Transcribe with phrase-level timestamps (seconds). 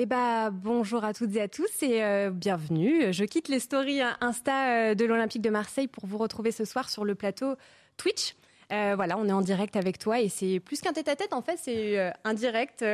[0.00, 3.12] Eh bah, bonjour à toutes et à tous et euh, bienvenue.
[3.12, 6.88] Je quitte les stories Insta euh, de l'Olympique de Marseille pour vous retrouver ce soir
[6.88, 7.56] sur le plateau
[7.96, 8.36] Twitch.
[8.70, 11.56] Euh, voilà, on est en direct avec toi et c'est plus qu'un tête-à-tête, en fait,
[11.56, 12.84] c'est un direct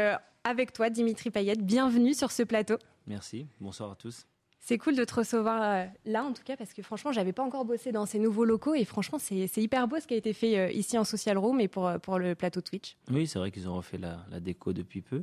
[0.45, 1.61] avec toi, Dimitri Payette.
[1.61, 2.79] Bienvenue sur ce plateau.
[3.07, 4.25] Merci, bonsoir à tous.
[4.59, 7.67] C'est cool de te recevoir là, en tout cas, parce que franchement, j'avais pas encore
[7.67, 10.75] bossé dans ces nouveaux locaux et franchement, c'est hyper beau ce qui a été fait
[10.75, 12.97] ici en Social Room et pour, pour le plateau Twitch.
[13.11, 15.23] Oui, c'est vrai qu'ils ont refait la, la déco depuis peu.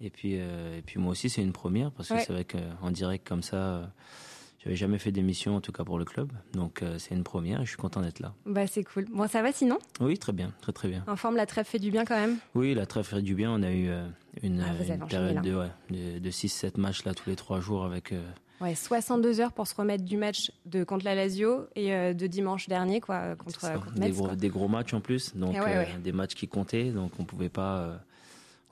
[0.00, 2.90] Et puis, euh, et puis moi aussi, c'est une première parce que c'est vrai qu'en
[2.90, 3.86] direct comme ça, euh,
[4.64, 6.32] j'avais jamais fait d'émission en tout cas pour le club.
[6.54, 8.32] Donc euh, c'est une première et je suis content d'être là.
[8.46, 9.04] Bah c'est cool.
[9.12, 9.78] Bon, ça va sinon?
[10.00, 11.04] Oui, très bien, très très bien.
[11.06, 12.38] En forme, la trêve fait du bien quand même?
[12.54, 13.50] Oui, la trêve fait du bien.
[13.52, 13.90] On a eu
[14.42, 17.84] une, ah, une période de, ouais, de, de 6-7 matchs là tous les trois jours
[17.84, 18.14] avec.
[18.62, 22.68] Ouais, 62 heures pour se remettre du match de contre la Lazio et de dimanche
[22.68, 26.12] dernier quoi contre, contre Metz, des, gros, des gros matchs en plus, donc ah des
[26.12, 28.02] matchs qui comptaient, donc on pouvait pas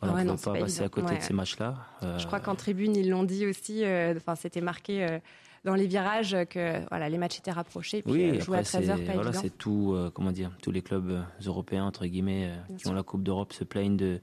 [0.03, 1.77] on ne peut pas, passer à côté de ces matchs-là.
[2.19, 3.85] Je crois qu'en tribune, ils l'ont dit aussi.
[3.85, 5.19] Euh, enfin, c'était marqué euh,
[5.65, 8.03] dans les virages que voilà, les matchs étaient rapprochés.
[8.03, 9.97] Puis, oui, euh, jouer à 13 heures, pas voilà, c'est tout.
[10.15, 13.97] comment dire Tous les clubs européens entre guillemets qui ont la Coupe d'Europe se plaignent
[13.97, 14.21] de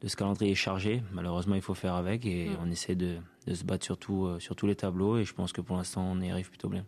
[0.00, 1.00] de ce calendrier chargé.
[1.12, 2.56] Malheureusement, il faut faire avec et mm.
[2.60, 5.18] on essaie de, de se battre sur, tout, sur tous les tableaux.
[5.18, 6.84] Et je pense que pour l'instant, on y arrive plutôt bien.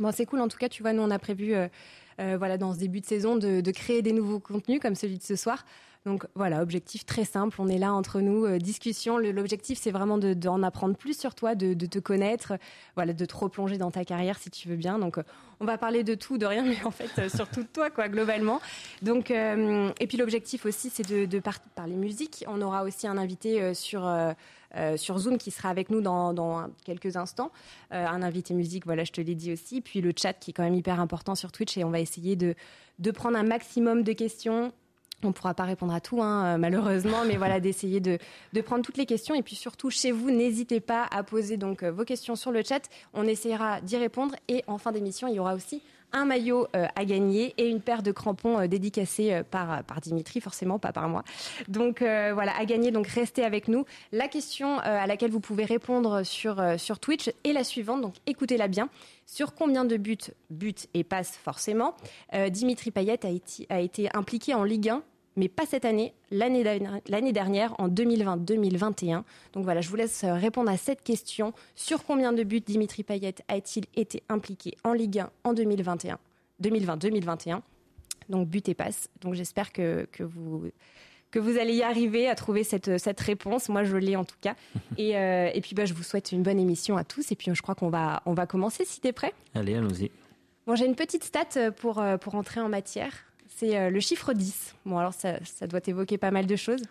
[0.00, 0.40] Bon, c'est cool.
[0.40, 1.54] En tout cas, tu vois, nous, on a prévu,
[2.18, 5.22] voilà, dans ce début de saison, de, de, créer des nouveaux contenus comme celui de
[5.22, 5.64] ce soir.
[6.06, 7.56] Donc voilà, objectif très simple.
[7.60, 9.18] On est là entre nous, euh, discussion.
[9.18, 12.54] L'objectif, c'est vraiment d'en de, apprendre plus sur toi, de, te connaître,
[12.94, 14.98] voilà, de te replonger dans ta carrière si tu veux bien.
[14.98, 15.22] Donc euh,
[15.60, 18.08] on va parler de tout, de rien, mais en fait euh, surtout de toi, quoi,
[18.08, 18.62] globalement.
[19.02, 21.40] Donc et puis l'objectif aussi, c'est de,
[21.74, 22.44] parler musique.
[22.48, 24.10] On aura aussi un invité sur
[24.96, 27.50] sur Zoom qui sera avec nous dans, dans quelques instants.
[27.90, 29.80] un invité musique, voilà, je te l'ai dit aussi.
[29.80, 32.36] Puis le chat qui est quand même hyper important sur Twitch et on va essayer
[32.36, 32.54] de
[33.00, 34.72] de prendre un maximum de questions
[35.28, 38.18] on pourra pas répondre à tout, hein, euh, malheureusement, mais voilà, d'essayer de,
[38.62, 39.34] prendre toutes les questions.
[39.34, 42.88] Et puis surtout, chez vous, n'hésitez pas à poser euh, vos questions sur le chat.
[43.14, 44.34] On essaiera d'y répondre.
[44.48, 45.82] Et en fin d'émission, il y aura aussi
[46.12, 50.92] un maillot euh, à gagner et une paire de crampons dédicacés par, Dimitri, forcément, pas
[50.92, 51.22] par moi.
[51.68, 52.90] Donc voilà, à gagner.
[52.90, 53.84] Donc restez avec nous.
[54.10, 56.60] La question à laquelle vous pouvez répondre sur,
[57.00, 58.00] Twitch est la suivante.
[58.00, 58.88] Donc écoutez-la bien.
[59.24, 60.18] Sur combien de buts,
[60.50, 61.94] buts et passes forcément,
[62.48, 63.20] Dimitri Payet
[63.68, 65.02] a été impliqué en Ligue 1
[65.36, 66.62] mais pas cette année, l'année
[67.32, 69.22] dernière, en 2020-2021.
[69.52, 71.52] Donc voilà, je vous laisse répondre à cette question.
[71.74, 76.18] Sur combien de buts Dimitri Payet a-t-il été impliqué en Ligue 1 en 2021
[76.62, 77.60] 2020-2021
[78.28, 79.08] Donc but et passe.
[79.20, 80.70] Donc j'espère que, que, vous
[81.30, 83.68] que vous allez y arriver à trouver cette, cette réponse.
[83.68, 84.56] Moi, je l'ai en tout cas.
[84.98, 87.30] Et, euh, et puis, bah, je vous souhaite une bonne émission à tous.
[87.30, 89.32] Et puis, je crois qu'on va, on va commencer si tu es prêt.
[89.54, 90.10] Allez, allons-y.
[90.66, 93.29] Bon, j'ai une petite stat pour, pour entrer en matière
[93.60, 94.74] c'est euh, le chiffre 10.
[94.86, 96.82] Bon, alors ça, doit évoquer pas mal de choses.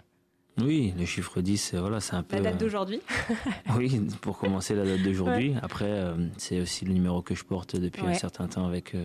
[0.62, 2.36] Oui, le chiffre 10, euh, voilà, c'est un peu.
[2.36, 3.02] La date euh, d'aujourd'hui
[3.76, 5.56] Oui, pour commencer, la date d'aujourd'hui.
[5.64, 6.04] Après,
[6.38, 8.96] c'est aussi le numéro que je porte depuis un certain temps avec,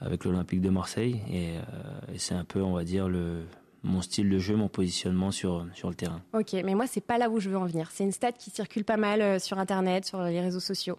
[0.00, 1.20] avec l'Olympique de Marseille.
[1.30, 1.54] Et,
[2.18, 3.44] c'est un peu, on va dire, le,
[3.84, 6.20] mon style de jeu, mon positionnement sur, sur le terrain.
[6.32, 7.90] Ok, mais moi, c'est pas là où je veux en venir.
[7.92, 10.98] C'est une stat qui circule pas mal sur Internet, sur les réseaux sociaux.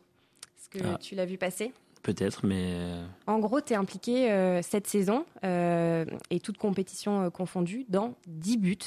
[0.58, 0.98] Est-ce que ah.
[0.98, 1.74] tu l'as vu passer?
[2.08, 2.64] Peut-être, mais.
[2.68, 8.16] Euh, en gros, tu es impliqué euh, cette saison, euh, et toute compétition confondue, dans
[8.28, 8.78] 10 buts,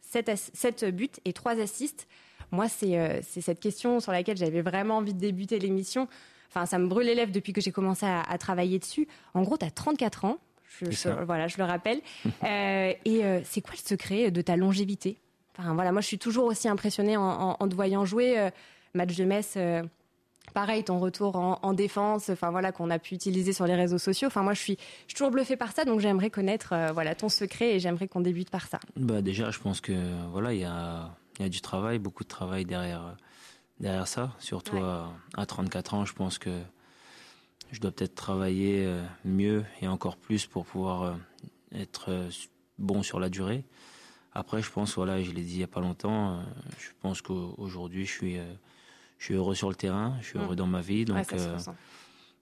[0.00, 2.08] 7, buts et 3 assists.
[2.50, 6.08] Moi, c'est cette question sur laquelle j'avais vraiment envie de débuter l'émission.
[6.48, 9.06] Enfin, ça me brûle les lèvres depuis que j'ai commencé à, travailler dessus.
[9.34, 10.38] En gros, tu as 34 ans.
[10.80, 12.00] Je, voilà, je le rappelle.
[12.44, 15.16] et c'est quoi le secret de ta longévité?
[15.56, 18.50] Enfin, voilà, moi, je suis toujours aussi impressionnée en, en te voyant jouer.
[18.94, 19.56] match de Metz
[20.52, 24.28] pareil ton retour en, défense enfin voilà qu'on a pu utiliser sur les réseaux sociaux.
[24.28, 27.14] Enfin moi je suis je suis toujours bluffée par ça donc j'aimerais connaître euh, voilà
[27.14, 28.80] ton secret et j'aimerais qu'on débute par ça.
[28.96, 29.92] Bah déjà je pense que
[30.30, 33.16] voilà il y a y a du travail beaucoup de travail derrière
[33.80, 34.34] derrière ça.
[34.38, 36.50] Surtout à, 34 ans je pense que
[37.70, 41.12] je dois peut-être travailler euh, mieux et encore plus pour pouvoir euh,
[41.74, 42.28] être
[42.78, 43.64] bon sur la durée.
[44.32, 46.40] Après je pense voilà je l'ai dit il y a pas longtemps
[46.78, 48.38] je pense qu'aujourd'hui je suis
[49.18, 51.58] je suis heureux sur le terrain, je suis heureux dans ma vie, donc ça euh,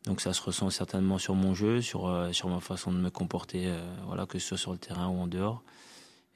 [0.05, 3.11] donc ça se ressent certainement sur mon jeu, sur euh, sur ma façon de me
[3.11, 5.63] comporter, euh, voilà que ce soit sur le terrain ou en dehors.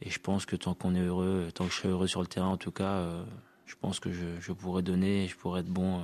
[0.03, 2.27] Et je pense que tant qu'on est heureux, tant que je serai heureux sur le
[2.27, 3.07] terrain, en tout cas,
[3.67, 6.03] je pense que je, je pourrais donner, je pourrais être bon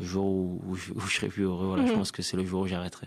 [0.00, 1.68] le jour où, je, serai plus heureux.
[1.68, 1.98] Voilà, je mhm.
[1.98, 3.06] pense que c'est le jour où j'arrêterai.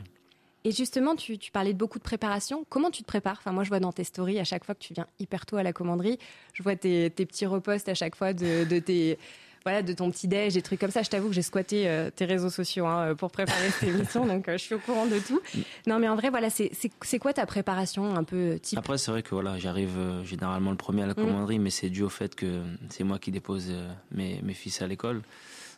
[0.63, 2.66] Et justement, tu, tu, parlais de beaucoup de préparation.
[2.70, 3.38] Comment tu te prépares?
[3.39, 5.58] Enfin, moi, je vois dans tes stories à chaque fois que tu viens hyper tôt
[5.58, 6.18] à la commanderie,
[6.54, 9.18] je vois tes, tes petits repostes à chaque fois de, de tes
[9.67, 11.03] voilà, de ton petit déj, des trucs comme ça.
[11.03, 14.45] Je t'avoue que j'ai squatté euh, tes réseaux sociaux hein, pour préparer cette émission, donc
[14.50, 15.41] je suis au courant de tout.
[15.88, 18.79] Non, mais en vrai, voilà, c'est quoi ta préparation un peu type?
[18.79, 21.15] Après, c'est vrai que voilà, j'arrive généralement le premier à la mm.
[21.15, 23.74] commanderie, mais c'est dû au fait que c'est moi qui dépose
[24.12, 25.21] mes, mes fils à l'école.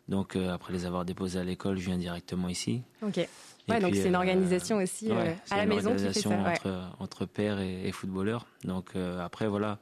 [0.08, 2.84] Donc après les avoir déposés à l'école, je viens directement ici.
[3.02, 3.18] Ok.
[3.68, 5.10] Ouais, donc c'est une organisation aussi
[5.50, 6.30] à la maison qui fait ça.
[6.30, 8.46] Entre, entre père et, et footballeur.
[8.64, 9.80] Donc après, voilà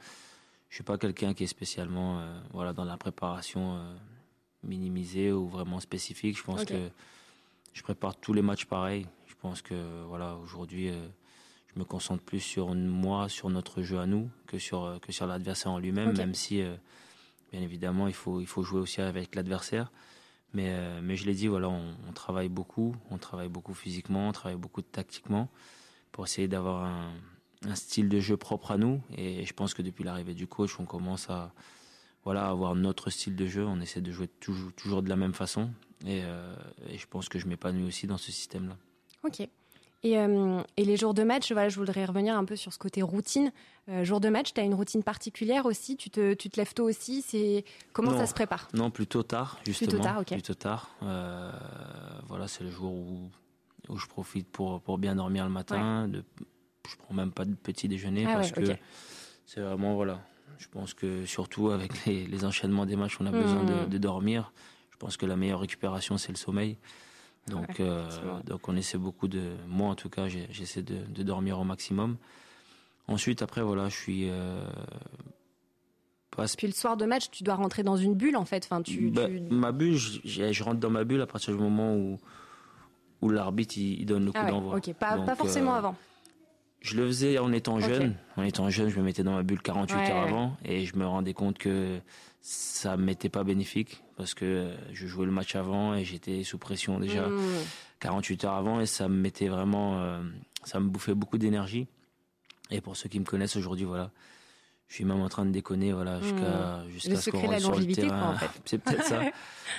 [0.70, 3.96] je suis pas quelqu'un qui est spécialement euh, voilà dans la préparation euh,
[4.64, 6.38] minimisée ou vraiment spécifique.
[6.38, 6.90] Je pense que
[7.74, 9.08] je prépare tous les matchs pareil.
[9.28, 11.08] Je pense que voilà aujourd'hui euh,
[11.74, 15.28] je me concentre plus sur moi, sur notre jeu à nous que sur que sur
[15.28, 16.62] l'adversaire en lui-même, même si
[17.52, 19.92] bien évidemment il faut il faut jouer aussi avec l'adversaire.
[20.54, 24.32] Mais mais je l'ai dit voilà on, on, travaille beaucoup, on travaille beaucoup physiquement, on
[24.32, 25.50] travaille beaucoup tactiquement
[26.12, 27.12] pour essayer d'avoir un
[27.66, 29.02] un style de jeu propre à nous.
[29.16, 31.52] Et je pense que depuis l'arrivée du coach, on commence à
[32.24, 33.66] voilà avoir notre style de jeu.
[33.66, 35.70] On essaie de jouer toujours, toujours de la même façon.
[36.06, 36.56] Et, euh,
[36.94, 38.78] je pense que je m'épanouis aussi dans ce système-là.
[39.24, 39.48] Ok.
[40.04, 42.78] Et, euh, et, les jours de match, voilà, je voudrais revenir un peu sur ce
[42.78, 43.52] côté routine.
[43.90, 45.98] Euh, jour de match, tu as une routine particulière aussi?
[45.98, 47.24] Tu te, tu te lèves tôt aussi?
[47.24, 48.68] C'est Comment ça se prépare?
[48.74, 49.90] Non, plutôt tard, justement.
[49.90, 50.28] Plutôt tard, ok.
[50.28, 50.96] Plutôt tard.
[51.02, 53.32] voilà, c'est le jour où,
[53.90, 56.24] où je profite pour, pour bien dormir le matin, de
[56.88, 58.62] je prends même pas de petit déjeuner ah parce que
[59.46, 60.22] c'est vraiment voilà.
[60.58, 63.90] Je pense que surtout avec les, enchaînements des matchs, on a besoin mmh.
[63.90, 64.52] de, dormir.
[64.92, 66.78] Je pense que la meilleure récupération c'est le sommeil.
[67.48, 68.10] Donc, euh,
[68.46, 72.18] donc on essaie beaucoup de, moi en tout cas, j'essaie de, dormir au maximum.
[73.08, 74.30] Ensuite, après voilà, je suis.
[74.30, 74.66] Euh,
[76.58, 78.66] Puis le soir de match, tu dois rentrer dans une bulle en fait.
[78.66, 82.20] Enfin, tu, bah, Ma bulle, je, rentre dans ma bulle à partir du moment où
[83.22, 84.76] où l'arbitre il, donne le coup ah d'envoi.
[84.76, 85.96] Ok, pas, pas forcément euh, avant.
[86.88, 88.16] Je le faisais en étant jeune.
[88.38, 91.06] En étant jeune, je me mettais dans ma bulle 48 heures avant et je me
[91.06, 92.00] rendais compte que
[92.40, 96.98] ça m'était pas bénéfique parce que je jouais le match avant et j'étais sous pression
[96.98, 97.28] déjà
[98.00, 98.48] 48 mmh.
[98.48, 100.22] heures avant et ça me mettait vraiment, euh,
[100.64, 101.88] ça me bouffait beaucoup d'énergie.
[102.72, 104.12] Et pour ceux qui me connaissent aujourd'hui, voilà,
[104.88, 106.90] je suis même en train de déconner voilà jusqu'à mmh.
[106.90, 108.34] jusqu'à ce qu'on rentre sur le terrain.
[108.34, 108.50] en fait.
[108.66, 109.22] c'est peut-être ça.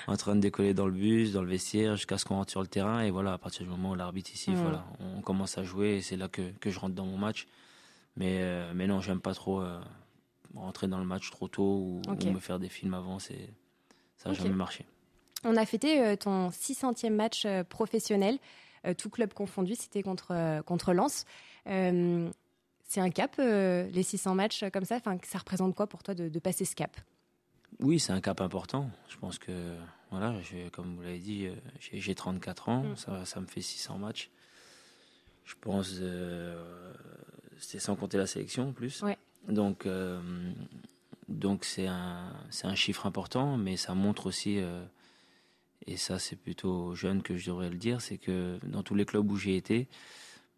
[0.07, 2.61] En train de décoller dans le bus dans le vestiaire jusqu'à ce qu'on rentre sur
[2.61, 3.01] le terrain.
[3.01, 4.57] Et voilà à partir du moment où l'arbitre ici mmh.
[4.57, 7.47] voilà on commence à jouer et c'est là que, que je rentre dans mon match.
[8.17, 9.81] Mais euh, mais non j'aime pas trop euh,
[10.55, 13.49] rentrer dans le match trop tôt ou, me faire des films avant c'est
[14.17, 14.85] ça n'a jamais marché.
[15.45, 18.39] On a fêté euh, ton 600e match professionnel
[18.97, 21.25] tout club confondu c'était contre contre Lens
[22.89, 24.97] c'est un cap, euh, les 600 matchs comme ça?
[24.97, 26.97] Enfin, Ça représente quoi pour toi de, passer ce cap?
[27.81, 28.91] Oui, c'est un cap important.
[29.11, 29.77] Je pense que,
[30.11, 30.35] voilà,
[30.73, 32.97] comme vous l'avez dit, euh, j'ai 34 ans, mm.
[32.97, 34.31] ça, ça, me fait 600 matchs.
[35.45, 36.95] Je pense, euh,
[37.59, 39.05] c'est sans compter la sélection en plus.
[39.49, 39.87] Donc,
[41.29, 42.33] donc c'est un,
[42.65, 44.61] un chiffre important, mais ça montre aussi,
[45.87, 49.07] et ça c'est plutôt jeune que je devrais le dire, c'est que dans tous les
[49.07, 49.89] clubs où j'ai été,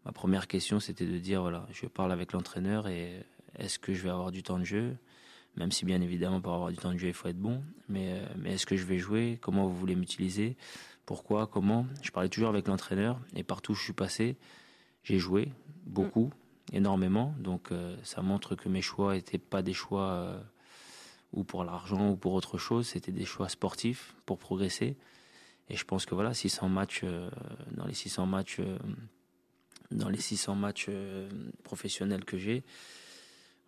[0.05, 3.23] ma première question, c'était de dire voilà, je parle avec l'entraîneur et
[3.57, 4.97] est-ce que je vais avoir du temps de jeu?
[5.57, 8.13] Même si bien évidemment pour avoir du temps de jeu, il faut être bon, mais,
[8.13, 9.37] euh, mais est-ce que je vais jouer?
[9.41, 10.55] Comment vous voulez m'utiliser?
[11.05, 11.47] Pourquoi?
[11.47, 11.85] Comment?
[12.01, 14.37] Je parlais toujours avec l'entraîneur et partout où je suis passé,
[15.03, 15.51] j'ai joué
[15.85, 16.31] beaucoup,
[16.71, 17.35] énormément.
[17.39, 20.39] Donc euh, ça montre que mes choix n'étaient pas des choix euh,
[21.33, 24.95] ou pour l'argent ou pour autre chose, c'était des choix sportifs pour progresser.
[25.67, 27.05] Et je pense que voilà, 600 matchs,
[27.71, 28.59] dans les 600 matchs
[29.91, 31.29] dans les 600 matchs euh,
[31.63, 32.63] professionnels que j'ai,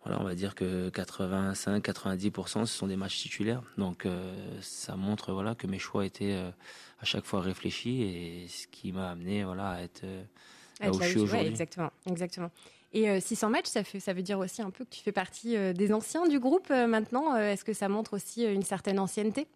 [0.04, 3.62] voilà, on va dire que 85-90% ce sont des matchs titulaires.
[3.78, 6.50] Donc euh, ça montre voilà que mes choix étaient euh,
[7.00, 10.02] à chaque fois réfléchis et ce qui m'a amené voilà à être
[10.80, 11.48] là où je suis aujourd'hui.
[11.48, 12.50] exactement, exactement.
[12.92, 15.56] Et 600 matchs, ça, fait, ça veut dire aussi un peu que tu fais partie
[15.74, 17.34] des anciens du groupe maintenant.
[17.34, 19.48] Est-ce que ça montre aussi une certaine ancienneté?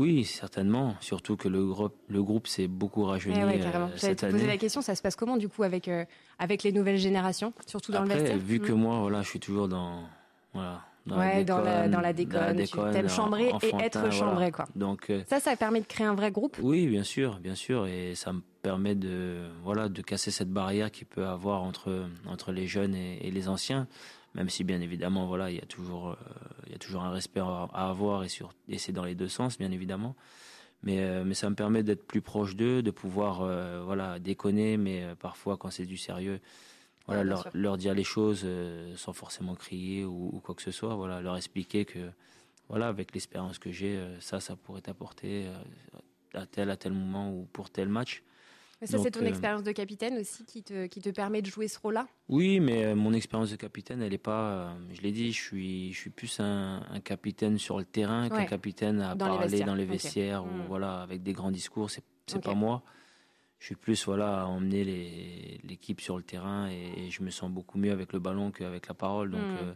[0.00, 0.94] Oui, certainement.
[1.00, 4.46] Surtout que le groupe, le groupe s'est beaucoup rajeuni eh ouais, euh, cette année.
[4.46, 6.06] la question, ça se passe comment du coup avec euh,
[6.38, 8.80] avec les nouvelles générations, surtout dans le vestiaire Vu que hmm.
[8.80, 10.04] moi, voilà, je suis toujours dans
[10.54, 10.80] voilà.
[11.06, 14.66] Dans ouais, la dans, la, dans la déconne, tu aimes chambrer et être chambré, quoi.
[14.74, 16.58] Donc euh, ça, ça permet de créer un vrai groupe.
[16.62, 20.90] Oui, bien sûr, bien sûr, et ça me permet de voilà de casser cette barrière
[20.90, 23.86] qui peut avoir entre entre les jeunes et les anciens
[24.34, 26.14] même si bien évidemment voilà il y a toujours euh,
[26.66, 29.28] il y a toujours un respect à, avoir et sur et c'est dans les deux
[29.28, 30.16] sens bien évidemment.
[30.82, 34.76] Mais euh, mais ça me permet d'être plus proche d'eux de pouvoir euh, voilà déconner
[34.78, 36.40] mais parfois quand c'est du sérieux
[37.06, 38.46] voilà leur, leur, dire les choses
[38.94, 42.10] sans forcément crier ou, quoi que ce soit voilà leur expliquer que
[42.68, 45.48] voilà avec l'expérience que j'ai ça ça pourrait t'apporter
[46.34, 48.22] à tel à tel moment ou pour tel match
[48.80, 51.68] Mais ça, c'est ton expérience de capitaine aussi qui te, qui te permet de jouer
[51.68, 52.08] ce rôle-là?
[52.28, 54.74] Oui, mais mon expérience de capitaine, elle n'est pas.
[54.92, 59.00] je l'ai dit, je suis, je suis plus un, capitaine sur le terrain qu'un capitaine
[59.00, 60.66] à parler dans les vestiaires, ou, hmm.
[60.68, 61.90] voilà, avec des grands discours.
[61.90, 62.02] C'est
[62.34, 62.82] n'est pas moi
[63.60, 67.78] je suis plus voilà à emmener l'équipe sur le terrain et, je me sens beaucoup
[67.78, 69.30] mieux avec le ballon qu'avec la parole.
[69.30, 69.56] Donc, hmm.
[69.62, 69.72] euh,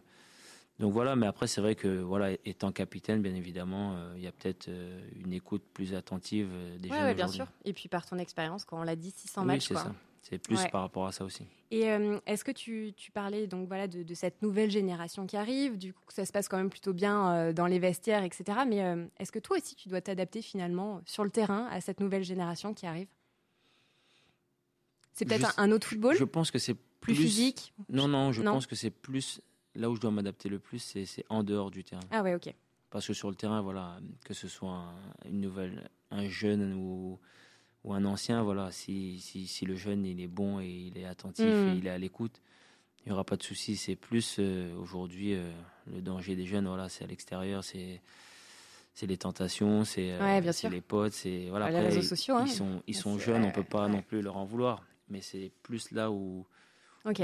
[0.81, 4.27] donc voilà, mais après c'est vrai que voilà, étant capitaine, bien évidemment, euh, il y
[4.27, 6.49] a peut-être euh, une écoute plus attentive
[6.81, 7.47] des ouais, ouais, bien sûr.
[7.65, 9.69] Et puis par ton expérience, quand on l'a dit, 600 matchs.
[9.69, 9.93] c'est ça.
[10.23, 11.45] C'est plus par rapport à ça aussi.
[11.71, 11.83] Et
[12.25, 15.93] est-ce que tu, tu, parlais donc voilà de, de, cette nouvelle génération qui arrive, du
[15.93, 18.61] coup ça se passe quand même plutôt bien dans les vestiaires, etc.
[18.67, 18.79] Mais
[19.19, 22.73] est-ce que toi aussi tu dois t'adapter finalement sur le terrain à cette nouvelle génération
[22.73, 23.09] qui arrive?
[25.15, 26.17] C'est peut-être un autre football?
[26.17, 27.73] Je pense que c'est plus, physique?
[27.89, 29.41] Non, non, je pense que c'est plus.
[29.75, 32.03] Là où je dois m'adapter le plus, c'est en dehors du terrain.
[32.11, 32.53] Ah ouais, ok.
[32.91, 34.95] Parce que sur le terrain, voilà, que ce soit un,
[35.29, 37.19] une nouvelle, un jeune ou,
[37.83, 41.05] ou un ancien, voilà, si, si, si, le jeune il est bon et il est
[41.05, 41.69] attentif hmm.
[41.69, 42.41] et il est à l'écoute,
[43.05, 43.77] il n'y aura pas de souci.
[43.77, 45.51] C'est plus euh, aujourd'hui euh,
[45.93, 48.01] le danger des jeunes, voilà, c'est à l'extérieur, c'est
[48.97, 51.69] c'est les tentations, c'est euh, les potes, c'est voilà.
[51.69, 52.47] les réseaux sociaux, ils, hein.
[52.47, 55.91] sont ils sont jeunes, on peut pas non plus leur en vouloir mais c'est plus
[55.91, 56.47] là où,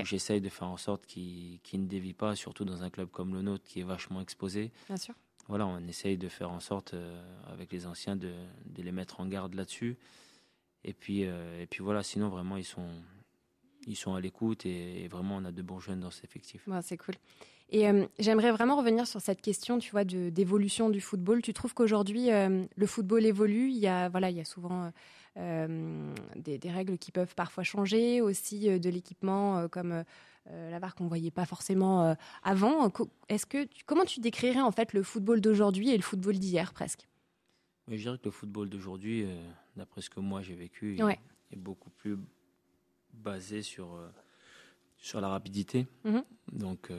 [0.05, 3.43] j'essaye de faire en sorte qu'ils ne dévient pas, surtout dans un club comme le
[3.43, 4.73] nôtre qui est vachement exposé.
[4.89, 5.15] Bien sûr.
[5.49, 7.21] Voilà, on essaye de faire en sorte, euh,
[7.53, 8.33] avec les anciens, de,
[8.67, 9.97] de, les mettre en garde là-dessus.
[10.85, 12.89] Et puis, euh, et puis voilà, sinon vraiment, ils sont,
[13.87, 16.69] ils sont à l'écoute et, vraiment, on a de bons jeunes dans cet effectif.
[16.83, 17.17] c'est cool.
[17.71, 21.43] Et euh, j'aimerais vraiment revenir sur cette question, tu vois, d'évolution du football.
[21.43, 23.71] Tu trouves qu'aujourd'hui, le football évolue?
[23.71, 24.93] Il y a, voilà, il y a souvent
[25.37, 30.05] euh, des, règles qui peuvent parfois changer, aussi euh, de l'équipement euh, comme
[30.47, 32.91] la VAR qu'on voyait pas forcément avant.
[33.29, 37.07] Est-ce que comment tu décrirais en fait le football d'aujourd'hui et le football d'hier presque?
[37.87, 39.27] Je dirais que le football d'aujourd'hui,
[39.77, 40.99] d'après ce que moi j'ai vécu,
[41.53, 42.17] est beaucoup plus
[43.13, 43.97] basé sur
[44.97, 45.87] sur la rapidité.
[46.05, 46.25] Mm-hmm.
[46.55, 46.91] Donc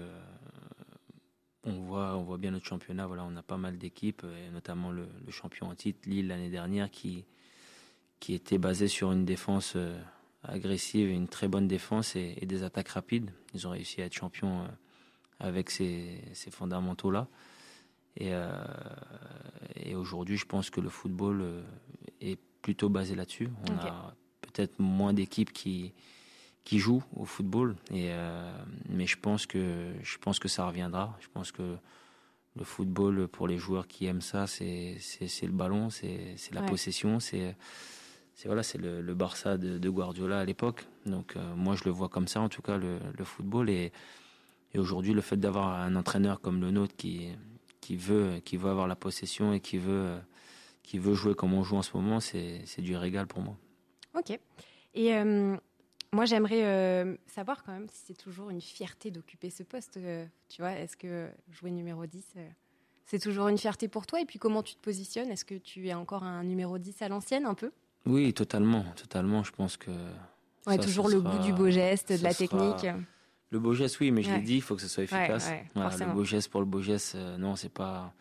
[1.64, 3.06] on voit, on voit bien notre championnat.
[3.08, 6.90] Voilà, on a pas mal d'équipes, notamment le, le, champion en titre Lille l'année dernière,
[6.90, 7.26] qui,
[8.22, 10.00] qui était basé sur une défense euh,
[10.44, 13.32] agressive et une très bonne défense et, des attaques rapides.
[13.54, 14.68] Ils ont réussi à être champions euh,
[15.40, 17.28] avec ces, fondamentaux-là.
[18.16, 18.52] Et, euh,
[19.76, 21.64] et aujourd'hui, je pense que le football
[22.22, 23.50] est plutôt basé là-dessus.
[23.70, 25.94] On a peut-être moins d'équipes qui,
[26.64, 28.12] qui jouent au football, et,
[28.90, 31.18] mais je pense, que, je pense que ça reviendra.
[31.22, 31.78] Je pense que
[32.56, 35.00] le football, pour les joueurs qui aiment ça, c'est
[35.42, 37.56] le ballon, c'est la possession, c'est
[38.42, 40.88] c'est voilà, c'est le, Barça de, Guardiola à l'époque.
[41.06, 43.92] Donc euh, moi je le vois comme ça en tout cas le, football et,
[44.76, 47.28] aujourd'hui le fait d'avoir un entraîneur comme le nôtre qui
[47.82, 50.18] qui veut qui veut avoir la possession et qui veut
[50.82, 53.56] qui veut jouer comme on joue en ce moment, c'est du régal pour moi.
[54.18, 54.32] Ok.
[54.96, 55.56] Et euh,
[56.12, 60.00] moi j'aimerais euh, savoir quand même si c'est toujours une fierté d'occuper ce poste.
[60.50, 62.26] tu vois, est-ce que jouer numéro 10
[63.06, 64.20] c'est toujours une fierté pour toi?
[64.20, 65.30] Et puis comment tu te positionnes?
[65.30, 67.72] Est-ce que tu es encore un numéro 10 à l'ancienne un peu?
[68.06, 69.44] Oui, totalement, totalement.
[69.44, 69.92] Je pense que.
[70.68, 72.88] Ouais, toujours le goût du beau geste, de la technique.
[73.52, 75.52] Le beau geste, oui, mais je l'ai dit, il faut que ce soit efficace.
[75.76, 78.14] le beau geste pour le beau geste, euh, non, c'est pas,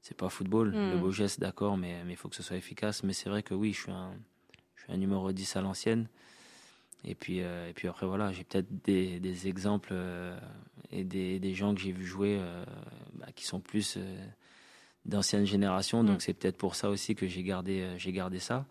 [0.00, 0.72] c'est pas football.
[0.72, 1.00] Le hmm.
[1.00, 3.04] beau geste, d'accord, mais il faut que ce soit efficace.
[3.04, 4.12] Mais c'est vrai que oui, je suis un,
[4.74, 6.08] je suis un numéro 10 à l'ancienne.
[7.04, 10.36] Et puis, euh, et puis après, voilà, j'ai peut-être des, des, exemples euh,
[10.90, 12.40] et des, des, gens que j'ai vu jouer
[13.14, 13.98] bah, qui sont plus
[15.04, 16.02] d'ancienne génération.
[16.02, 16.20] Donc, hmm.
[16.20, 18.66] c'est peut-être pour ça aussi que j'ai gardé, j'ai gardé ça.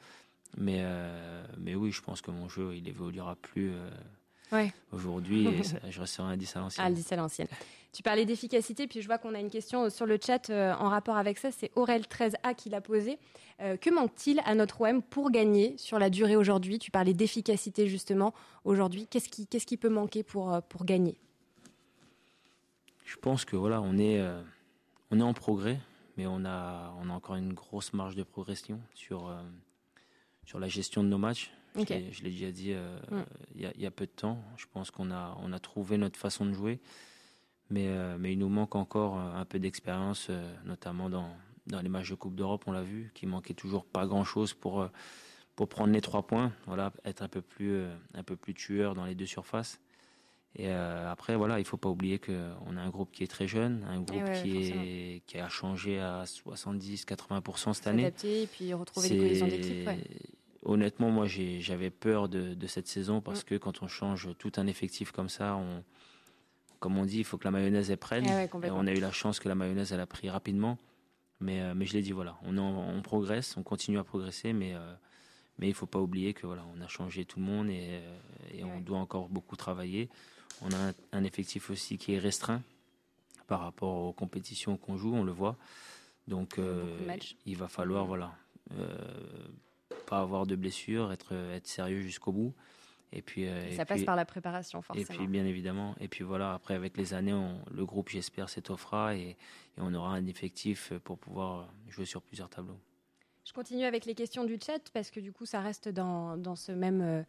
[0.58, 5.48] Mais, euh, mais oui, je pense que mon jeu, il évoluera plus euh, aujourd'hui
[5.90, 6.86] je resterai un 10 à l'ancienne.
[6.88, 7.48] Ah, 10 à l'ancienne.
[7.94, 10.90] Tu parlais d'efficacité, puis je vois qu'on a une question sur le chat euh, en
[10.90, 11.52] rapport avec ça.
[11.52, 13.18] C'est Aurel13A qui l'a posé.
[13.60, 16.80] que manque-t-il à notre OM pour gagner sur la durée aujourd'hui?
[16.80, 18.34] Tu parlais d'efficacité justement
[18.64, 19.08] aujourd'hui.
[19.08, 21.18] Qu'est-ce qui, qu'est-ce qui peut manquer pour, pour gagner?
[23.06, 24.22] Je pense que voilà, on est,
[25.12, 25.80] on est en progrès,
[26.18, 29.30] mais on a, on a encore une grosse marge de progression sur
[30.46, 31.52] sur la gestion de nos matchs.
[31.76, 33.24] Je l'ai déjà dit euh, mm.
[33.56, 34.44] il y, a peu de temps.
[34.58, 36.80] Je pense qu'on a, on a trouvé notre façon de jouer.
[37.70, 41.30] Mais, euh, mais il nous manque encore un peu d'expérience, euh, notamment dans,
[41.68, 44.86] dans les matchs de Coupe d'Europe, on l'a vu, qui manquait toujours pas grand-chose pour,
[45.56, 46.52] pour prendre les trois points.
[46.66, 49.80] Voilà, être un peu, plus, un peu plus tueur dans les deux surfaces.
[50.56, 53.86] Et après, voilà, il faut pas oublier qu'on a un groupe qui est très jeune,
[53.90, 58.12] un groupe qui, est, qui a changé à 70-80% cette année.
[58.24, 59.90] et puis retrouver les cohésions d'équipe
[60.64, 63.46] honnêtement, moi, j'avais peur de, cette saison parce mm.
[63.46, 65.84] que quand on change tout un effectif comme ça, on,
[66.80, 68.26] comme on dit, il faut que la mayonnaise est prenne.
[68.26, 70.78] Eh et on a eu la chance que la mayonnaise, elle a pris rapidement.
[71.40, 74.76] Mais, euh, mais je l'ai dit, voilà, on, on progresse, on continue à progresser, mais,
[74.76, 74.94] euh,
[75.58, 78.02] Mais il faut pas oublier que voilà, on a changé tout le monde et,
[78.54, 80.10] et on doit encore beaucoup travailler.
[80.62, 82.62] On a un, effectif aussi qui est restreint
[83.48, 85.58] par rapport aux compétitions qu'on joue, on le voit.
[86.28, 86.60] Donc
[87.46, 88.32] il va falloir voilà
[90.06, 92.54] pas avoir de blessures, être être sérieux jusqu'au bout.
[93.14, 95.06] Et puis, euh, ça passe par la préparation, forcément.
[95.10, 95.96] Et puis, bien évidemment.
[96.00, 97.36] Et puis voilà, après, avec les années,
[97.70, 99.38] le groupe, j'espère, s'étoffera et, et,
[99.78, 102.80] on aura un effectif pour pouvoir jouer sur plusieurs tableaux.
[103.44, 106.56] Je continue avec les questions du chat parce que du coup, ça reste dans, dans
[106.56, 107.26] ce même.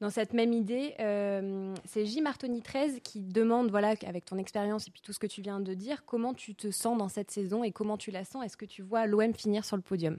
[0.00, 2.20] Euh, dans cette même idée, euh, c'est J.
[2.20, 5.60] Martoni 13 qui demande, voilà, avec ton expérience et puis tout ce que tu viens
[5.60, 8.44] de dire, comment tu te sens dans cette saison et comment tu la sens?
[8.44, 10.18] Est-ce que tu vois l'OM finir sur le podium?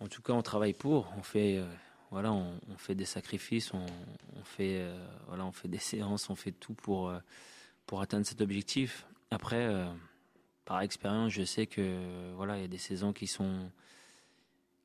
[0.00, 1.12] En tout cas, on travaille pour.
[1.18, 1.62] On fait,
[2.10, 3.86] voilà, on, fait des sacrifices, on,
[4.42, 7.18] fait, euh, voilà, on fait des séances, on fait tout pour, euh,
[7.86, 9.06] pour atteindre cet objectif.
[9.30, 9.86] Après, euh,
[10.64, 13.70] par expérience, je sais que voilà, il y a des saisons qui sont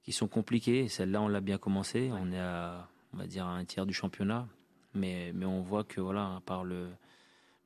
[0.03, 0.87] qui sont compliquées.
[0.87, 2.11] Celle-là, on l'a bien commencé.
[2.13, 4.47] On est à, on va dire, à un tiers du championnat,
[4.93, 6.89] mais mais on voit que voilà, à part le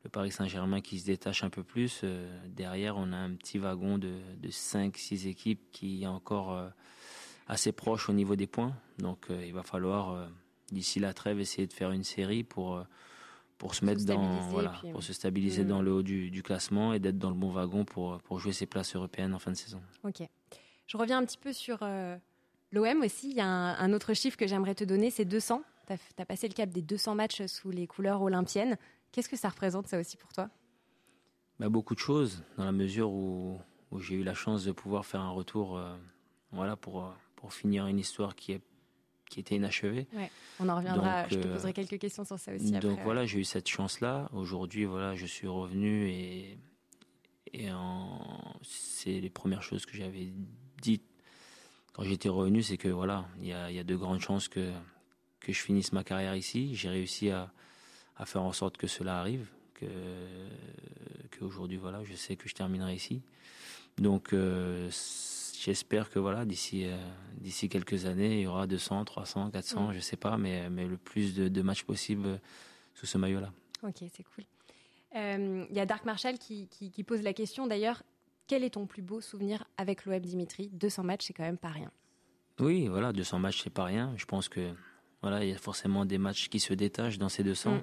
[0.05, 2.05] le Paris Saint-Germain qui se détache un peu plus,
[2.47, 6.71] derrière, on a un petit wagon de, de 5-6 équipes qui est encore
[7.49, 8.73] assez proche au niveau des points.
[8.99, 10.27] Donc euh, il va falloir euh,
[10.71, 12.83] d'ici la trêve essayer de faire une série pour euh,
[13.57, 16.99] pour se mettre dans voilà, pour se stabiliser dans le haut du, du classement et
[16.99, 19.81] d'être dans le bon wagon pour pour jouer ses places européennes en fin de saison.
[20.03, 20.21] Ok.
[20.87, 21.79] Je reviens un petit peu sur
[22.71, 23.29] l'OM aussi.
[23.29, 25.63] Il y a un, autre chiffre que j'aimerais te donner, c'est 200.
[25.87, 28.77] Tu as, passé le cap des 200 matchs sous les couleurs olympiennes.
[29.11, 30.49] Qu'est-ce que ça représente ça aussi pour toi?
[31.59, 33.59] Bah, Beaucoup de choses, dans la mesure où,
[33.91, 35.81] où j'ai eu la chance de pouvoir faire un retour
[36.51, 38.61] voilà, pour, pour finir une histoire qui, est,
[39.29, 40.07] qui était inachevée.
[40.59, 42.71] on en reviendra, je te euh, poserai quelques questions sur ça aussi.
[42.71, 44.29] Donc voilà, j'ai eu cette chance-là.
[44.33, 46.57] Aujourd'hui, voilà, je suis revenu et,
[47.53, 47.69] et
[48.63, 50.33] c'est les premières choses que j'avais
[50.81, 51.08] dites
[51.99, 54.71] quand j'étais revenu, c'est que voilà, il y a, y a, de grandes chances que,
[55.41, 56.73] que je finisse ma carrière ici.
[56.73, 57.51] J'ai réussi à,
[58.15, 59.85] à faire en sorte que cela arrive, que
[61.37, 63.21] qu'aujourd'hui, voilà, je sais que je terminerai ici.
[63.97, 64.89] Donc, euh,
[65.59, 66.95] j'espère que voilà, d'ici euh,
[67.33, 70.87] d'ici quelques années, il y aura 200, 300, 400, je je sais pas, mais, mais
[70.87, 72.39] le plus de, matchs possible
[72.93, 73.51] sous ce maillot-là.
[73.83, 74.45] Ok, c'est cool.
[75.17, 78.03] Euh, il y a Dark Marshall qui, qui, pose la question d'ailleurs
[78.49, 80.69] quel est ton plus beau souvenir avec l'OM Dimitri?
[80.73, 81.91] 200 matchs, c'est quand même pas rien.
[82.59, 84.13] Oui, voilà, 200 matchs, c'est pas rien.
[84.17, 84.73] Je pense que
[85.21, 87.81] voilà, il y a forcément des matchs qui se détachent dans ces 200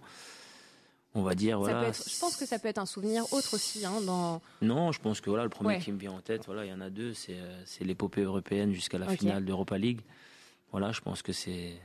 [1.16, 1.92] on va dire voilà.
[1.92, 4.42] je pense que ça peut être un souvenir autre aussi hein, dans.
[4.61, 6.74] Non, je pense que voilà le premier qui me vient en tête, voilà, il y
[6.74, 10.02] en a deux, c'est euh, c'est l'épopée européenne jusqu'à la finale d'Europa League.
[10.72, 11.81] Voilà, je pense que c'est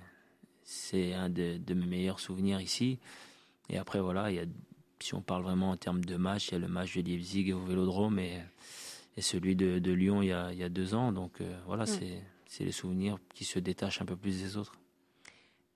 [0.63, 3.00] c'est un de, mes meilleurs souvenirs ici.
[3.70, 4.46] Et après voilà, il y a
[5.04, 7.54] si on parle vraiment en termes de match, il y a le match de Leipzig
[7.54, 8.40] au Vélodrome et,
[9.18, 11.12] et celui de, de Lyon il y, a, il y a deux ans.
[11.12, 14.74] Donc euh, voilà, c'est c'est les souvenirs qui se détachent un peu plus des autres.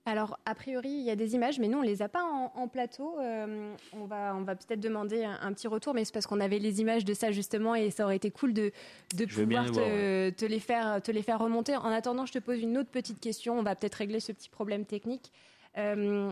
[0.06, 2.68] Alors, a priori, il y a des images, mais nous, on les a pas en,
[2.68, 3.18] plateau.
[3.20, 6.60] Euh, on va, on va peut-être demander un, petit retour, mais c'est parce qu'on avait
[6.60, 8.72] les images de ça justement, et ça aurait été cool de,
[9.16, 11.78] de pouvoir te, les faire, te les faire remonter.
[11.78, 13.58] En attendant, je te pose une autre petite question.
[13.58, 15.32] On va peut-être régler ce petit problème technique.
[15.78, 16.32] Euh,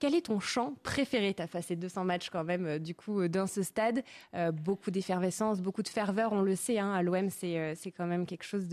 [0.00, 1.34] quel est ton chant préféré?
[1.34, 4.02] Tu as passé 200 matchs quand même, euh, du coup, dans ce stade.
[4.52, 6.78] beaucoup d'effervescence, beaucoup de ferveur, on le sait.
[6.78, 8.66] Hein, à l'OM, c'est quand même quelque chose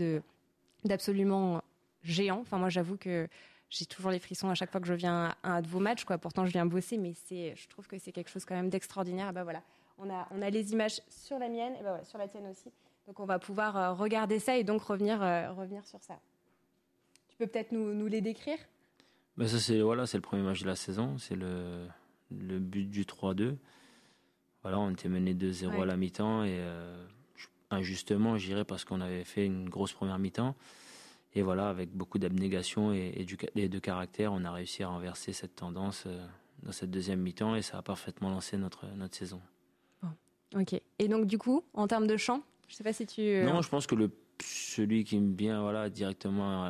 [0.84, 1.62] d'absolument
[2.02, 2.40] géant.
[2.40, 3.28] Enfin, moi, j'avoue que
[3.70, 6.04] j'ai toujours les frissons à chaque fois que je viens à un de vos matchs.
[6.04, 6.18] Quoi.
[6.18, 9.32] Pourtant, je viens bosser, mais je trouve que c'est quelque chose quand même d'extraordinaire.
[9.32, 9.62] bah voilà,
[9.98, 12.70] on a, on a les images sur la mienne et bah sur la tienne aussi.
[13.06, 16.18] Donc, on va pouvoir euh, regarder ça et donc revenir, euh, revenir sur ça.
[17.28, 18.58] Tu peux peut-être nous, nous les décrire?
[19.38, 21.86] Bah ça c'est voilà, c'est le premier match de la saison, c'est le,
[22.30, 23.54] le but du 3-2.
[24.62, 27.06] Voilà, on était mené 2-0 à la mi-temps et euh,
[27.70, 30.56] injustement, j'irais parce qu'on avait fait une grosse première mi-temps.
[31.34, 36.04] Et voilà, avec beaucoup d'abnégation et, de caractère, on a réussi à renverser cette tendance
[36.06, 36.26] euh,
[36.64, 39.40] dans cette deuxième mi-temps et ça a parfaitement lancé notre, notre saison.
[40.56, 40.80] ok.
[40.98, 43.20] Et donc, du coup, en termes de chant, je sais pas si tu.
[43.20, 44.10] Euh, non, je pense que le,
[44.42, 46.68] celui qui me vient voilà, directement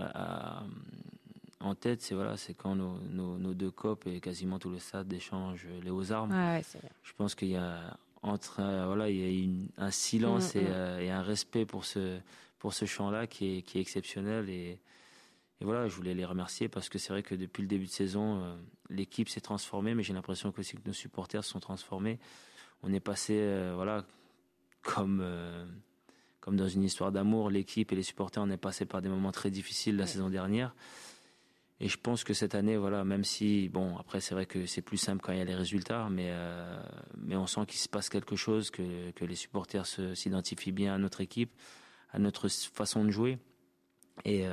[1.60, 5.12] en tête, c'est voilà, c'est quand nos, nos, deux copes et quasiment tout le stade
[5.12, 6.32] échangent les hauts armes.
[6.32, 6.60] Ah
[7.02, 11.00] je pense qu'il y a entre euh, voilà, il y a un silence mm, mm.
[11.00, 12.18] et, un respect pour ce
[12.58, 14.48] pour ce chant-là qui est, qui est exceptionnel.
[14.48, 14.80] Et,
[15.60, 17.90] et, voilà, je voulais les remercier parce que c'est vrai que depuis le début de
[17.90, 18.56] saison, euh,
[18.90, 22.18] l'équipe s'est transformée, mais j'ai l'impression aussi que nos supporters se sont transformés.
[22.82, 24.04] On est passé, euh, voilà,
[24.82, 25.66] comme, euh,
[26.40, 29.32] comme dans une histoire d'amour, l'équipe et les supporters, on est passé par des moments
[29.32, 30.74] très difficiles la saison dernière.
[31.80, 34.82] Et je pense que cette année, voilà, même si, bon, après c'est vrai que c'est
[34.82, 36.32] plus simple quand il y a les résultats, mais,
[37.16, 40.98] mais on sent qu'il se passe quelque chose, que, que les supporters s'identifient bien à
[40.98, 41.52] notre équipe
[42.10, 43.38] à notre façon de jouer.
[44.24, 44.44] Et,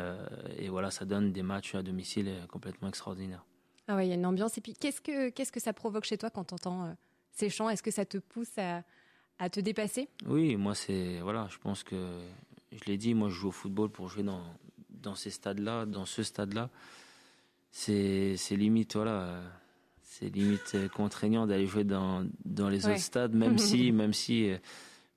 [0.58, 3.46] et, voilà, ça donne des matchs à domicile complètement extraordinaires.
[3.88, 4.58] Ah ouais, il y a une ambiance.
[4.58, 6.96] Et puis, qu'est-ce que, qu'est-ce que ça provoque chez toi quand tu entends
[7.32, 7.70] ces chants?
[7.70, 8.84] Est-ce que ça te pousse à,
[9.40, 10.10] à te dépasser?
[10.26, 11.20] Oui, moi, c'est.
[11.22, 12.20] Voilà, je pense que.
[12.72, 14.44] Je l'ai dit, moi, je joue au football pour jouer dans,
[14.90, 16.70] dans ces stades-là, dans ce stade-là.
[17.78, 19.42] C'est, limite, voilà.
[20.02, 24.50] C'est limite contraignant d'aller jouer dans, dans les autres stades, même si, même si,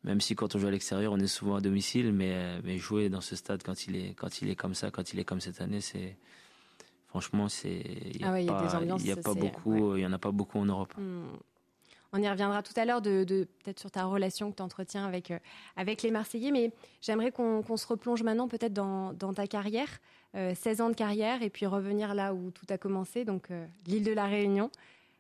[0.03, 3.11] même si quand on joue à l'extérieur, on est souvent à domicile, mais, mais jouer
[3.11, 5.41] dans ce stade quand il est, quand il est comme ça, quand il est comme
[5.41, 6.17] cette année, c'est,
[7.07, 7.81] franchement, c'est,
[8.13, 10.93] il y a, pas, beaucoup, il y en a pas beaucoup en Europe.
[10.99, 11.27] Hmm.
[12.13, 13.25] On y reviendra tout à l'heure de,
[13.63, 15.39] peut-être sur ta relation que tu entretiens avec, euh,
[15.77, 20.01] avec les Marseillais, mais j'aimerais qu'on se replonge maintenant peut-être dans, ta carrière,
[20.35, 23.67] 16 euh, ans de carrière, et puis revenir là où tout a commencé, donc euh,
[23.87, 24.71] l'île de la Réunion.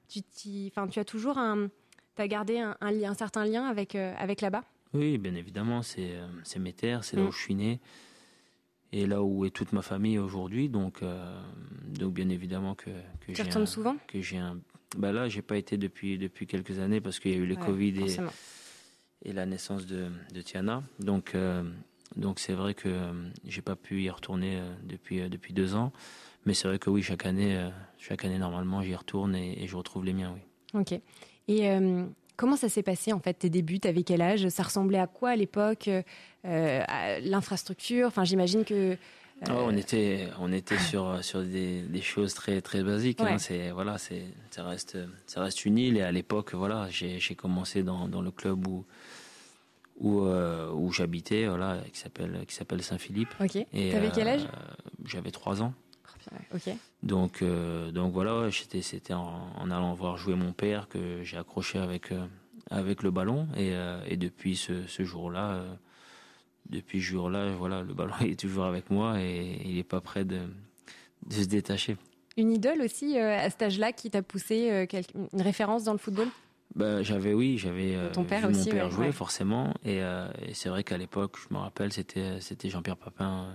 [0.08, 1.68] Tu, tu as toujours un,
[2.16, 4.64] as gardé un, un, certain lien avec, avec là-bas?
[4.94, 7.28] Oui, bien évidemment, c'est mes terres, c'est là mm.
[7.28, 7.80] où je suis né
[8.90, 10.70] et là où est toute ma famille aujourd'hui.
[10.70, 11.02] Donc,
[11.84, 12.88] donc bien évidemment que,
[13.20, 13.96] que tu retournes souvent?
[14.06, 14.58] que j'ai un
[14.96, 17.56] bah là, j'ai pas été depuis depuis quelques années parce qu'il y a eu le
[17.56, 18.16] Covid et,
[19.28, 20.82] et la naissance de, de Tiana.
[20.98, 21.62] Donc euh,
[22.16, 23.12] donc c'est vrai que euh,
[23.44, 25.92] j'ai pas pu y retourner euh, depuis depuis deux ans,
[26.46, 27.68] mais c'est vrai que oui, chaque année
[27.98, 30.40] chaque année normalement j'y retourne et, je retrouve les miens, oui.
[30.80, 31.00] Ok.
[31.48, 31.70] Et
[32.36, 33.80] comment ça s'est passé en fait tes débuts?
[33.84, 34.48] Avec quel âge?
[34.48, 35.88] Ça ressemblait à quoi à l'époque?
[36.44, 38.06] L'infrastructure?
[38.06, 38.96] Enfin, j'imagine que
[39.46, 43.20] Oh, on était, on était sur, sur des, des choses très, très basiques.
[43.20, 43.38] Hein.
[43.38, 45.96] C'est, voilà, c'est, ça reste, ça reste une île.
[45.96, 48.84] Et à l'époque, voilà, j'ai, j'ai commencé dans, dans le club où,
[49.98, 53.34] où, euh, où j'habitais, voilà, qui s'appelle, qui s'appelle Saint-Philippe.
[53.40, 53.56] Ok.
[53.72, 54.42] Et T'avais quel âge?
[54.42, 55.72] euh, J'avais trois ans.
[56.54, 56.70] Ok.
[57.02, 61.38] Donc, euh, donc voilà, j'étais, c'était en, en, allant voir jouer mon père que j'ai
[61.38, 62.12] accroché avec,
[62.70, 63.48] avec le ballon.
[63.56, 63.72] Et,
[64.06, 65.62] et depuis ce, ce jour-là
[66.70, 70.24] depuis ce jour-là, voilà, le ballon est toujours avec moi et il n'est pas prêt
[70.24, 70.40] de,
[71.26, 71.96] de, se détacher.
[72.36, 74.86] Une idole aussi euh, à cet âge-là qui t'a poussé euh,
[75.32, 76.28] une référence dans le football?
[76.74, 80.68] Bah, j'avais oui, j'avais euh, Ton père aussi, mon père jouer forcément et, et c'est
[80.68, 83.48] vrai qu'à l'époque, je me rappelle, c'était c'était Jean-Pierre Papin,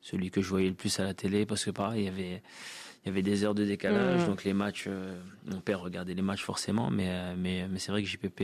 [0.00, 2.42] celui que je voyais le plus à la télé parce que pareil, il y avait
[3.04, 4.26] il y avait des heures de décalage, mmh.
[4.26, 4.88] donc les matchs,
[5.46, 8.42] mon père regardait les matchs forcément, mais mais mais c'est vrai que JPP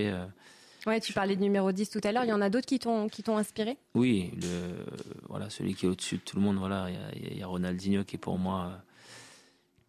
[0.87, 2.24] Ouais, tu parlais de numéro 10 tout à l'heure.
[2.24, 3.76] Il y en a d'autres qui t'ont qui t'ont inspiré?
[3.94, 4.85] Oui, le
[5.28, 6.56] voilà celui qui est au-dessus de tout le monde.
[6.56, 8.80] Voilà, il y, a, Ronaldinho qui est pour moi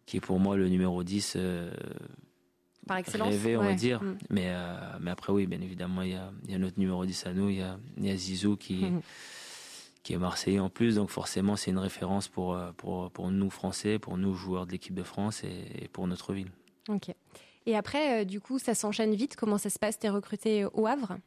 [0.06, 1.70] qui est pour moi le numéro 10 euh,
[2.88, 3.28] par excellence.
[3.28, 4.02] Rêvé, on va dire.
[4.02, 4.18] Mm.
[4.30, 7.04] Mais euh, mais après oui, bien évidemment, il y a il y a notre numéro
[7.06, 7.48] 10 à nous.
[7.48, 9.00] Il y a il y a Zizou qui mm.
[10.02, 13.50] qui est marseillais en plus, donc forcément c'est une référence pour euh, pour pour nous
[13.50, 16.50] Français, pour nous joueurs de l'équipe de France et, et pour notre ville.
[16.88, 17.14] Ok.
[17.66, 19.36] Et après, euh, du coup, ça s'enchaîne vite.
[19.36, 19.98] Comment ça se passe?
[19.98, 21.18] T'es recruté au Havre?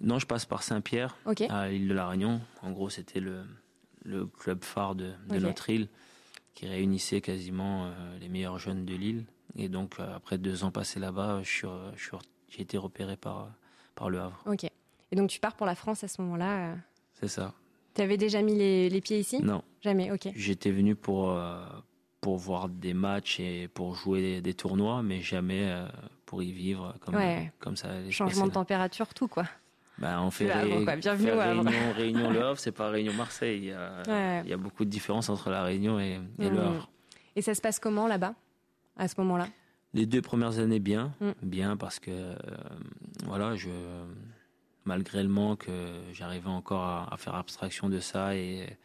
[0.00, 1.16] Non, je passe par Saint-Pierre,
[1.50, 2.40] à l'île de la Réunion.
[2.62, 3.42] En gros, c'était le,
[4.04, 5.88] le club phare de, notre île
[6.54, 9.26] qui réunissait quasiment euh, les meilleurs jeunes de l'île.
[9.56, 13.50] Et donc, euh, après deux ans passés là-bas, j'ai été repéré par,
[13.94, 14.42] par le Havre.
[14.46, 14.64] Ok.
[14.64, 16.76] Et donc, tu pars pour la France à ce moment-là
[17.14, 17.54] C'est ça.
[17.94, 19.42] Tu avais déjà mis les, les, pieds ici?
[19.42, 19.62] Non.
[19.80, 20.28] Jamais, ok.
[20.34, 21.34] J'étais venu pour,
[22.20, 25.86] pour voir des matchs et pour jouer des, tournois, mais jamais euh,
[26.26, 27.16] pour y vivre comme,
[27.58, 27.88] comme ça.
[28.10, 29.44] Changement de température, tout quoi.
[29.98, 30.84] Bah, on fait, réunion,
[31.96, 33.58] réunion Le Havre, c'est pas Réunion Marseille.
[33.58, 36.58] Il y, a, il y, a, beaucoup de différences entre la Réunion et, Le mmh.
[36.58, 36.90] Havre.
[37.34, 38.34] Et ça se passe comment là-bas,
[38.98, 39.48] à ce moment-là
[39.94, 41.14] Les deux premières années, bien.
[41.20, 41.30] Mmh.
[41.42, 42.36] Bien parce que, euh,
[43.24, 43.70] voilà, je,
[44.84, 45.68] malgré le manque,
[46.12, 48.76] j'arrivais encore à, à, faire abstraction de ça et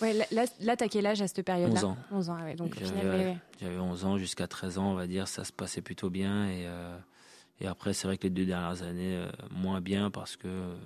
[0.00, 1.96] Ouais, là, là t'as quel âge à cette période-là 11 ans.
[2.12, 2.54] 11 ans, ouais.
[2.54, 3.36] Donc, j'avais,
[3.78, 6.48] 11 ans jusqu'à 13 ans, on va dire, ça se passait plutôt bien.
[6.48, 6.96] Et, euh,
[7.60, 10.76] et après, c'est vrai que les deux dernières années, euh, moins bien parce que euh,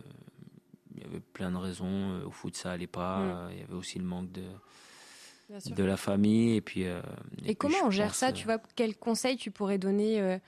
[0.95, 2.23] il y avait plein de raisons.
[2.25, 3.19] Au foot, ça allait pas.
[3.19, 3.51] Mm.
[3.53, 4.45] Il y avait aussi le manque de,
[5.67, 6.57] de la famille.
[6.57, 6.83] Et puis.
[6.83, 7.01] et,
[7.47, 10.39] et comment on gère ça Tu vois, quel conseil tu pourrais donner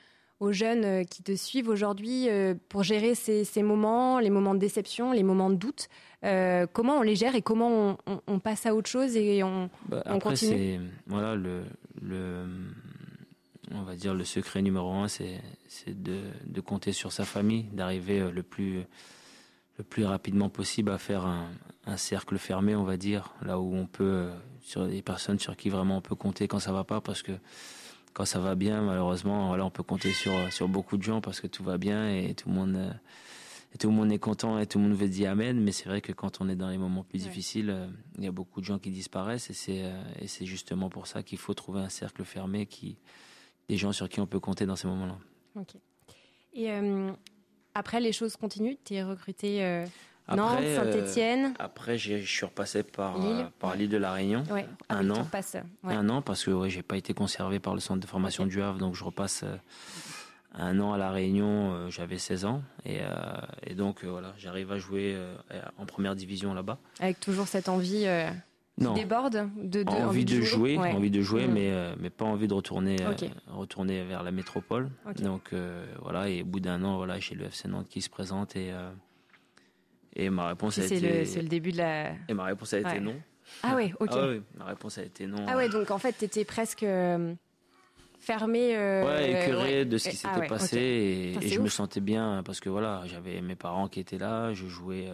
[0.40, 4.58] aux jeunes euh, qui te suivent aujourd'hui euh, pour gérer ces, moments, les moments de
[4.58, 5.88] déception, les moments de doute?
[6.24, 10.02] Euh, Comment on les gère et comment on, passe à autre chose et on, bah,
[10.06, 11.64] après, c'est voilà le,
[12.02, 12.46] le
[13.72, 15.40] on va dire le secret numéro un, c'est
[15.86, 18.84] de, de, compter sur sa famille, d'arriver le plus
[19.76, 21.48] le plus rapidement possible à faire un,
[21.86, 24.30] un, cercle fermé, on va dire, là où on peut
[24.64, 27.32] sur des personnes sur qui vraiment on peut compter quand ça va pas, parce que
[28.14, 31.40] quand ça va bien, malheureusement, voilà, on peut compter sur, sur beaucoup de gens parce
[31.40, 32.94] que tout va bien et tout le monde,
[33.74, 35.60] et tout le monde est content et tout le monde veut dire Amen.
[35.60, 37.86] Mais c'est vrai que quand on est dans les moments plus difficiles, euh,
[38.18, 41.06] il y a beaucoup de gens qui disparaissent et c'est, euh, et c'est justement pour
[41.06, 42.96] ça qu'il faut trouver un cercle fermé qui,
[43.68, 45.18] des gens sur qui on peut compter dans ces moments-là.
[45.56, 45.74] Ok.
[46.54, 47.12] Et euh,
[47.74, 48.76] après, les choses continuent.
[48.84, 49.84] Tu es recruté
[50.28, 51.54] Nantes, Saint-Etienne.
[51.58, 54.44] après, je suis repassé par l'île par l'île de la Réunion.
[54.88, 55.26] un an.
[55.84, 58.62] Un an parce que ouais, j'ai pas été conservé par le centre de formation du
[58.62, 59.44] Havre, donc je repasse
[60.54, 61.90] un an à la Réunion.
[61.90, 63.00] J'avais 16 ans et,
[63.66, 65.16] et donc voilà, j'arrive à jouer
[65.78, 66.78] en première division là-bas.
[67.00, 68.06] Avec toujours cette envie
[68.78, 68.94] non.
[68.94, 72.96] déborde de, envie, de, jouer, envie de jouer, mais euh, mais pas envie de retourner
[73.00, 73.14] euh,
[73.52, 74.90] retourner vers la métropole.
[75.22, 78.10] Donc euh, voilà, et au bout d'un an, voilà, j'ai le FC Nantes qui se
[78.10, 78.72] présente et
[80.16, 81.24] et ma réponse a été.
[81.24, 82.12] C'est le début de la.
[82.28, 83.16] Et ma réponse a été non.
[83.62, 84.10] Ah ouais, ok.
[84.12, 85.44] Ah ma réponse a été non.
[85.46, 86.86] Ah ouais, donc en fait, tu étais presque
[88.18, 88.76] fermé.
[88.76, 92.60] ouais, écœuré de ce qui ah s'était passé et, et je me sentais bien parce
[92.60, 95.10] que voilà, j'avais mes parents qui étaient là, je jouais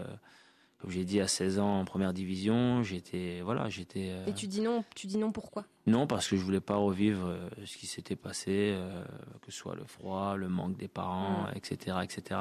[0.80, 4.12] comme j'ai dit, à 16 ans en première division, j'étais voilà, j'étais.
[4.26, 5.66] Et tu dis non, tu dis non pourquoi?
[5.86, 9.04] Non, parce que je voulais pas revivre euh, ce qui s'était passé, euh,
[9.42, 12.02] que ce soit le froid, le manque des parents, etc., mm.
[12.02, 12.40] etc.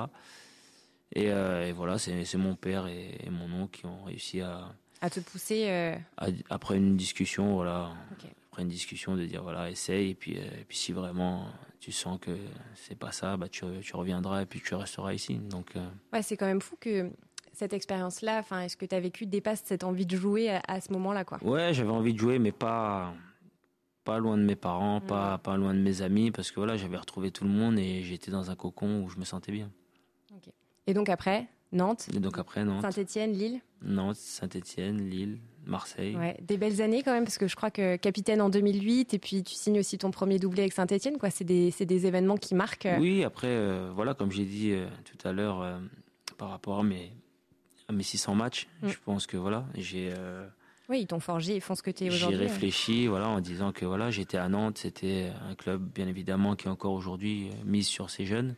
[1.14, 4.74] Et, euh, et voilà, c'est mon père et, mon oncle qui ont réussi à.
[5.02, 5.96] À te pousser.
[6.50, 7.92] après une discussion, voilà.
[8.52, 11.46] Après une discussion de dire voilà, essaye et puis et puis si vraiment
[11.80, 12.36] tu sens que
[12.76, 15.36] c'est pas ça, bah tu, tu reviendras et puis tu resteras ici.
[15.36, 15.74] Donc.
[16.12, 17.10] Ouais, c'est quand même fou que
[17.60, 20.94] cette expérience-là, enfin, est-ce que tu as vécu dépasse cette envie de jouer à, ce
[20.94, 21.40] moment-là, quoi?
[21.44, 23.14] Ouais, j'avais envie de jouer, mais pas
[24.06, 26.98] pas loin de mes parents, pas pas loin de mes amis, parce que voilà, j'avais
[26.98, 29.70] retrouvé tout le monde et j'étais dans un cocon où je me sentais bien.
[30.90, 32.08] Et donc après, Nantes.
[32.16, 32.82] Et donc après Nantes.
[32.82, 33.62] Saint-Étienne, Lille.
[33.84, 36.16] Nantes, Saint-Étienne, Lille, Marseille.
[36.16, 39.20] Ouais, des belles années quand même, parce que je crois que capitaine en 2008, et
[39.20, 41.30] puis tu signes aussi ton premier doublé avec Saint-Étienne, quoi.
[41.30, 42.88] C'est des, des, événements qui marquent.
[42.88, 42.98] Euh.
[43.00, 45.80] Oui, après, euh, voilà, comme j'ai dit euh, tout à l'heure,
[46.40, 47.12] par rapport à mes,
[47.92, 48.68] mes 600 matchs.
[48.82, 48.90] Mm.
[48.90, 50.12] Je pense que voilà, j'ai.
[50.90, 52.40] Oui, ils t'ont forgé, ils font ce que tu es aujourd'hui.
[52.40, 56.56] J'ai réfléchi, voilà, en disant que voilà, j'étais à Nantes, c'était un club bien évidemment
[56.56, 58.56] qui est encore aujourd'hui mise sur ses jeunes.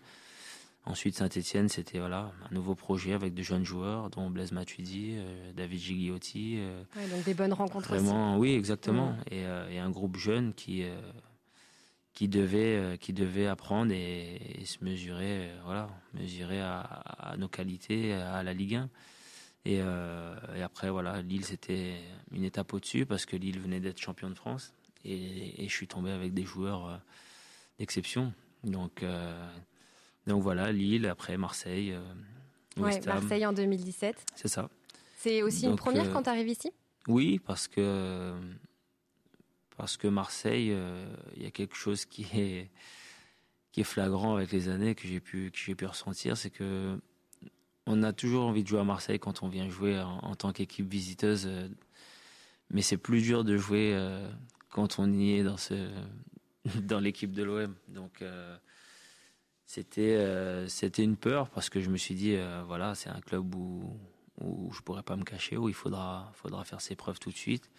[0.86, 5.52] Ensuite, Saint-Etienne, c'était voilà un nouveau projet avec de jeunes joueurs, dont Blaise Matuidi, euh,
[5.54, 6.60] David Gigliotti.
[6.96, 9.12] donc des bonnes rencontres vraiment, Oui, exactement.
[9.32, 9.70] Mm.
[9.72, 10.84] Et, un groupe jeune qui
[12.14, 18.44] qui devait qui devait apprendre et, se mesurer, voilà, mesurer à, à, nos qualités, à
[18.44, 18.90] la Ligue 1.
[19.68, 21.96] Euh, et, après, voilà, Lille, c'était
[22.32, 24.74] une étape au-dessus parce que Lille venait d'être champion de France.
[25.06, 26.98] Et, je suis tombé avec des joueurs euh,
[27.80, 28.34] d'exception.
[28.64, 29.48] Donc, euh,
[30.28, 31.96] donc voilà, Lille, après Marseille.
[32.78, 34.16] Ouais, Marseille en 2017.
[34.36, 34.70] C'est ça.
[35.18, 36.72] C'est aussi une première quand tu arrives ici?
[37.08, 38.34] Oui, parce que,
[39.78, 40.76] parce que Marseille,
[41.36, 42.70] il y a quelque chose qui est,
[43.72, 47.00] qui est flagrant avec les années que j'ai pu, que j'ai pu ressentir, c'est que
[47.88, 50.90] on a toujours envie de jouer à Marseille quand on vient jouer en, tant qu'équipe
[50.90, 51.68] visiteuse, euh,
[52.70, 54.30] mais c'est plus dur de jouer euh,
[54.70, 55.90] quand on y est dans ce
[56.84, 57.76] dans l'équipe de l'OM.
[57.88, 58.24] Donc
[59.98, 62.36] euh, c'était une peur parce que je me suis dit
[62.68, 63.98] voilà c'est un club où
[64.40, 67.38] où je pourrais pas me cacher où il faudra faudra faire ses preuves tout de
[67.38, 67.70] suite.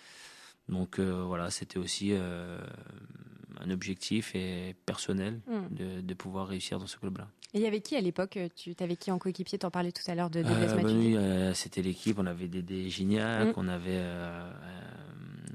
[0.68, 5.74] Donc voilà c'était aussi un objectif et personnel hmm.
[5.74, 7.28] de, de pouvoir réussir dans ce club-là.
[7.54, 9.58] Et il y avait qui à l'époque Tu avais qui en coéquipier?
[9.58, 12.18] Tu en parlais tout à l'heure de, de euh, bah euh, C'était l'équipe.
[12.18, 13.52] On avait des, Gignac, mm.
[13.56, 14.50] on avait euh,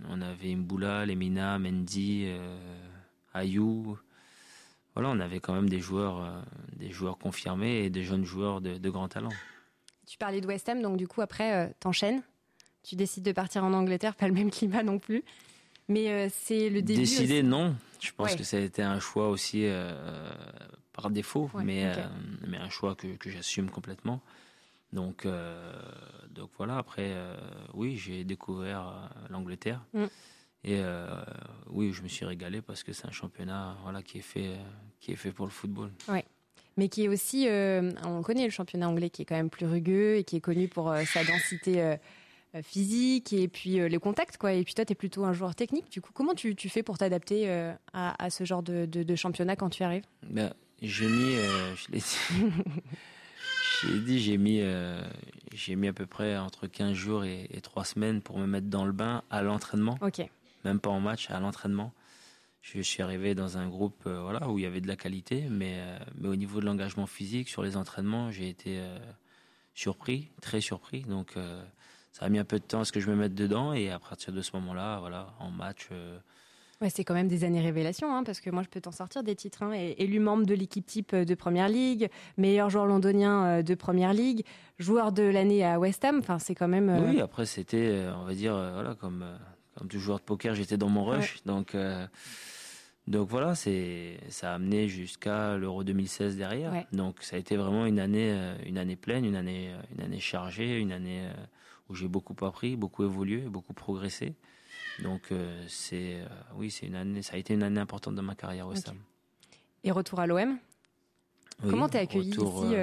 [0.10, 2.28] on avait Mboula, Lemina, Mendy,
[3.34, 3.98] Ayou.
[4.98, 6.44] Voilà, on avait quand même des joueurs,
[6.76, 9.30] des joueurs confirmés et des jeunes joueurs de, de grand talent.
[10.08, 12.24] Tu parlais de West Ham, donc du coup après t'enchaînes.
[12.84, 15.24] Tu décides de partir en Angleterre, pas le même climat non plus.
[15.88, 17.02] Mais c'est le début.
[17.02, 17.76] Décider, non.
[18.00, 19.68] Je pense que ça a été un choix aussi
[20.98, 21.96] par défaut, mais, euh,
[22.48, 24.20] mais un choix que, que j'assume complètement.
[24.94, 25.72] Donc, euh,
[26.32, 27.38] donc voilà, après, euh,
[27.76, 29.86] oui, j'ai découvert l'Angleterre.
[29.94, 30.06] Mm.
[30.68, 30.82] Et
[31.70, 34.56] oui, je me suis régalé parce que c'est un championnat voilà, qui, est fait,
[35.00, 35.92] qui est fait pour le football.
[36.10, 36.26] Ouais.
[36.76, 37.48] Mais qui est aussi,
[38.04, 40.68] on connaît le championnat anglais qui est quand même plus rugueux et qui est connu
[40.68, 41.96] pour sa densité
[42.62, 44.38] physique et puis les contacts.
[44.38, 44.54] Quoi.
[44.54, 45.90] Et puis toi, tu es plutôt un joueur technique.
[45.90, 47.50] Du coup, comment tu, tu fais pour t'adapter
[47.94, 50.04] à, à, ce genre de, de, championnat quand tu arrives?
[50.30, 52.18] Ben, j'ai mis, euh, je l'ai dit,
[53.82, 55.02] j'ai dit, j'ai mis, euh,
[55.54, 58.68] j'ai mis à peu près entre 15 jours et, et 3 semaines pour me mettre
[58.68, 59.98] dans le bain à l'entraînement.
[60.02, 60.22] Ok.
[60.66, 61.94] Même pas en match, à l'entraînement.
[62.62, 65.48] Je suis arrivé dans un groupe euh, voilà, où il y avait de la qualité,
[65.50, 65.80] mais,
[66.16, 68.82] mais au niveau de l'engagement physique, sur les entraînements, j'ai été
[69.74, 71.04] surpris, très surpris.
[71.04, 71.36] Donc
[72.12, 73.90] ça a mis un peu de temps à ce que je me mette dedans, et
[73.90, 75.90] à partir de ce moment-là, voilà, en match
[76.80, 79.24] Ouais, c'est quand même des années révélation, hein, parce que moi je peux t'en sortir
[79.24, 79.64] des titres.
[79.64, 83.74] Hein, élu membre de l'équipe type euh, de Première Ligue, meilleur joueur londonien euh, de
[83.74, 84.46] Première Ligue,
[84.78, 86.20] joueur de l'année à West Ham.
[86.20, 86.90] Enfin, c'est quand même.
[86.90, 89.26] Euh, oui, après c'était, on va dire, voilà, comme
[89.78, 91.76] comme tout joueur de poker, j'étais dans mon rush, donc
[93.08, 96.74] Donc voilà, c'est ça a amené jusqu'à l'Euro 2016 derrière.
[96.92, 100.04] Donc ça a été vraiment une année, euh, une année pleine, une année, euh, une
[100.04, 101.34] année chargée, une année euh,
[101.88, 104.36] où j'ai beaucoup appris, beaucoup évolué, beaucoup progressé.
[105.04, 105.32] Donc
[105.68, 106.18] c'est,
[106.56, 108.92] oui, c'est une année, ça a été une année importante dans ma carrière au okay.
[109.84, 110.58] Et retour à l'OM.
[111.62, 112.76] Comment t'es accueilli ici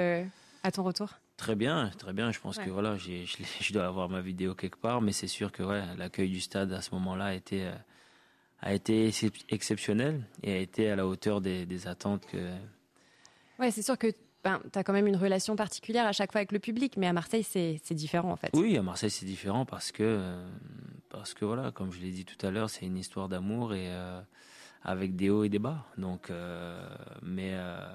[0.63, 1.09] à ton retour?
[1.37, 2.31] Très bien, très bien.
[2.31, 5.63] Je pense que voilà, je, dois avoir ma vidéo quelque part, mais c'est sûr que
[5.63, 7.71] ouais, l'accueil du stade à ce moment-là était
[8.61, 9.11] a été
[9.49, 12.37] exceptionnel et a été à la hauteur des, attentes que.
[13.59, 14.11] Ouais, c'est sûr que
[14.43, 17.07] ben, tu as quand même une relation particulière à chaque fois avec le public, mais
[17.07, 18.49] à Marseille, c'est différent en fait.
[18.53, 20.35] Oui, à Marseille, c'est différent parce que,
[21.09, 23.87] parce que voilà, comme je l'ai dit tout à l'heure, c'est une histoire d'amour et
[23.87, 24.19] euh,
[24.83, 25.85] avec des hauts et des bas.
[25.97, 26.87] Donc, euh,
[27.21, 27.85] mais, euh,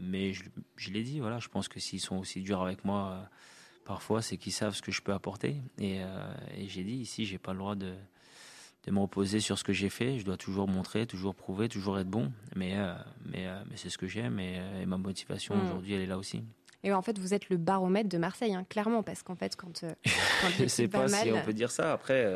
[0.00, 0.44] mais je,
[0.76, 3.28] je l'ai dit, voilà, je pense que s'ils sont aussi durs avec moi,
[3.84, 5.56] parfois, c'est qu'ils savent ce que je peux apporter.
[5.78, 6.00] Et,
[6.56, 7.94] et j'ai dit, ici, j'ai pas le droit de
[8.86, 10.18] de me reposer sur ce que j'ai fait.
[10.18, 12.32] Je dois toujours montrer, toujours prouver, toujours être bon.
[12.54, 15.64] Mais, euh, mais, euh, mais c'est ce que j'aime et, euh, et, ma motivation mm.
[15.64, 16.42] aujourd'hui, elle est là aussi.
[16.86, 19.80] Et en fait, vous êtes le baromètre de Marseille, hein, clairement, parce qu'en fait, quand,
[20.04, 21.92] quand je ne sais pas si on peut dire ça.
[21.92, 22.26] Après,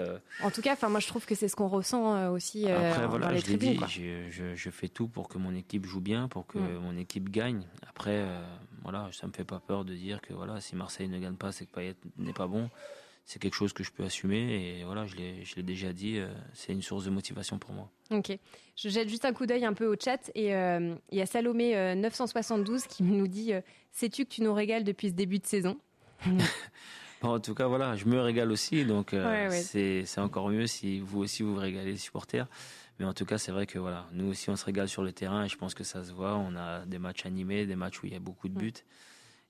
[0.42, 2.68] en tout cas, enfin, moi, je trouve que c'est ce qu'on ressent aussi.
[2.68, 5.54] Après, voilà, dans les je l'ai dit, je, je, je, fais tout pour que mon
[5.54, 6.78] équipe joue bien, pour que mm.
[6.82, 7.62] mon équipe gagne.
[7.88, 8.26] Après,
[8.82, 11.52] voilà, ça me fait pas peur de dire que voilà, si Marseille ne gagne pas,
[11.52, 12.68] c'est que Payet n'est pas bon
[13.24, 16.72] c'est quelque chose que je peux assumer et voilà, je l'ai déjà dit, euh, c'est
[16.72, 17.90] une source de motivation pour moi.
[18.10, 18.36] Ok,
[18.76, 21.26] je jette juste un coup d'œil un peu au chat et euh, il y a
[21.26, 23.52] Salomé 972 euh, qui nous dit
[23.92, 25.78] sais-tu que tu nous régales depuis ce début de saison?
[27.22, 29.14] En tout cas, voilà, je me régale aussi, donc
[29.50, 32.46] c'est encore mieux si vous aussi vous, vous régalez les supporters.
[32.98, 35.12] Mais en tout cas, c'est vrai que voilà, nous aussi on se régale sur le
[35.12, 36.36] terrain et je pense que ça se voit.
[36.36, 38.72] On a des matchs animés, des matchs où il y a beaucoup de buts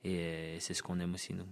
[0.02, 1.46] et c'est ce qu'on aime aussi nous.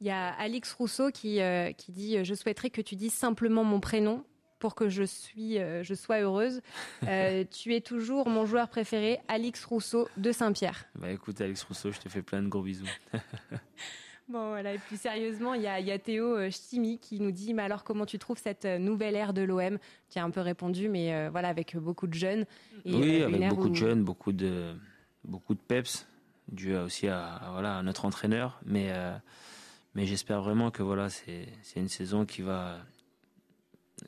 [0.00, 3.12] Il y a Alix Rousseau qui, euh, qui dit euh, Je souhaiterais que tu dises
[3.12, 4.24] simplement mon prénom
[4.58, 6.62] pour que je, suis, euh, je sois heureuse.
[7.50, 10.86] tu es toujours mon joueur préféré, Alix Rousseau de Saint-Pierre.
[10.94, 12.86] Bah écoute, Alix Rousseau, je te fais plein de gros bisous.
[14.28, 14.74] bon, voilà.
[14.74, 17.84] Et puis sérieusement, il y a, y a, Théo Chimi qui nous dit Mais alors,
[17.84, 19.78] comment tu trouves cette nouvelle ère de l'OM
[20.10, 22.46] Tu as un peu répondu, mais voilà, avec beaucoup de jeunes.
[22.86, 24.74] oui, avec beaucoup de jeunes, beaucoup de,
[25.24, 26.06] beaucoup de peps,
[26.48, 28.60] dû aussi à, voilà, à notre entraîneur.
[28.64, 28.90] Mais.
[29.94, 32.78] Mais j'espère vraiment que voilà, c'est une saison qui va,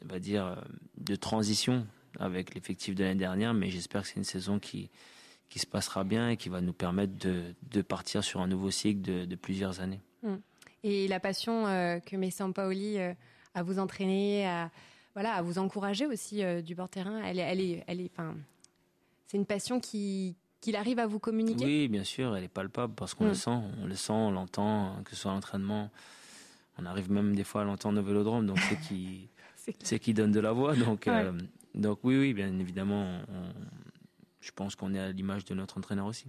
[0.02, 0.62] va dire,
[0.96, 1.86] de transition
[2.18, 3.52] avec l'effectif de l'année dernière.
[3.54, 4.90] Mais j'espère que c'est une saison qui,
[5.48, 8.70] qui se passera bien et qui va nous permettre de, de partir sur un nouveau
[8.70, 10.00] cycle de, de plusieurs années.
[10.22, 10.40] Hum.
[10.84, 13.12] Et la passion euh, que met Sampaoli euh,
[13.54, 14.70] à vous entraîner, à,
[15.14, 18.34] voilà, à vous encourager aussi euh, du bord terrain, elle, elle est, elle est, enfin,
[19.26, 21.64] c'est une passion qui, qu'il arrive à vous communiquer?
[21.64, 23.34] Oui, bien sûr, elle est palpable parce qu'on le mm.
[23.34, 25.90] sent, on le sent, on l'entend, que ce soit à l'entraînement.
[26.78, 29.28] On arrive même des fois à l'entendre au vélodrome, donc c'est qui,
[29.82, 30.74] c'est qui donne de la voix.
[30.74, 31.32] Donc, euh,
[31.74, 33.20] donc oui, oui, bien évidemment,
[34.40, 36.26] je pense qu'on est à l'image de notre entraîneur aussi.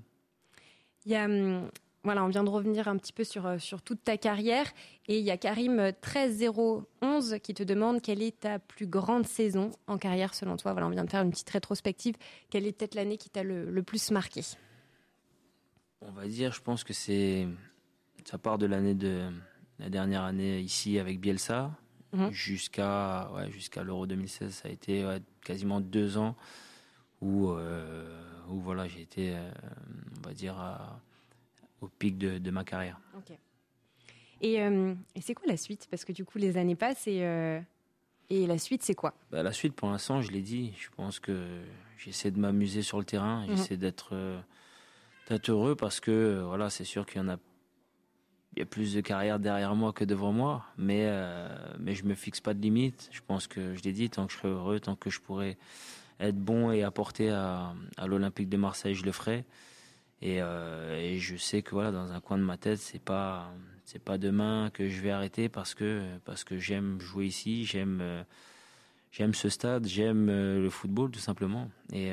[1.05, 1.69] Il y a hum,
[2.03, 4.65] voilà, on vient de revenir un petit peu sur, euh, sur toute ta carrière.
[5.07, 9.71] Et il y a Karim 13011 qui te demande quelle est ta plus grande saison
[9.87, 10.73] en carrière selon toi.
[10.73, 12.15] Voilà, on vient de faire une petite rétrospective.
[12.49, 14.41] Quelle est peut-être l'année qui t'a le, plus marqué?
[16.01, 17.47] On va dire, je pense que c'est.
[18.25, 19.29] Ça part de l'année de.
[19.79, 21.71] La dernière année ici avec Bielsa
[22.13, 22.31] mhm.
[22.31, 24.53] jusqu'à ouais, jusqu'à l'Euro 2016.
[24.53, 25.05] Ça a été
[25.43, 26.35] quasiment deux ans
[27.21, 28.05] où, euh,
[28.49, 29.51] où voilà, j'ai été, euh,
[30.17, 31.01] on va dire, à
[31.83, 32.99] au pic de, ma carrière.
[34.43, 35.87] Euh, et, c'est quoi la suite?
[35.89, 37.59] Parce que du coup, les années passent et, euh,
[38.29, 39.13] et la suite, c'est quoi?
[39.31, 41.61] Bah, La suite, pour l'instant, je l'ai dit, je pense que
[41.97, 43.55] j'essaie de m'amuser sur le terrain, mhm.
[43.55, 44.41] j'essaie d'être euh,
[45.47, 47.37] heureux parce que voilà, c'est sûr qu'il y en a
[48.55, 51.09] il y a plus de carrière derrière moi que devant moi, mais,
[51.79, 53.09] mais je me fixe pas de limite.
[53.11, 55.57] Je pense que je l'ai dit, tant que je serai heureux, tant que je pourrai
[56.19, 59.43] être bon et apporter à, à l'Olympique de Marseille, je le ferai.
[60.23, 63.53] Euh, et, je sais que voilà, dans un coin de ma tête, c'est pas
[63.85, 67.99] c'est pas demain que je vais arrêter parce que parce que j'aime jouer ici, j'aime
[68.01, 68.23] euh,
[69.11, 72.11] j'aime ce stade, j'aime euh, le football tout simplement, et,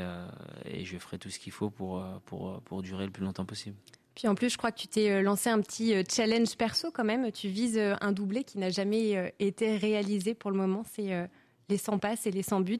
[0.65, 3.77] et je ferai tout ce qu'il faut pour, pour pour durer le plus longtemps possible.
[4.17, 7.31] Puis en plus, je crois que tu t'es lancé un petit challenge perso quand même.
[7.31, 10.85] Tu vises un doublé qui n'a jamais été réalisé pour le moment.
[10.93, 11.29] C'est
[11.69, 12.79] les 100 passes et les 100 buts.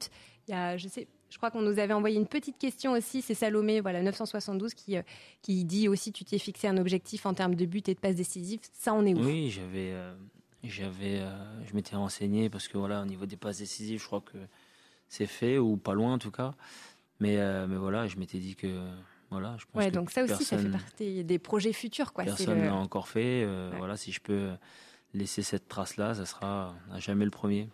[0.49, 3.23] Il y a, je sais, je crois qu'on nous avait envoyé une petite question aussi.
[3.23, 5.03] C'est Salomé, voilà, 972, qui, euh,
[5.43, 8.17] qui dit aussi tu t'es fixé un objectif en termes de but et de passes
[8.17, 8.61] décisives.
[8.73, 9.25] Ça, on est où?
[9.25, 10.13] Oui, j'avais, euh,
[10.65, 11.31] j'avais, euh,
[11.65, 14.39] je m'étais renseigné parce que voilà, au niveau des passes décisives, je crois que
[15.09, 16.53] c'est fait ou pas loin en tout cas.
[17.21, 18.89] Mais, mais voilà, je m'étais dit que
[19.29, 22.25] voilà, je pense ouais, donc ça aussi, ça fait partie des projets futurs, quoi.
[22.25, 23.47] Personne n'a encore fait.
[23.77, 24.49] Voilà, si je peux
[25.13, 27.69] laisser cette trace-là, ça sera à jamais le premier.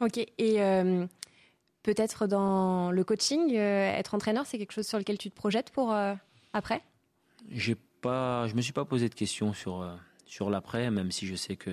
[0.00, 0.18] ok.
[0.38, 0.60] Et
[1.88, 5.96] peut-être dans le coaching, être entraîneur, c'est quelque chose sur lequel tu te projettes pour
[6.52, 6.82] après?
[7.50, 9.90] J'ai pas, je me suis pas posé de questions sur
[10.26, 11.70] sur l'après, même si je sais que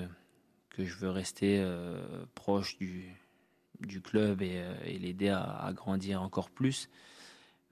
[0.70, 1.62] que je veux rester
[2.34, 3.14] proche du
[3.82, 6.88] du club et, l'aider à, grandir encore plus.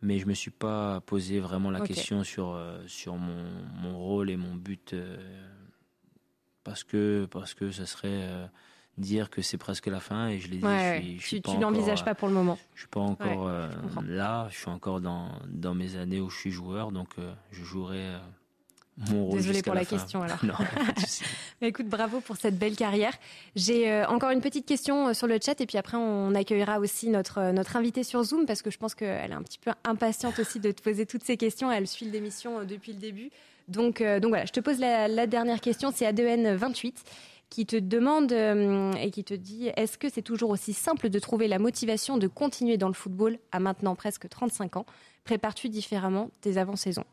[0.01, 3.45] Mais je me suis pas posé vraiment la question sur sur mon,
[3.81, 4.93] mon, rôle et mon but
[6.63, 8.47] parce que parce que ça serait euh,
[8.97, 12.13] dire que c'est presque la fin et je l'ai dit je suis, tu, n'envisages pas
[12.13, 13.67] pour le moment je suis pas encore euh,
[14.07, 17.63] là je suis encore dans dans mes années où je suis joueur donc euh, je
[17.63, 18.11] jouerai
[19.09, 20.37] mon rôle Désolée pour la, question alors.
[21.63, 23.13] écoute, bravo pour cette belle carrière.
[23.55, 27.51] J'ai encore une petite question sur le chat et puis après on accueillera aussi notre
[27.53, 30.59] notre invitée sur Zoom parce que je pense qu'elle est un petit peu impatiente aussi
[30.59, 31.71] de te poser toutes ces questions.
[31.71, 33.31] Elle suit l'émission depuis le début.
[33.67, 36.93] Donc, euh, donc voilà, je te pose la, dernière question, c'est ADN28
[37.53, 41.19] qui te demande euh, et qui te dit est-ce que c'est toujours aussi simple de
[41.19, 44.87] trouver la motivation de continuer dans le football à maintenant presque 35 ans?
[45.23, 47.03] Prépares-tu différemment tes avant-saisons?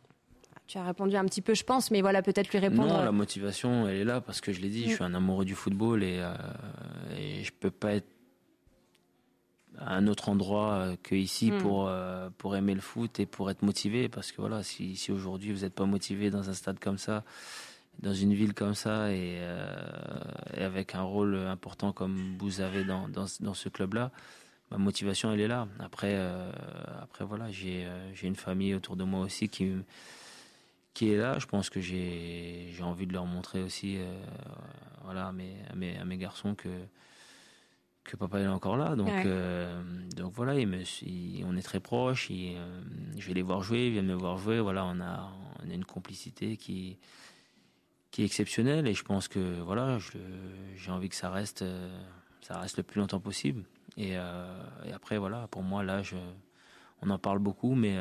[0.67, 2.89] Tu as répondu un petit peu, je pense, mais voilà, peut-être lui répondre.
[2.89, 4.95] Non, la motivation, elle est là parce que je l'ai dit, je mm.
[4.95, 6.33] suis un amoureux du football et, euh,
[7.19, 8.09] et je peux pas être
[9.77, 11.59] à un autre endroit euh, que ici hmm.
[11.59, 15.13] pour euh, pour aimer le foot et pour être motivé parce que voilà si, si
[15.13, 17.25] aujourd'hui vous n'êtes pas motivé dans un stade comme ça
[17.99, 20.23] dans une ville comme ça et, euh,
[20.57, 24.11] et, avec un rôle important comme vous avez dans dans, dans ce club là
[24.71, 26.17] ma motivation elle est là après
[27.03, 29.73] après voilà j'ai j'ai une famille autour de moi aussi qui
[30.95, 33.99] qui est là je pense que j'ai envie de leur montrer aussi
[35.03, 36.69] voilà à mes, à mes à mes garçons que
[38.05, 38.97] que papa est encore là.
[38.97, 39.83] Donc, euh,
[40.17, 40.83] donc voilà, il me,
[41.47, 42.29] on est très proches.
[42.31, 42.81] Euh,
[43.17, 44.61] je vais les voir jouer, ils viennent me voir jouer.
[44.61, 45.33] Voilà, on a,
[45.65, 46.99] on a une complicité qui,
[48.11, 49.99] qui est exceptionnelle et je pense que voilà,
[50.77, 51.89] j'ai envie que ça reste, euh,
[52.41, 53.65] ça reste le plus longtemps possible.
[53.97, 56.03] Et, et après, voilà, pour moi, là,
[57.03, 57.99] on en parle beaucoup, mais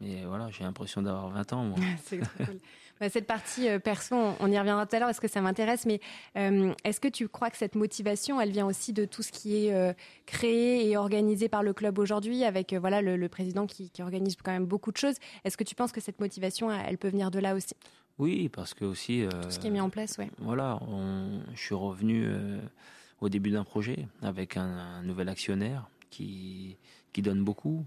[0.00, 1.74] mais voilà, j'ai l'impression d'avoir 20 ans.
[2.04, 2.60] c'est cool.
[3.00, 5.84] Bah, cette partie euh, perso, on, y reviendra tout à l'heure parce que ça m'intéresse,
[5.84, 6.00] mais
[6.38, 9.66] euh, est-ce que tu crois que cette motivation, elle vient aussi de tout ce qui
[9.66, 9.92] est euh,
[10.24, 14.64] créé et organisé par le club aujourd'hui, avec voilà le, président qui, organise quand même
[14.64, 15.16] beaucoup de choses?
[15.44, 17.74] Est-ce que tu penses que cette motivation, elle peut venir de là aussi?
[18.18, 19.26] Oui, parce que aussi...
[19.42, 20.26] tout ce qui est mis en place, oui.
[20.38, 20.80] Voilà,
[21.54, 22.26] je suis revenu
[23.20, 26.78] au début d'un projet avec un, nouvel actionnaire qui,
[27.12, 27.84] qui donne beaucoup.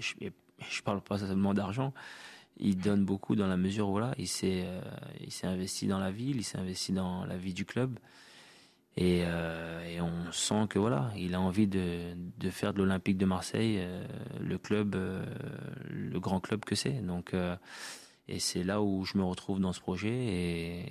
[0.00, 0.28] je,
[0.58, 1.92] je parle pas seulement d'argent,
[2.58, 4.80] il donne beaucoup dans la mesure où là, il s'est euh,
[5.20, 7.98] il s'est investi dans la ville, il s'est investi dans la vie du club.
[8.96, 13.18] Et, euh, et, on sent que voilà, il a envie de, de faire de l'Olympique
[13.18, 14.06] de Marseille euh,
[14.40, 14.96] le club,
[15.90, 17.04] le grand club que c'est.
[17.04, 17.34] Donc,
[18.28, 20.10] et c'est là où je me retrouve dans ce projet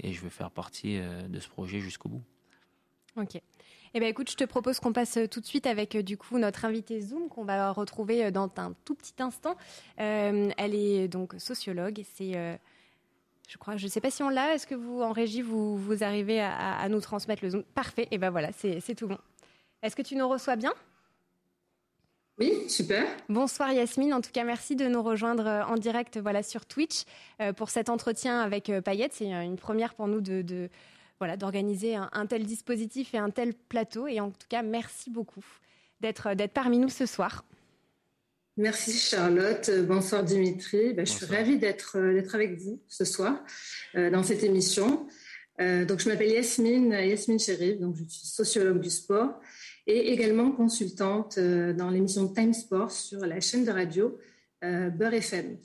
[0.03, 2.23] et, je veux faire partie de ce projet jusqu'au bout.
[3.15, 3.39] Ok.
[3.95, 6.17] Eh bien, écoute, je te propose qu'on passe euh, tout de suite avec euh, du
[6.17, 9.55] coup notre invitée Zoom qu'on va retrouver euh, dans un tout petit instant.
[9.97, 12.01] elle est donc sociologue.
[12.15, 12.59] C'est
[13.49, 14.55] je crois, je ne sais pas si on l'a.
[14.55, 17.63] Est-ce que vous, en régie, vous, vous arrivez à, nous transmettre le Zoom?
[17.63, 18.03] Parfait.
[18.03, 19.17] Et eh ben voilà, c'est tout bon.
[19.84, 20.73] Est-ce que tu nous reçois bien?
[22.39, 23.05] Oui, super.
[23.29, 24.13] Bonsoir Yasmine.
[24.13, 27.03] En tout cas, merci de nous rejoindre en direct voilà, sur Twitch
[27.57, 29.13] pour cet entretien avec Payette.
[29.13, 30.69] C'est une première pour nous de,
[31.19, 34.07] voilà, d'organiser un, tel dispositif et un tel plateau.
[34.07, 35.45] Et en tout cas, merci beaucoup
[36.01, 37.45] d'être, d'être parmi nous ce soir.
[38.57, 39.71] Merci Charlotte.
[39.88, 40.93] Bonsoir Dimitri.
[40.93, 43.43] Ben, je suis ravie d'être, d'être avec vous ce soir
[43.95, 45.07] euh, dans cette émission.
[45.59, 49.39] Euh, donc, je m'appelle Yasmine, Yasmine Chérif, donc je suis sociologue du sport
[49.88, 54.17] et également consultante euh, dans l'émission Time Sport sur la chaîne de radio
[54.61, 55.57] Beurre FM.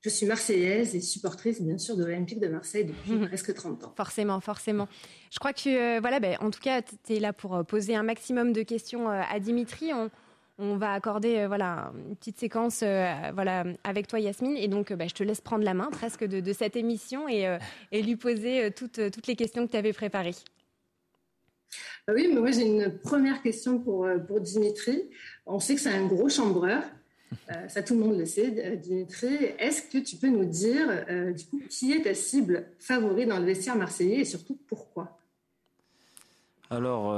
[0.00, 3.26] Je suis marseillaise et supportrice, bien sûr, de l'Olympique de Marseille depuis mhm.
[3.26, 3.92] presque 30 ans.
[3.96, 4.86] Forcément, forcément.
[5.32, 7.96] Je crois que, euh, voilà, ben, en tout cas, tu es là pour euh, poser
[7.96, 9.90] un maximum de questions euh, à Dimitri.
[10.60, 12.82] On, va accorder voilà, une petite séquence
[13.32, 14.56] voilà, avec toi, Yasmine.
[14.56, 17.56] Et donc, ben, je te laisse prendre la main presque de, cette émission et,
[17.92, 20.34] et lui poser toutes, toutes les questions que tu avais préparées.
[22.08, 25.10] Oui, mais moi j'ai une première question pour, pour Dimitri.
[25.46, 26.82] On sait que c'est un gros chambreur.
[27.50, 29.34] Euh, ça, tout le monde le sait, euh, Dimitri.
[29.58, 33.38] Est-ce que tu peux nous dire, euh, du coup, qui est ta cible favorite dans
[33.38, 35.18] le vestiaire marseillais et surtout pourquoi?
[36.70, 37.14] Alors,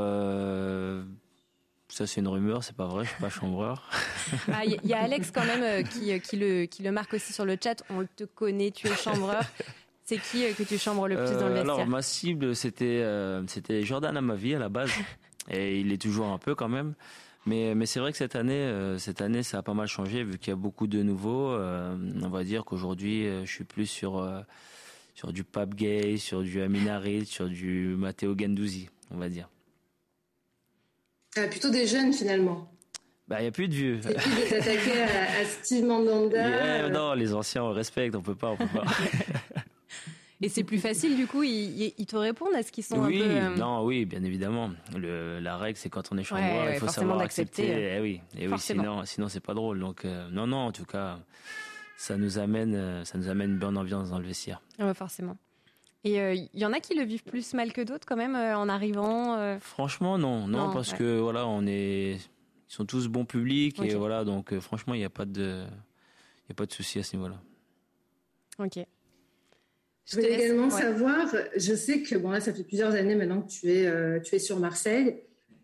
[1.88, 3.90] ça c'est une rumeur, c'est pas vrai, je suis pas chambreur.
[4.46, 7.44] Il ah, y, a Alex quand même qui, qui, le, qui le marque aussi sur
[7.44, 7.82] le chat.
[7.90, 9.42] On te connaît, tu es chambreur.
[10.10, 13.04] C'est qui que tu chambres le plus dans le vestiaire Alors, ma cible, c'était
[13.46, 14.90] c'était Jordan à ma vie à la base.
[15.50, 16.94] et il est toujours un peu quand même.
[17.46, 20.24] Mais, mais c'est vrai que cette année, euh, cette année, ça a pas mal changé
[20.24, 21.50] vu qu'il y a beaucoup de nouveaux.
[21.50, 24.28] Euh, on va dire qu'aujourd'hui, euh, je suis plus sur
[25.14, 29.48] sur du Pape Gay, sur du Aminarit, sur du Matteo Gendouzi, on va dire.
[31.50, 32.70] plutôt des jeunes finalement.
[33.28, 34.00] Bah, il n'y a plus de vieux.
[34.00, 36.88] Plus de s'attaquer à, Steve Mandanda.
[36.90, 38.84] Non, les anciens, on respecte, on peut pas, on peut pas.
[40.42, 43.20] Et c'est plus facile, du coup, ils, te répondent à ce qu'ils sont un peu...
[43.20, 44.70] Euh, non, oui, bien évidemment.
[44.96, 46.40] Le, la règle, c'est quand on est chambre,
[46.72, 47.96] il faut savoir accepter.
[47.96, 49.80] Eh oui, et eh oui, sinon, sinon c'est pas drôle.
[49.80, 51.18] Donc, euh, non, non, en tout cas,
[51.98, 54.62] ça nous amène, euh, ça nous amène une bonne ambiance dans le vestiaire.
[54.78, 55.36] Ouais, forcément.
[56.04, 56.16] Et
[56.54, 59.58] il y en a qui le vivent plus mal que d'autres quand même en arrivant.
[59.60, 64.24] Franchement, non, non, parce que voilà, on est, ils sont tous bons publics et voilà,
[64.24, 65.66] donc franchement, il n'y a pas de,
[66.48, 67.38] il a pas de souci à ce niveau-là.
[68.58, 68.78] Ok.
[70.10, 73.48] Je voulais également savoir, je sais que bon là, ça fait plusieurs années maintenant que
[73.48, 75.18] tu es, euh, tu es sur Marseille.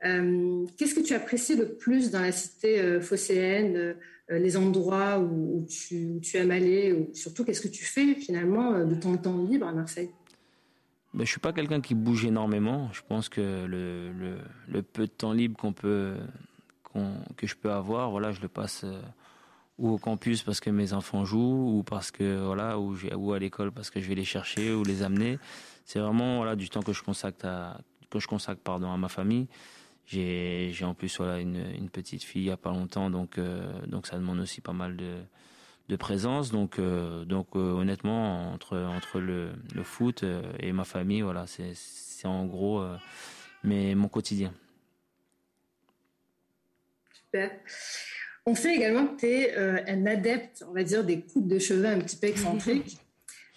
[0.05, 3.97] Euh, qu'est-ce que tu apprécies le plus dans la cité euh, phocéenne,
[4.29, 8.95] les endroits où, tu, tu, aimes aller, ou surtout qu'est-ce que tu fais finalement de
[8.97, 10.11] ton temps libre à Marseille?
[11.15, 12.89] Ben, Je suis pas quelqu'un qui bouge énormément.
[12.93, 14.39] Je pense que le, le,
[14.69, 16.15] le peu de temps libre qu'on peut,
[17.37, 18.85] que je peux avoir, voilà, je le passe
[19.79, 23.73] ou au campus parce que mes enfants jouent ou parce que voilà ou, à l'école
[23.73, 25.39] parce que je vais les chercher ou les amener.
[25.85, 29.09] C'est vraiment voilà du temps que je consacre à que je consacre pardon à ma
[29.09, 29.49] famille.
[30.07, 33.87] J'ai en plus voilà une, une petite fille il y a pas longtemps donc euh,
[33.87, 35.17] donc ça demande aussi pas mal de
[35.89, 36.51] de présence.
[36.51, 40.25] Donc euh, donc euh, honnêtement entre entre le le foot
[40.59, 42.83] et ma famille voilà c'est c'est en gros
[43.63, 44.55] mais mon quotidien.
[47.13, 47.51] Super
[48.47, 51.59] on sait également que tu es euh, un adepte, on va dire, des coupes de
[51.59, 52.99] cheveux un petit peu excentriques.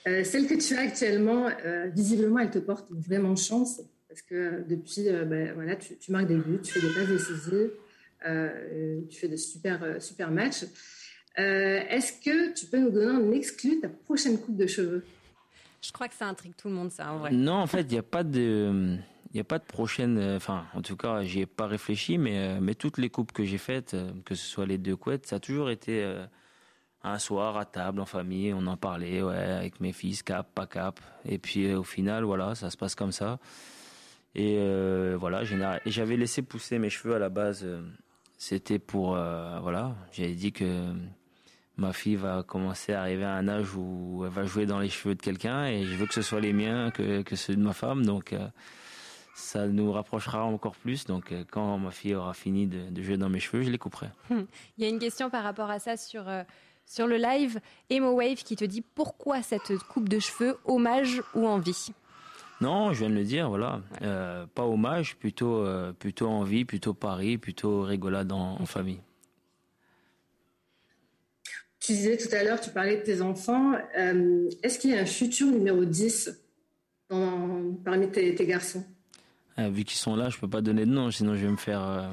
[0.07, 4.63] Euh, celle que tu as actuellement, euh, visiblement, elle te porte vraiment chance parce que
[4.65, 7.71] depuis, ben, voilà, tu, marques des buts, tu fais des passes décisives,
[9.09, 10.63] tu fais de super, super matchs.
[11.35, 15.03] Est-ce que tu peux nous donner en exclu ta prochaine coupe de cheveux?
[15.81, 17.31] Je crois que ça intrigue tout le monde, ça, en vrai.
[17.31, 18.97] Non, en fait, il n'y a pas de
[19.31, 20.17] il n'y a pas de prochaine.
[20.17, 23.31] Euh, enfin, en tout cas, j'y ai pas réfléchi, mais euh, mais toutes les coupes
[23.31, 26.05] que j'ai faites, euh, que ce soit les deux couettes, ça a toujours été
[27.03, 30.67] un soir à table en famille, on en parlait, ouais, avec mes fils, cap, pas
[30.67, 33.39] cap, et puis au final, voilà, ça se passe comme ça.
[34.35, 34.57] Et
[35.15, 35.43] voilà,
[35.85, 37.65] j'avais laissé pousser mes cheveux à la base.
[38.37, 40.93] C'était pour voilà, j'avais dit que
[41.77, 44.89] ma fille va commencer à arriver à un âge où elle va jouer dans les
[44.89, 47.61] cheveux de quelqu'un et je veux que ce soit les miens que, que ceux de
[47.61, 48.05] ma femme.
[48.05, 48.35] Donc,
[49.39, 51.05] ça nous rapprochera encore plus.
[51.05, 54.07] Donc, euh, quand ma fille aura fini de, jouer dans mes cheveux, je les couperai.
[54.29, 54.43] Hmm.
[54.77, 56.43] Il y a une question par rapport à ça sur, euh,
[56.85, 57.59] sur le live.
[57.89, 61.91] Emo Wave qui te dit pourquoi cette coupe de cheveux, hommage ou envie?
[62.61, 63.81] Non, je viens de le dire, voilà.
[64.01, 65.65] Euh, pas hommage, plutôt,
[65.97, 68.99] plutôt envie, plutôt pari, plutôt rigolade en, famille.
[71.79, 73.75] Tu disais tout à l'heure, tu parlais de tes enfants.
[73.95, 76.37] Est-ce qu'il y a un futur numéro 10
[77.07, 78.83] parmi tes garçons?
[79.59, 81.57] Ah, vu qu'ils sont là, je peux pas donner de nom, sinon je vais me
[81.57, 82.09] faire, euh,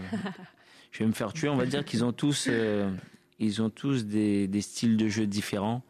[0.90, 1.48] je vais me faire tuer.
[1.48, 2.90] On va dire qu'ils ont tous, euh,
[3.38, 5.84] ils ont tous des, styles de jeu différents.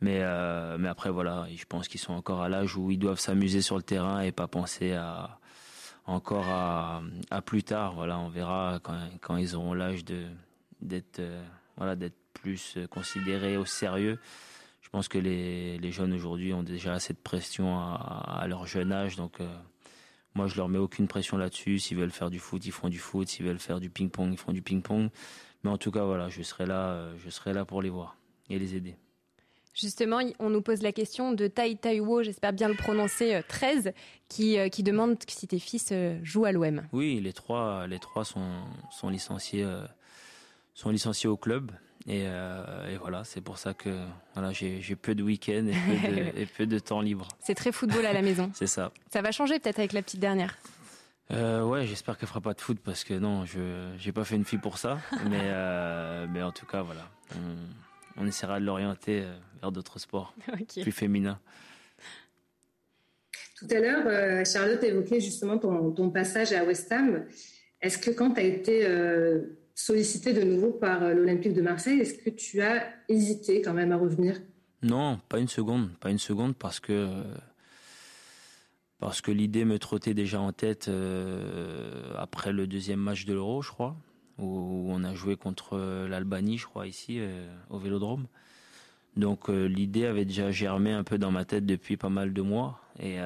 [0.00, 3.18] Mais, euh, mais après, voilà, je pense qu'ils sont encore à l'âge où ils doivent
[3.18, 5.40] s'amuser sur le terrain et pas penser à,
[6.04, 7.94] encore à, à plus tard.
[7.94, 10.26] Voilà, on verra quand, quand ils auront l'âge de,
[10.82, 11.20] d'être,
[11.76, 14.20] voilà, d'être plus considérés au sérieux.
[14.82, 18.66] Je pense que les, les jeunes aujourd'hui ont déjà assez de pression à, à leur
[18.66, 19.40] jeune âge, donc
[20.36, 21.78] moi, je leur mets aucune pression là-dessus.
[21.78, 23.26] S'ils veulent faire du foot, ils font du foot.
[23.26, 25.08] S'ils veulent faire du ping-pong, ils font du ping-pong.
[25.64, 28.18] Mais en tout cas, voilà, je serai là, euh, je serai là pour les voir
[28.50, 28.96] et les aider.
[29.72, 33.90] Justement, on nous pose la question de Tai Taiwo, j'espère bien le prononcer, 13, euh,
[34.28, 36.82] qui, euh, qui demande si tes fils jouent à l'OM.
[36.92, 39.66] Oui, les trois, les trois sont, sont licenciés,
[40.74, 41.72] sont licenciés au club.
[42.08, 43.90] Euh, et, voilà, c'est pour ça que
[44.34, 45.66] voilà, j'ai peu de week-ends
[46.36, 47.28] et, peu de temps libre.
[47.40, 48.50] C'est très football à la maison.
[48.54, 48.92] c'est ça.
[49.12, 50.56] Ça va changer peut-être avec la petite dernière.
[51.32, 54.36] Euh, ouais, j'espère qu'elle fera pas de foot parce que non, je j'ai pas fait
[54.36, 54.98] une fille pour ça.
[55.28, 57.10] mais euh, mais en tout cas, voilà,
[58.16, 59.24] on, essaiera de l'orienter
[59.60, 60.34] vers d'autres sports
[60.80, 61.40] plus féminins.
[63.58, 67.24] Tout à l'heure, Charlotte évoquait justement ton, ton, passage à West Ham.
[67.80, 68.86] Est-ce que quand tu as été
[69.76, 72.00] sollicité de nouveau par euh, l'Olympique de Marseille.
[72.00, 74.40] Est-ce que tu as hésité quand même à revenir?
[74.82, 77.22] Non, pas une seconde, pas une seconde parce que
[78.98, 83.60] parce que l'idée me trottait déjà en tête euh, après le deuxième match de l'Euro,
[83.60, 83.94] je crois,
[84.38, 88.26] où on a joué contre l'Albanie, je crois, ici euh, au Vélodrome.
[89.16, 92.80] Donc l'idée avait déjà germé un peu dans ma tête depuis pas mal de mois
[93.00, 93.16] et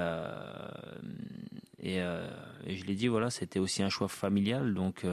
[1.82, 5.04] et, et, je l'ai dit voilà c'était aussi un choix familial donc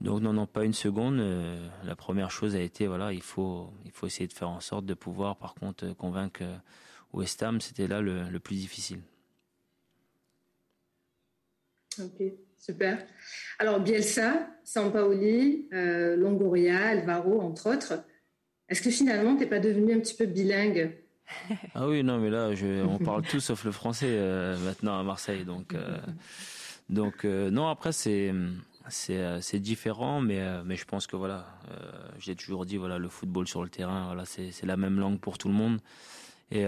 [0.00, 1.18] donc non, non, pas une seconde.
[1.18, 4.60] Euh, la première chose a été voilà, il faut, il faut essayer de faire en
[4.60, 6.56] sorte de pouvoir, par contre, euh, convaincre euh,
[7.12, 7.60] West Ham.
[7.60, 9.00] C'était là le, plus difficile.
[12.00, 12.22] Ok.
[12.58, 13.04] super.
[13.58, 18.04] Alors, Bielsa, Sampaoli, euh, Longoria, Alvaro, entre autres.
[18.68, 20.96] Est-ce que finalement, tu n'es pas devenu un petit peu bilingue?
[21.74, 22.50] Ah oui, non, mais là,
[22.88, 25.44] on parle tout sauf le français euh, maintenant à Marseille.
[25.44, 25.98] Donc, euh,
[26.88, 28.32] donc non, après, c'est.
[28.90, 31.46] C'est différent, mais, mais je pense que voilà,
[32.18, 35.38] j'ai toujours dit voilà, le football sur le terrain, voilà, c'est la même langue pour
[35.38, 35.80] tout le monde.
[36.50, 36.64] Et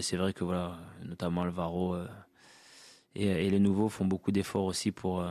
[0.00, 1.96] c'est vrai que voilà, notamment Alvaro
[3.14, 5.24] et, les nouveaux font beaucoup d'efforts aussi pour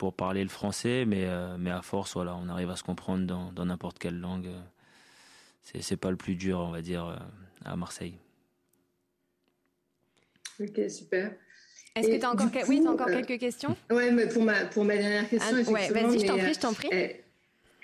[0.00, 3.66] pour parler le français, mais, euh, à force, voilà, on arrive à se comprendre dans
[3.66, 4.48] n'importe quelle langue.
[5.62, 7.16] C'est, c'est pas le plus dur, on va dire, euh,
[7.66, 8.14] à Marseille.
[10.58, 11.36] Ok, super.
[11.96, 13.76] Est-ce que tu as encore, oui, as encore euh, quelques questions?
[13.90, 15.56] Oui, mais pour ma, pour ma dernière question.
[15.66, 16.88] Ah, ouais, vas-y, je t'en prie, je t'en prie.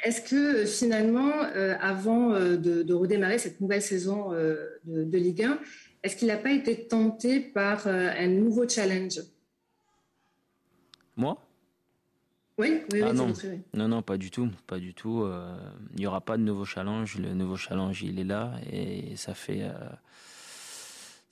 [0.05, 1.33] Est-ce que finalement,
[1.81, 5.59] avant de, de, redémarrer cette nouvelle saison de, de, Ligue 1,
[6.03, 9.21] est-ce qu'il n'a pas été tenté par un nouveau challenge?
[11.17, 11.39] Moi?
[12.59, 13.33] Oui, oui, ah non.
[13.75, 15.23] non, non, pas du tout, pas du tout.
[15.23, 15.55] Euh,
[15.93, 17.19] il n'y aura pas de nouveau challenge.
[17.19, 19.75] Le nouveau challenge, il est là et ça fait euh,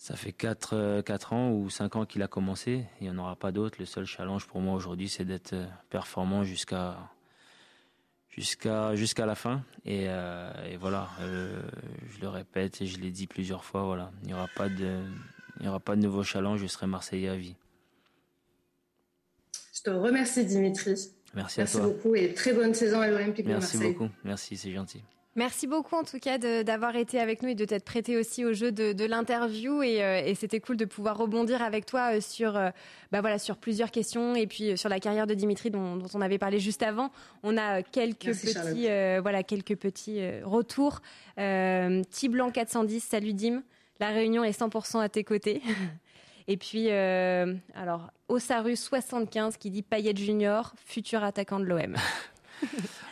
[0.05, 2.84] ça fait 4, euh, ans ou 5 ans qu'il a commencé.
[3.00, 3.78] Il n'y en aura pas d'autre.
[3.78, 5.55] Le seul challenge pour moi aujourd'hui, c'est d'être
[5.88, 6.98] performant jusqu'à
[8.28, 9.62] jusqu'à jusqu'à la fin.
[9.86, 13.84] Et, et voilà, je le répète et je l'ai dit plusieurs fois.
[13.84, 15.00] Voilà, il n'y aura pas de
[15.61, 16.61] il aura pas de nouveau challenge.
[16.61, 17.57] Je serai Marseillais à vie.
[19.72, 20.96] Je te remercie, Dimitri.
[21.34, 21.80] Merci, à toi.
[21.80, 23.80] Merci beaucoup et très bonne saison à l'Olympique de Marseille.
[23.80, 24.12] Merci beaucoup.
[24.22, 25.02] Merci, c'est gentil.
[25.37, 28.53] Merci beaucoup en tout cas d'avoir été avec nous et de t'être prêté aussi au
[28.53, 32.70] jeu de, l'interview euh, et, c'était cool de pouvoir rebondir avec toi euh, sur euh,
[33.11, 36.39] bah voilà sur plusieurs questions et puis sur la carrière de Dimitri dont, on avait
[36.39, 37.11] parlé juste avant.
[37.43, 38.87] On a quelques petits
[39.20, 41.01] voilà quelques petits retours.
[41.37, 43.62] Tiblan 410, salut Dim.
[44.01, 45.62] La réunion est 100% à tes côtés.
[46.47, 51.97] Et puis, euh, alors, Osaru 75 qui dit Payet Junior, futur attaquant de l'OM.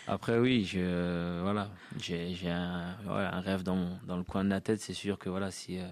[0.07, 4.81] Après, oui, je, voilà, j'ai un, un, rêve dans, dans, le coin de la tête.
[4.81, 5.89] C'est sûr que voilà, si, euh,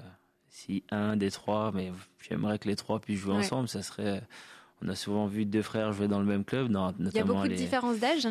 [0.49, 1.93] si un des trois, mais
[2.29, 4.23] j'aimerais que les trois puissent jouer ensemble, ça serait.
[4.83, 6.69] On a souvent vu deux frères jouer dans le même club.
[6.71, 8.27] Notamment il y a beaucoup de différences d'âge?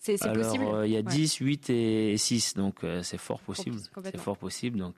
[0.00, 0.64] C'est possible?
[0.64, 3.78] euh, Il y a 10, 8 et 6, donc euh, c'est fort possible.
[4.04, 4.96] C'est fort possible, donc.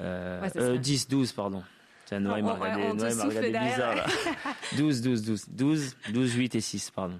[0.00, 1.62] Euh, 10, 12, pardon.
[2.06, 4.06] Tiens, Noël m'a regardé, Noël m'a regardé bizarre, là.
[4.76, 5.46] 12, 12, 12.
[5.48, 7.18] 12, 12, 8 et 6, pardon.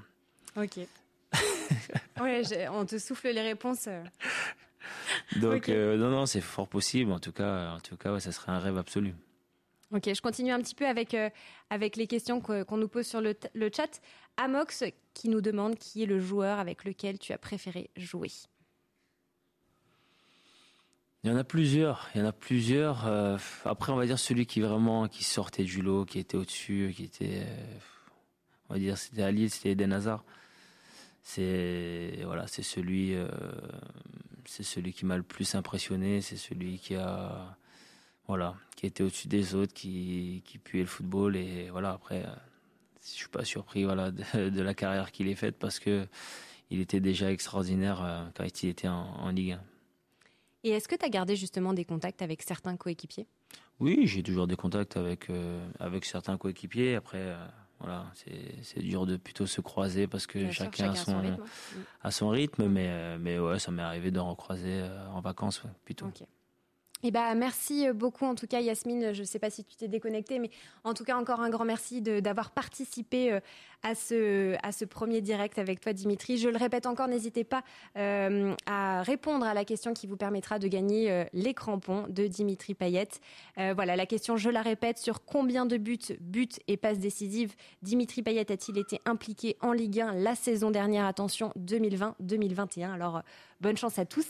[0.56, 0.78] Ok.
[2.20, 3.86] ouais, on te souffle les réponses.
[3.88, 4.02] Euh.
[5.36, 7.12] Donc, euh, non, non, c'est fort possible.
[7.12, 9.14] En tout cas, en tout cas ouais, ça serait un rêve absolu.
[9.92, 11.30] Ok, je continue un petit peu avec, euh,
[11.70, 14.00] avec les questions qu'on nous pose sur le, le chat.
[14.36, 14.84] Amox
[15.14, 18.30] qui nous demande qui est le joueur avec lequel tu as préféré jouer.
[21.22, 22.08] Il y en a plusieurs.
[22.14, 23.06] Il y en a plusieurs.
[23.06, 26.92] Euh, après, on va dire celui qui vraiment qui sortait du lot, qui était au-dessus,
[26.94, 27.46] qui était,
[28.68, 30.24] on va dire, c'était Lille, c'était Eden Hazard.
[31.28, 33.26] C'est voilà, c'est celui, euh,
[34.44, 36.20] c'est celui qui m'a le plus impressionné.
[36.20, 37.56] C'est celui qui a,
[38.28, 41.90] voilà, qui était au-dessus des autres, qui qui puait le football et voilà.
[41.90, 42.24] Après,
[43.02, 46.06] je suis pas surpris, voilà, de, la carrière qu'il ait faite parce que
[46.70, 49.60] il était déjà extraordinaire quand il était en, en Ligue 1.
[50.62, 53.26] Et est-ce que tu as gardé justement des contacts avec certains coéquipiers?
[53.78, 56.94] Oui, j'ai toujours des contacts avec, euh, avec certains coéquipiers.
[56.94, 57.46] Après, euh,
[57.80, 58.06] voilà,
[58.62, 61.42] c'est dur de plutôt se croiser parce que chacun, a, son, rythme,
[62.02, 62.72] a son rythme mm.
[62.72, 66.10] mais, euh, mais ouais, ça m'est arrivé de recroiser en vacances plutôt.
[67.02, 69.86] Eh ben, merci beaucoup en tout cas Yasmine, je ne sais pas si tu t'es
[69.86, 70.50] déconnectée, mais
[70.82, 73.40] en tout cas encore un grand merci d'avoir participé euh,
[73.82, 73.94] à
[74.72, 76.38] ce, premier direct avec toi Dimitri.
[76.38, 77.62] Je le répète encore, n'hésitez pas
[77.98, 82.26] euh, à répondre à la question qui vous permettra de gagner euh, les crampons de
[82.26, 83.08] Dimitri Payet.
[83.56, 88.22] voilà, la question, je la répète, sur combien de buts, buts et passes décisives Dimitri
[88.22, 91.04] Payet a-t-il été impliqué en Ligue 1 la saison dernière?
[91.04, 92.90] Attention, 2020-2021.
[92.90, 93.22] Alors,
[93.60, 94.26] bonne chance à tous.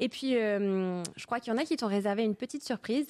[0.00, 3.06] Et puis, euh, je crois qu'il y en a qui t'ont réservé une petite surprise.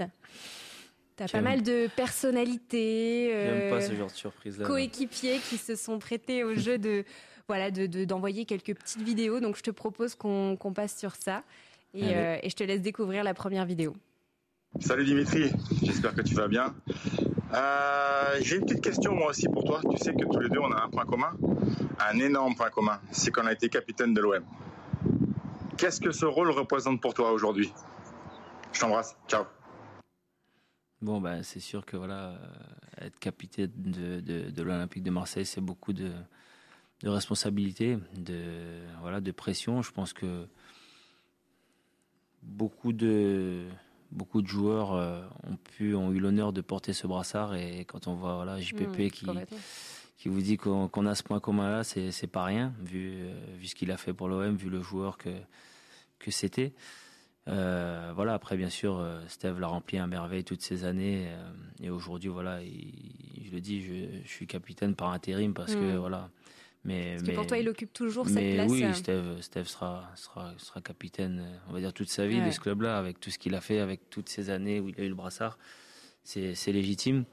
[1.16, 3.80] Tu as pas mal de personnalités, euh,
[4.66, 7.04] coéquipiers qui se sont prêtés au jeu de
[7.48, 9.38] voilà d'envoyer quelques petites vidéos.
[9.38, 11.44] Donc, je te propose qu'on passe sur ça
[11.94, 13.94] et, euh, et, je te laisse découvrir la première vidéo.
[14.80, 15.50] Salut Dimitri,
[15.82, 16.74] j'espère que tu vas bien.
[18.40, 19.80] J'ai une petite question moi aussi pour toi.
[19.90, 21.36] Tu sais que tous les deux on a un point commun,
[21.98, 24.44] un énorme point commun, c'est qu'on a été capitaine de l'OM.
[25.80, 27.72] Qu'est-ce que ce rôle représente pour toi aujourd'hui?
[28.70, 29.16] Je t'embrasse.
[29.26, 29.44] Ciao.
[31.00, 35.94] Bon, ben, c'est sûr que voilà, euh, être capitaine de, l'Olympique de Marseille, c'est beaucoup
[35.94, 36.10] de,
[37.02, 39.80] de responsabilités, de, voilà, de pression.
[39.80, 40.46] Je pense que
[42.42, 43.64] beaucoup de,
[44.12, 48.06] beaucoup de joueurs euh, ont, pu, ont eu l'honneur de porter ce brassard et quand
[48.06, 49.26] on voit voilà, JPP mmh, qui,
[50.18, 53.74] qui vous dit qu'on a ce point commun là, c'est pas rien vu vu ce
[53.74, 55.30] qu'il a fait pour l'OM, vu le joueur que
[56.20, 56.72] que c'était.
[57.48, 58.34] Euh, voilà.
[58.34, 61.26] Après, bien sûr, euh, Steve l'a rempli à merveille toutes ces années.
[61.28, 61.50] Euh,
[61.82, 65.96] et aujourd'hui, voilà, je le dis, je, suis capitaine par intérim parce que mm.
[65.96, 66.30] voilà.
[66.84, 68.70] Mais, parce que pour toi, il occupe toujours cette place.
[68.70, 72.58] Oui, Steve, Steve sera, sera, sera capitaine, on va dire toute sa vie de ce
[72.58, 75.08] club-là, avec tout ce qu'il a fait, avec toutes ces années où il a eu
[75.08, 75.58] le brassard.
[76.24, 77.24] C'est légitime.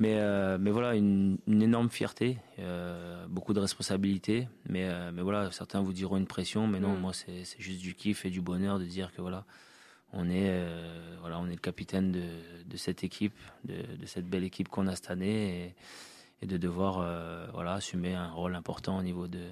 [0.00, 4.48] Mais, euh, mais voilà, une, une énorme fierté, euh, beaucoup de responsabilités.
[4.66, 7.00] Mais, euh, mais voilà, certains vous diront une pression, mais non, mm.
[7.00, 9.44] moi c'est juste du kiff et du bonheur de dire que voilà,
[10.14, 10.58] on est,
[11.20, 12.24] voilà, on est le capitaine de,
[12.64, 15.74] de cette équipe, de, de, cette belle équipe qu'on a cette année, et,
[16.42, 16.94] et de devoir
[17.52, 19.50] voilà assumer un rôle important au niveau de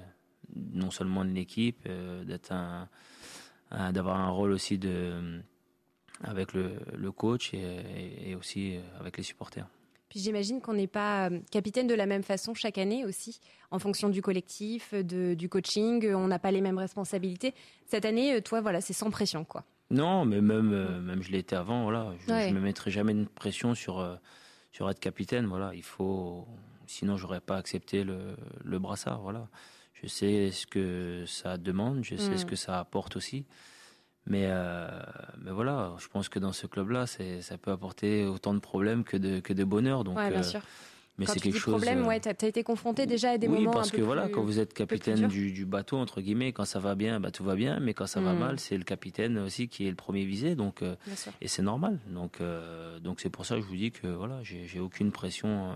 [0.55, 1.87] non seulement de l'équipe,
[2.25, 2.89] d'être un,
[3.69, 5.41] un d'avoir un rôle aussi de
[6.23, 9.67] avec le, le coach et, et aussi avec les supporters.
[10.09, 13.39] Puis j'imagine qu'on n'est pas euh, capitaine de la même façon chaque année aussi,
[13.71, 16.11] en fonction du collectif, de, du coaching.
[16.13, 17.53] On n'a pas les mêmes responsabilités.
[17.85, 19.63] Cette année, euh, toi, voilà, c'est sans pression, quoi.
[19.91, 21.83] Non, mais même, euh, même je l'étais avant.
[21.83, 24.19] Voilà, je, ne me mettrai jamais de pression sur
[24.71, 25.45] sur être capitaine.
[25.45, 26.47] Voilà, il faut.
[26.85, 29.21] Sinon, j'aurais pas accepté le, le brassard.
[29.21, 29.47] Voilà,
[29.93, 32.49] je sais ce que ça demande, je sais ce mm.
[32.49, 33.45] que ça apporte aussi.
[34.25, 34.87] Mais, euh,
[35.43, 39.17] mais voilà, je pense que dans ce club-là, ça peut apporter autant de problèmes que
[39.17, 40.03] de, que de bonheur.
[40.03, 40.61] Donc, ouais, bien euh, sûr.
[41.17, 41.73] Mais c'est quelque chose.
[41.73, 43.71] Problème, euh, ouais, t'as as été confronté déjà à des moments.
[43.71, 46.79] Oui, parce que voilà, quand vous êtes capitaine du, du, bateau entre guillemets, quand ça
[46.79, 48.39] va bien, bah tout va bien, mais quand ça va hmm.
[48.39, 50.81] mal, c'est le capitaine aussi qui est le premier visé, donc
[51.41, 51.99] et c'est normal.
[52.07, 52.39] Donc
[53.01, 55.75] donc c'est pour ça que je vous dis que voilà, j'ai aucune pression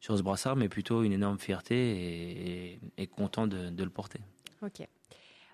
[0.00, 4.20] sur ce brassard, mais plutôt une énorme fierté et, et, content de, de le porter.
[4.62, 4.86] Ok.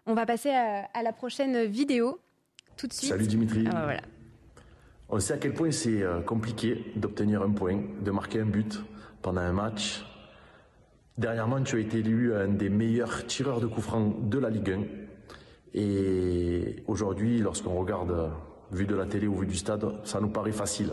[0.06, 2.20] On va passer à, la prochaine vidéo
[2.76, 3.10] tout de suite.
[3.10, 3.66] Salut Dimitri.
[3.72, 4.00] Ah, voilà.
[5.08, 8.82] On sait à quel point c'est euh, compliqué d'obtenir un point, de marquer un but
[9.22, 10.04] pendant un match.
[11.18, 14.70] Dernièrement, tu as été élu un des meilleurs tireurs de coups francs de la Ligue
[14.70, 14.82] 1.
[15.74, 18.28] Et aujourd'hui, lorsqu'on regarde, euh,
[18.72, 20.92] vu de la télé ou vu du stade, ça nous paraît facile.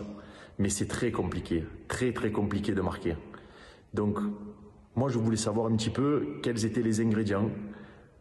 [0.59, 3.15] Mais c'est très compliqué, très très compliqué de marquer.
[3.93, 4.17] Donc,
[4.95, 7.51] moi, je voulais savoir un petit peu quels étaient les ingrédients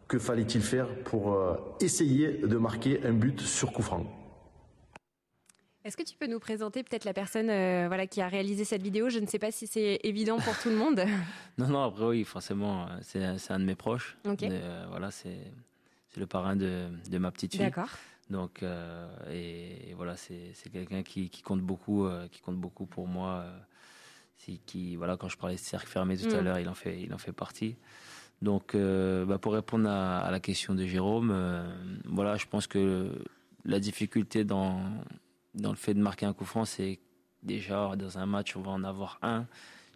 [0.07, 4.05] que fallait-il faire pour euh, essayer de marquer un but sur coup franc?
[5.83, 8.81] Est-ce que tu peux nous présenter peut-être la personne euh, voilà, qui a réalisé cette
[8.81, 9.09] vidéo?
[9.09, 11.01] Je ne sais pas si c'est évident pour tout le monde.
[11.57, 14.17] non, non, après oui, forcément, euh, c'est un de mes proches.
[14.23, 15.37] voilà, c'est
[16.17, 17.61] le parrain de, de, ma petite fille.
[17.61, 17.89] D'accord.
[18.29, 18.63] Donc,
[19.31, 23.45] et, voilà, c'est quelqu'un qui, qui, compte beaucoup, qui compte beaucoup pour moi.
[24.65, 26.43] qui, voilà, quand je parlais de cercle fermé tout à mm.
[26.43, 27.77] l'heure, il en fait, il en fait partie.
[28.41, 31.67] Donc, euh, bah pour répondre à, la question de Jérôme, euh,
[32.05, 33.11] voilà, je pense que
[33.65, 34.81] la difficulté dans
[35.55, 36.99] dans le fait de marquer un coup franc, c'est
[37.41, 39.45] déjà dans un match, on va en avoir un.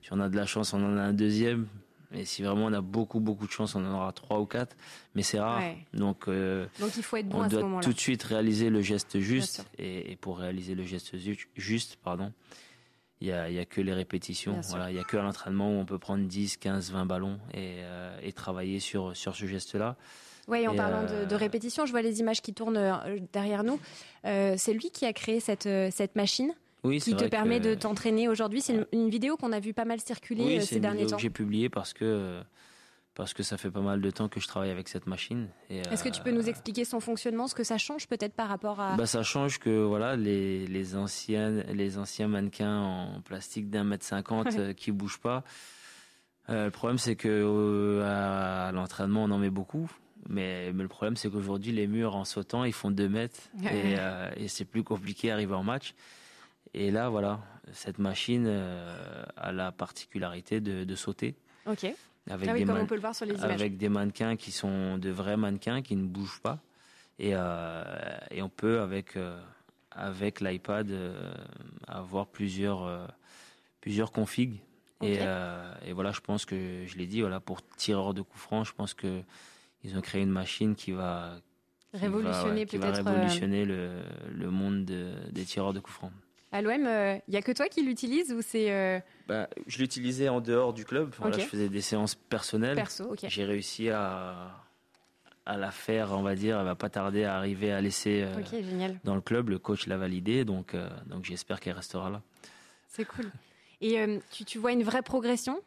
[0.01, 1.67] Si on a de la chance, on en a un deuxième.
[2.13, 4.75] Et si vraiment on a beaucoup beaucoup de chance, on en aura trois ou quatre.
[5.15, 5.61] Mais c'est rare.
[5.93, 9.19] Donc, euh, donc il faut être bon on doit tout de suite réaliser le geste
[9.19, 9.65] juste.
[9.77, 11.15] Et, et, pour réaliser le geste
[11.55, 12.33] juste, pardon,
[13.21, 14.59] il y a, y a, que les répétitions.
[14.69, 17.77] Voilà, il y a que l'entraînement où on peut prendre 10, 15, 20 ballons et,
[17.81, 19.95] euh, et travailler sur sur ce geste-là.
[20.47, 23.63] Oui, en parlant de, de, euh, répétition, je vois les images qui tournent euh, derrière
[23.63, 23.79] nous.
[24.25, 26.53] Euh, c'est lui qui a créé cette cette machine.
[26.83, 28.59] Oui, qui te permet de t'entraîner aujourd'hui.
[28.59, 31.19] C'est une, vidéo qu'on a vu pas mal circuler oui, ces derniers temps.
[31.19, 32.41] J'ai publié parce que
[33.13, 35.49] parce que ça fait pas mal de temps que je travaille avec cette machine.
[35.69, 38.79] Est-ce que tu peux nous expliquer son fonctionnement, ce que ça change peut-être par rapport
[38.79, 43.83] à bah, ça change que voilà les les anciennes les anciens mannequins en plastique d'un
[43.83, 45.43] mètre cinquante euh, qui bougent pas.
[46.49, 49.91] Euh, le problème c'est que euh, à l'entraînement on en met beaucoup,
[50.29, 53.95] mais, mais le problème c'est qu'aujourd'hui les murs en sautant ils font deux mètres et,
[54.41, 55.95] et c'est plus compliqué d'arriver en match.
[56.73, 57.41] Et là voilà
[57.73, 58.47] cette machine
[59.37, 61.35] a la particularité de, de sauter.
[61.67, 61.93] Ok.
[62.29, 63.51] Avec, ah des on peut le voir sur les images.
[63.51, 66.59] avec des mannequins qui sont de vrais mannequins qui ne bougent pas.
[67.19, 67.83] Et, euh,
[68.31, 69.39] et on peut, avec, euh,
[69.91, 71.33] avec l'iPad, euh,
[71.87, 73.09] avoir plusieurs,
[73.79, 74.59] plusieurs configs.
[75.01, 75.19] Et,
[75.85, 78.73] et, voilà, je pense que, je l'ai dit, voilà, pour tireur de coups francs, je
[78.73, 79.21] pense que
[79.83, 81.39] ils ont créé une machine qui va,
[81.93, 86.11] révolutionner, qui va révolutionner le, le monde des tireurs de coups francs.
[86.53, 89.77] À l'OM, il euh, n'y a que toi qui l'utilise ou c'est euh, bah, Je
[89.77, 91.13] l'utilisais en dehors du club.
[91.17, 92.75] Voilà, je faisais des séances personnelles.
[92.75, 94.51] Perso, J'ai réussi à,
[95.45, 96.59] à la faire, on va dire.
[96.59, 99.47] Elle va pas tarder à arriver à laisser euh, dans le club.
[99.47, 100.75] Le coach l'a validé, donc,
[101.05, 102.21] donc j'espère qu'elle restera là.
[102.89, 103.31] C'est cool.
[103.79, 105.59] Et tu, tu, vois une vraie progression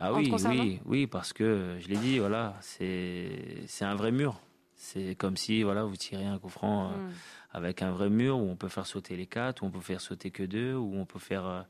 [0.00, 4.40] Ah oui, oui, oui, parce que je l'ai dit, voilà, c'est un vrai mur.
[4.74, 6.88] C'est comme si voilà, vous tirez un coup franc.
[6.88, 7.10] Hmm
[7.52, 10.00] avec un vrai mur où on peut faire sauter les quatre, où on peut faire
[10.00, 11.62] sauter que deux, où on peut faire, euh,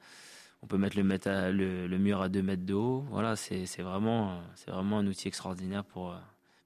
[0.62, 3.05] on peut mettre le, le, mur à 2 mètres de haut.
[3.11, 6.14] Voilà, c'est vraiment, vraiment un outil extraordinaire pour,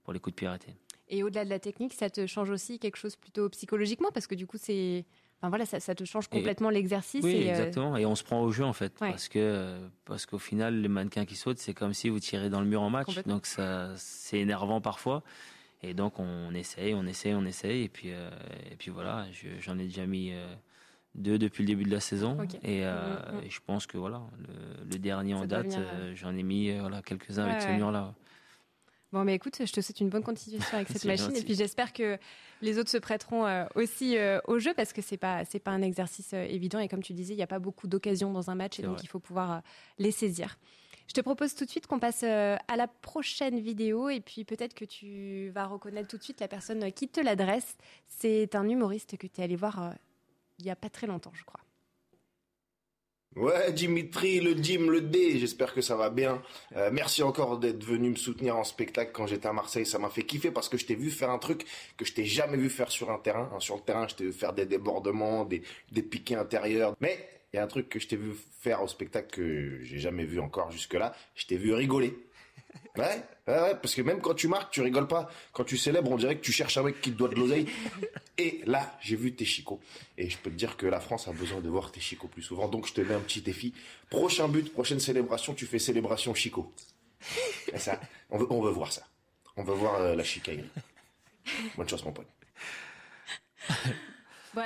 [0.03, 0.75] pour les coups de arrêtés.
[1.09, 4.11] Et au-delà de la technique, ça te change aussi quelque chose plutôt psychologiquement?
[4.13, 5.05] Parce que du coup, c'est.
[5.41, 7.23] Enfin, voilà, ça, ça, te change complètement l'exercice.
[7.23, 7.97] Oui, et, euh, exactement.
[7.97, 11.27] Et on se prend au jeu en fait, parce que parce qu'au final, les mannequins
[11.27, 14.39] qui sautent, c'est comme si vous tirez dans le mur en match, donc ça, c'est
[14.39, 15.23] énervant parfois.
[15.87, 18.31] Et donc on essaye, on essaye, on essaye, et puis euh,
[18.71, 19.27] et puis voilà,
[19.61, 20.55] j'en ai déjà mis euh,
[21.15, 23.51] deux depuis le début de la saison, et, mm, mm.
[23.51, 24.23] je pense que voilà,
[24.91, 25.77] le, dernier en date,
[26.15, 28.15] j'en ai mis voilà quelques uns avec ce mur là.
[29.15, 31.37] Bon, mais écoute, je te souhaite une bonne continuation avec cette machine.
[31.37, 32.19] Et puis j'espère que
[32.61, 35.71] les autres se prêteront euh, aussi euh, au jeu parce que c'est pas c'est pas
[35.71, 36.81] un exercice euh, évident.
[36.81, 39.05] Et comme tu disais, il n'y a pas beaucoup d'occasions dans un match et donc
[39.05, 39.63] il faut pouvoir
[39.99, 40.59] les saisir.
[41.07, 44.75] Je te propose tout de suite qu'on passe à la prochaine vidéo et puis peut-être
[44.75, 47.77] que tu vas reconnaître tout de suite la personne qui te l'adresse.
[48.07, 49.95] C'est un humoriste que tu es allé voir
[50.59, 51.61] il y a pas très longtemps, je crois.
[53.37, 56.41] Ouais, Dimitri, le Dim, le D, j'espère que ça va bien.
[56.77, 60.09] Euh, merci encore d'être venu me soutenir en spectacle quand j'étais à Marseille, ça m'a
[60.09, 62.71] fait kiffer parce que je t'ai vu faire un truc que je t'ai jamais vu
[62.71, 63.51] faire sur un terrain.
[63.59, 66.95] sur le terrain, je t'ai vu faire des débordements, des, des piquets intérieurs.
[67.01, 70.25] Mais y a un truc que je t'ai vu faire au spectacle que j'ai jamais
[70.25, 71.15] vu encore jusque-là.
[71.35, 72.17] Je t'ai vu rigoler.
[72.97, 75.29] Ouais, ouais, parce que même quand tu marques, tu rigoles pas.
[75.53, 77.67] Quand tu célèbres, on dirait que tu cherches un mec qui te doit de l'oseille.
[78.39, 79.81] Et là, j'ai vu tes chicots.
[80.17, 82.43] Et je peux te dire que la France a besoin de voir tes chicots plus
[82.43, 82.69] souvent.
[82.69, 83.75] Donc, je te mets un petit défi.
[84.11, 86.73] Prochain but, prochaine célébration, tu fais célébration chico.
[87.77, 88.01] ça,
[88.31, 89.03] on veut, on veut voir ça.
[89.57, 90.71] On veut voir euh, la chicaillerie.
[91.77, 92.29] Bonne chance, mon pote.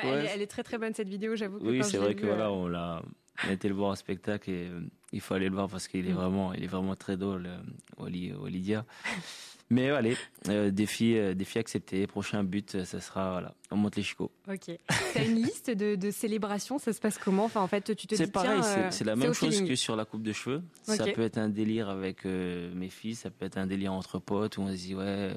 [0.03, 1.59] elle, est très très bonne cette vidéo, j'avoue.
[1.61, 3.03] Oui, c'est vrai que voilà, euh, on l'a
[3.45, 4.81] on a été le voir en spectacle et euh,
[5.13, 6.17] il faut aller le voir parce qu'il est mm.
[6.17, 8.85] vraiment, il est vraiment très drôle, euh, Olidia.
[9.71, 10.17] Mais allez,
[10.49, 12.07] euh, défi, défi accepté.
[12.07, 14.33] Prochain but, ça sera voilà, on monte les chicots.
[14.51, 14.71] Ok.
[15.13, 17.45] T'as une liste de, de, célébrations, ça se passe comment?
[17.45, 20.23] Enfin, en fait, tu te C'est pareil, c'est la même chose que sur la coupe
[20.23, 20.63] de cheveux.
[20.85, 24.57] Ça peut être un délire avec mes filles, ça peut être un délire entre potes
[24.57, 25.35] où on se dit ouais,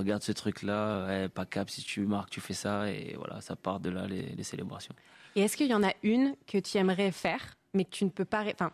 [0.00, 3.56] regarde ce truc-là, ouais, pas cap si tu marques, tu fais ça et voilà, ça
[3.56, 4.94] part de là les, les célébrations.
[5.36, 8.10] Et est-ce qu'il y en a une que tu aimerais faire, mais que tu ne
[8.10, 8.72] peux pas, enfin,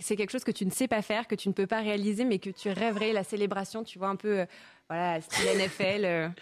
[0.00, 2.24] c'est quelque chose que tu ne sais pas faire, que tu ne peux pas réaliser,
[2.24, 4.46] mais que tu rêverais la célébration, tu vois un peu, euh,
[4.88, 6.04] voilà, style NFL.
[6.04, 6.28] Euh?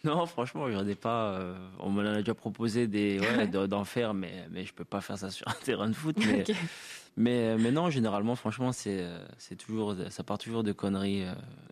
[0.04, 1.34] Non, franchement, j'en ai pas.
[1.34, 5.02] Euh, on me l'a déjà proposé des, ouais, d'en faire, mais mais je peux pas
[5.02, 6.16] faire ça sur un terrain de foot.
[6.18, 6.44] Mais
[7.16, 9.04] mais, mais, non, généralement, franchement, c'est
[9.36, 11.24] c'est toujours, ça part toujours de conneries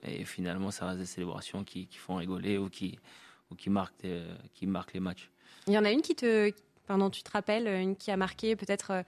[0.06, 2.98] et finalement, ça reste des célébrations qui, qui font rigoler ou qui
[3.50, 3.94] ou qui marquent
[4.52, 5.30] qui marquent les matchs.
[5.66, 6.52] Il y en a une qui te
[6.96, 9.02] dont tu te rappelles, une qui a marqué peut-être, euh,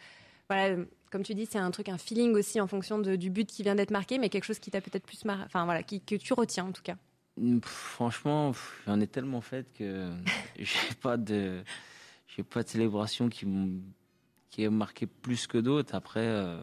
[0.50, 0.76] voilà,
[1.10, 3.74] comme tu dis, c'est un truc, un feeling aussi en fonction du but qui vient
[3.74, 6.34] d'être marqué, mais quelque chose qui t'a peut-être plus marqué, enfin voilà, qui, que tu
[6.34, 6.96] retiens en tout cas.
[7.62, 8.52] Franchement,
[8.86, 10.12] j'en ai tellement fait que
[10.58, 11.62] j'ai pas de,
[12.28, 13.46] j'ai pas de célébration qui
[14.50, 15.94] qui est marqué plus que d'autres.
[15.94, 16.58] Après, euh,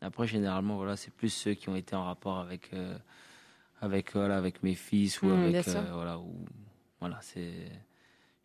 [0.00, 2.96] après généralement voilà, c'est plus ceux qui ont été en rapport avec euh,
[3.80, 6.44] avec voilà, avec mes fils ou mm, avec voilà ou
[7.00, 7.70] voilà c'est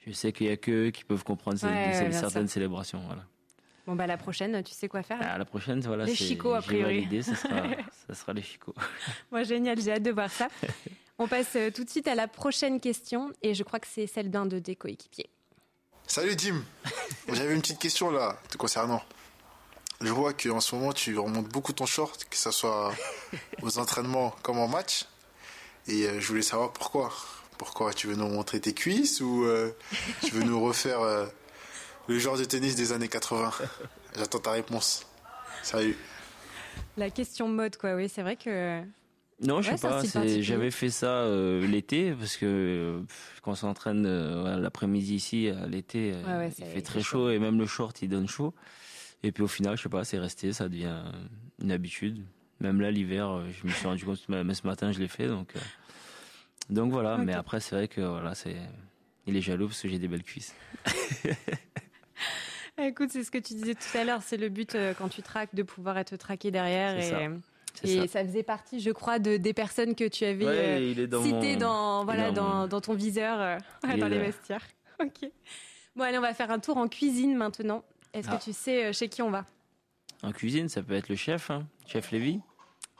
[0.06, 3.02] je sais qu'il y a que eux qui peuvent comprendre certaines célébrations.
[3.06, 3.26] Voilà.
[3.88, 6.04] Bon, bah, la prochaine, tu sais quoi faire À ah, La prochaine, voilà.
[6.04, 7.02] Les chicots, a priori.
[7.02, 7.64] L'idée, ça sera,
[8.08, 8.76] ça sera les chicots.
[9.32, 10.50] Moi, génial, j'ai hâte de voir ça.
[11.18, 14.06] On passe euh, tout de suite à la prochaine question, et je crois que c'est
[14.06, 15.30] celle d'un de tes coéquipiers.
[16.06, 16.64] Salut, Dim
[17.32, 19.02] J'avais une petite question, là, te concernant.
[20.02, 22.94] Je vois qu'en ce moment, tu remontes beaucoup ton short, que ce soit
[23.62, 25.06] aux entraînements comme en match.
[25.88, 27.12] Et euh, je voulais savoir pourquoi.
[27.58, 29.72] Pourquoi Tu veux nous montrer tes cuisses ou euh,
[30.24, 31.26] tu veux nous refaire euh,
[32.08, 33.52] le genre de tennis des années 80
[34.18, 35.06] J'attends ta réponse.
[35.62, 35.96] Salut.
[36.96, 37.96] La question mode, quoi.
[37.96, 38.82] Oui, c'est vrai que.
[39.42, 40.02] Non, je sais pas.
[40.40, 43.04] J'avais fait ça euh, l'été parce que
[43.44, 44.08] quand on s'entraîne
[44.60, 46.16] l'après-midi ici, l'été,
[46.58, 48.56] il fait très chaud, et même le short il donne chaud.
[49.22, 51.04] Et puis au final, je sais pas, c'est resté, ça devient
[51.62, 52.24] une habitude.
[52.60, 55.54] Même là, l'hiver, je me suis rendu compte, même ce matin, je l'ai fait, donc.
[56.70, 58.56] Donc voilà, mais après c'est vrai que voilà, c'est
[59.28, 60.56] il est jaloux parce que j'ai des belles cuisses.
[62.80, 65.24] Écoute, c'est ce que tu disais tout à l'heure, c'est le but euh, quand tu
[65.24, 67.08] traques de pouvoir être traqué derrière et,
[67.84, 68.24] et ça.
[68.24, 72.68] faisait partie, je crois, de des personnes que tu avais euh, citées dans voilà dans,
[72.68, 73.58] dans, ton viseur euh,
[73.98, 74.66] dans les vestiaires.
[75.00, 75.30] Ok.
[75.96, 77.84] Bon allez, on va faire un tour en cuisine maintenant.
[78.14, 78.40] Est-ce que ah.
[78.44, 79.46] tu sais chez qui on va?
[80.24, 82.42] En cuisine, ça peut être le chef, hein chef Lévy?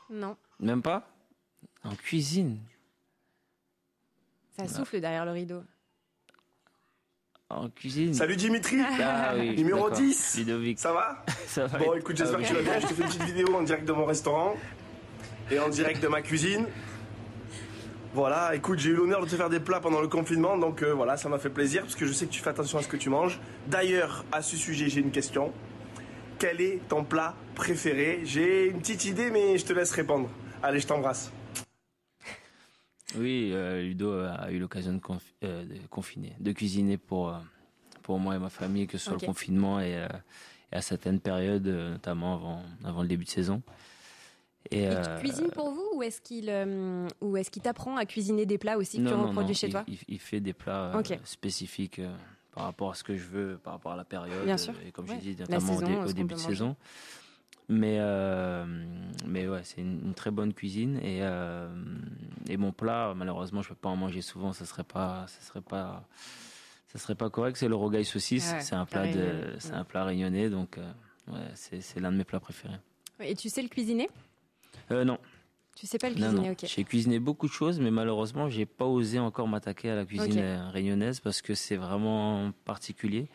[0.08, 0.36] Non.
[0.60, 1.10] Même pas?
[1.82, 2.60] En cuisine?
[4.56, 5.64] Ça souffle derrière le rideau.
[7.50, 8.12] En cuisine.
[8.12, 10.78] Salut Dimitri ah, oui, Numéro 10 Ludovic.
[10.78, 12.78] Ça va Ça va Bon écoute j'espère que tu vas bien.
[12.78, 14.54] Je te fais une petite vidéo en direct de mon restaurant
[15.50, 16.66] et en direct de ma cuisine.
[18.12, 20.92] Voilà, écoute, j'ai eu l'honneur de te faire des plats pendant le confinement, donc euh,
[20.92, 22.88] voilà, ça m'a fait plaisir parce que je sais que tu fais attention à ce
[22.88, 23.38] que tu manges.
[23.66, 25.52] D'ailleurs, à ce sujet, j'ai une question.
[26.38, 28.20] quel est ton plat préféré?
[28.24, 30.28] J'ai une petite idée, mais je te laisse répondre.
[30.62, 31.32] Allez, je t'embrasse.
[33.16, 35.00] Oui, euh, Ludo a eu l'occasion de,
[35.44, 37.38] euh, de, confiner, de cuisiner pour, euh,
[38.02, 40.06] pour moi et ma famille, que ce soit le confinement et,
[40.70, 43.62] à certaines périodes, notamment avant, avant le début de saison.
[44.70, 46.52] Et, tu cuisines pour vous ou est-ce qu'il
[47.22, 49.84] ou est-ce qu'il t'apprend à cuisiner des plats aussi que tu reproduis chez toi?
[50.08, 50.92] il, fait des plats
[51.24, 52.02] spécifiques
[52.52, 54.44] par rapport à ce que je veux, par rapport à la période.
[54.44, 54.74] Bien sûr.
[54.86, 56.76] Et comme je dit, notamment au, début de saison.
[57.70, 58.64] Mais, euh,
[59.26, 60.96] mais ouais, c'est une, très bonne cuisine.
[61.02, 61.68] Et, euh,
[62.48, 64.48] et mon plat, malheureusement, je ne peux pas en manger souvent.
[64.48, 65.26] Ne serait pas.
[65.40, 66.08] Serait pas
[66.88, 68.54] ça serait pas correct, c'est le rogaille saucisse.
[68.60, 70.90] c'est un plat de, c'est un plat réunionnais, donc euh,
[71.30, 72.78] ouais, c'est, l'un de mes plats préférés.
[73.20, 74.08] Et tu sais le cuisiner?
[74.90, 75.18] Euh, Non.
[75.76, 76.64] Tu sais pas le cuisiner, ok.
[76.64, 80.40] J'ai cuisiné beaucoup de choses, mais malheureusement, j'ai pas osé encore m'attaquer à la cuisine
[80.72, 83.28] réunionnaise parce que c'est vraiment particulier.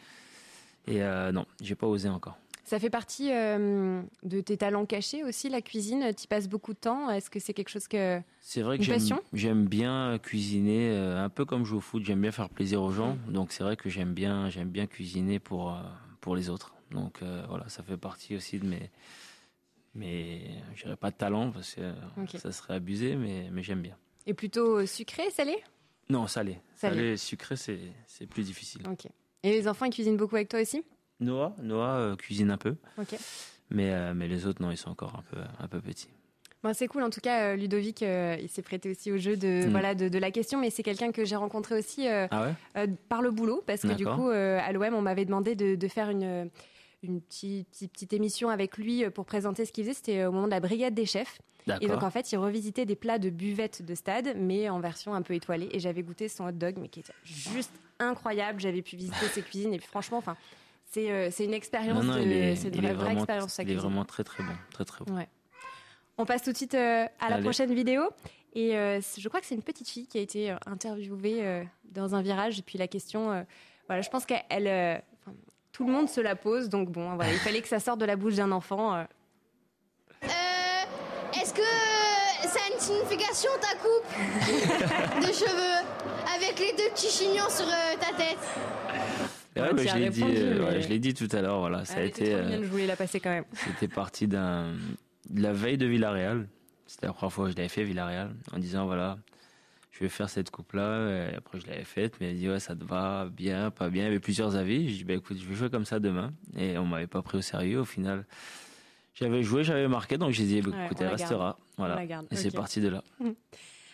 [0.85, 2.37] Et euh, non, j'ai pas osé encore.
[2.65, 6.13] Ça fait partie euh, de tes talents cachés aussi, la cuisine?
[6.15, 7.09] Tu passes beaucoup de temps?
[7.09, 8.83] Est-ce que c'est quelque chose que c'est vrai que
[9.33, 12.03] j'aime bien cuisiner, euh, un peu comme jouer au foot.
[12.05, 13.17] J'aime bien faire plaisir aux gens.
[13.27, 15.81] Donc c'est vrai que j'aime bien j'aime bien cuisiner pour euh,
[16.21, 16.73] pour les autres.
[16.91, 18.89] Donc voilà, ça fait partie aussi de mes
[19.95, 20.41] mais
[20.75, 21.93] je pas de talent parce que
[22.37, 23.97] ça serait abusé, mais mais j'aime bien.
[24.25, 25.57] Et plutôt sucré, salé?
[26.09, 26.59] Non, salé.
[26.75, 28.83] Salé, sucré, c'est plus difficile.
[28.89, 29.07] Ok.
[29.43, 30.83] Et les enfants, ils cuisinent beaucoup avec toi aussi?
[31.23, 32.75] Noah, Noah euh, cuisine un peu.
[33.69, 36.09] Mais, euh, mais les autres, non, ils sont encore un peu, un peu petits.
[36.63, 37.03] Bon, c'est cool.
[37.03, 39.71] En tout cas, euh, Ludovic, il s'est prêté aussi au jeu de, mm.
[39.71, 42.53] voilà, de, la question, mais c'est quelqu'un que j'ai rencontré aussi ah
[43.09, 46.49] par le boulot, parce que du coup, à l'OM, on m'avait demandé de, faire une,
[47.01, 49.95] une petite, petite, émission avec lui pour présenter ce qu'il faisait.
[49.95, 51.39] C'était au moment de la brigade des chefs.
[51.81, 55.13] Et donc, en fait, il revisitait des plats de buvette de stade, mais en version
[55.13, 55.69] un peu étoilée.
[55.71, 58.59] Et j'avais goûté son hot dog, mais qui était juste incroyable.
[58.59, 59.73] J'avais pu visiter ses cuisines.
[59.73, 60.35] Et franchement, enfin,
[60.97, 63.59] euh, c'est une expérience, c'est une vraie, expérience.
[63.59, 65.17] Il est vraiment très très bon, très très bon.
[66.17, 68.03] On passe tout de suite euh, à la prochaine vidéo.
[68.55, 72.21] Et euh, je crois que c'est une petite fille qui a été interviewée dans un
[72.21, 72.59] virage.
[72.59, 73.45] Et puis la question,
[73.87, 75.03] voilà, je pense qu'elle,
[75.71, 76.69] tout le monde se la pose.
[76.69, 79.05] Donc bon, voilà, il fallait que ça sorte de la bouche d'un enfant.
[80.21, 81.61] Est-ce que
[82.47, 85.87] ça a une signification ta coupe de cheveux
[86.35, 87.65] avec les deux petits chignons sur
[87.99, 88.37] ta tête?
[89.55, 91.59] Je l'ai dit, euh, je l'ai dit tout à l'heure.
[91.59, 92.31] Voilà, ça a été.
[92.31, 93.45] je voulais la passer quand même.
[93.53, 94.73] C'était parti d'un
[95.29, 96.47] de la veille de Villarreal.
[96.85, 99.17] C'était la première fois que je l'avais fait Villarreal, en disant voilà,
[99.91, 101.29] je vais faire cette coupe là.
[101.31, 104.03] Et après je l'avais faite, mais elle dit ouais ça te va bien, pas bien.
[104.03, 104.89] Il y avait plusieurs avis.
[104.89, 106.33] Je dis bah écoute, je vais jouer comme ça demain.
[106.57, 107.79] Et on m'avait pas pris au sérieux.
[107.79, 108.25] Au final,
[109.15, 111.57] j'avais joué, j'avais marqué, donc j'ai dit bah, écoute, elle restera.
[111.77, 112.03] Voilà.
[112.31, 113.03] Et c'est parti de là.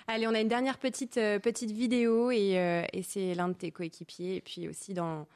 [0.07, 3.53] Allez, on a une dernière petite euh, petite vidéo et, euh, et c'est l'un de
[3.53, 5.27] tes coéquipiers et puis aussi dans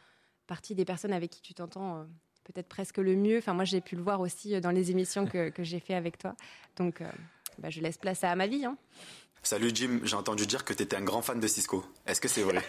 [0.47, 2.03] partie des personnes avec qui tu t'entends euh,
[2.43, 3.37] peut-être presque le mieux.
[3.37, 6.17] Enfin, moi, j'ai pu le voir aussi euh, dans les émissions que, j'ai fait avec
[6.17, 6.35] toi.
[6.75, 7.09] Donc, euh,
[7.59, 8.65] bah, je laisse place à ma vie.
[8.65, 8.77] Hein.
[9.41, 11.85] Salut Jim, j'ai entendu dire que tu étais un grand fan de Cisco.
[12.05, 12.61] Est-ce que c'est vrai?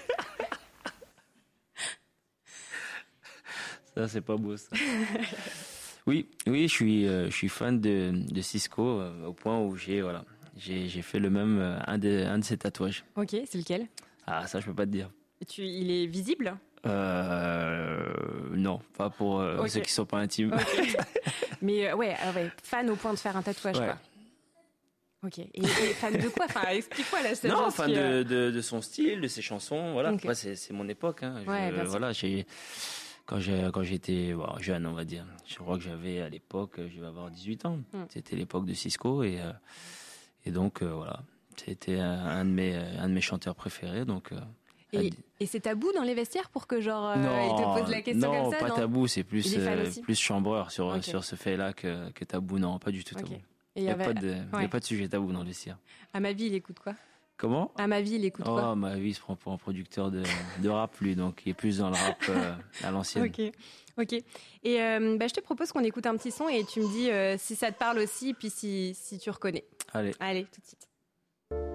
[3.94, 4.76] Ça, c'est pas beau, ça.
[6.06, 11.00] Oui, oui, je suis, je suis fan de, Cisco au point où j'ai voilà, j'ai
[11.00, 13.06] fait le même un de, un de ses tatouages.
[13.16, 13.88] Ok, c'est lequel?
[14.26, 15.10] Ah, ça, je peux pas te dire.
[15.48, 16.58] tu, il est visible?
[16.86, 18.12] Euh,
[18.52, 20.54] non, pas pour euh, ceux qui sont pas intimes.
[21.62, 22.14] Mais euh, ouais,
[22.62, 23.98] fan au point de faire un tatouage, quoi.
[25.24, 25.38] Ok.
[25.38, 26.44] Et, fan de quoi?
[26.46, 27.30] Enfin, explique-moi là.
[27.48, 29.92] Non, fan de, de, de, son style, de ses chansons.
[29.92, 30.12] Voilà.
[30.22, 31.22] Moi, c'est mon époque.
[31.22, 31.42] Hein.
[31.86, 32.46] voilà, j'ai
[33.24, 35.24] quand j'ai quand j'étais jeune, on va dire.
[35.46, 37.78] Je crois que j'avais à l'époque, je vais avoir 18 ans.
[37.94, 38.04] Hmm.
[38.10, 39.38] C'était l'époque de Cisco et
[40.44, 41.20] et donc voilà,
[41.56, 44.04] c'était un de mes un de mes chanteurs préférés.
[44.04, 44.30] Donc
[45.40, 48.30] et, c'est tabou dans les vestiaires pour que genre euh, il te pose la question
[48.30, 52.24] comme ça pas tabou, c'est plus euh, plus chambreur sur sur ce fait-là que, que
[52.24, 52.58] tabou.
[52.58, 53.34] Non, pas du tout tabou.
[53.76, 55.78] Il n'y a, pas de, a pas de sujet tabou dans le vestiaire.
[56.12, 56.94] À ma vie, il écoute quoi?
[57.36, 57.72] Comment?
[57.76, 58.70] À ma vie, il écoute quoi?
[58.72, 60.22] Oh, ma vie, il se prend pour un producteur de,
[60.62, 62.54] de rap, lui, donc il est plus dans le rap euh,
[62.84, 63.24] à l'ancienne.
[63.24, 63.52] Ok,
[63.98, 64.12] ok.
[64.62, 64.76] Et
[65.18, 67.72] bah, je te propose qu'on écoute un petit son et tu me dis si ça
[67.72, 69.64] te parle aussi, puis si, si tu reconnais.
[69.92, 70.12] Allez.
[70.20, 70.88] Allez, tout de suite.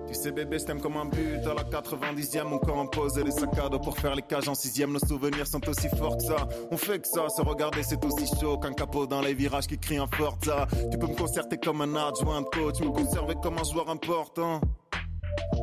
[0.10, 2.90] Tu sais bébé, je t'aime comme un but à la 90e, mon corps en
[3.24, 6.48] les dos pour faire les cages en 6 Nos souvenirs sont aussi forts que ça.
[6.72, 9.78] On fait que ça, se regarder c'est aussi chaud qu'un capot dans les virages qui
[9.78, 10.68] crie un Forza.
[10.92, 14.60] Tu peux me concerter comme un adjoint de coach, me conserver comme un joueur important.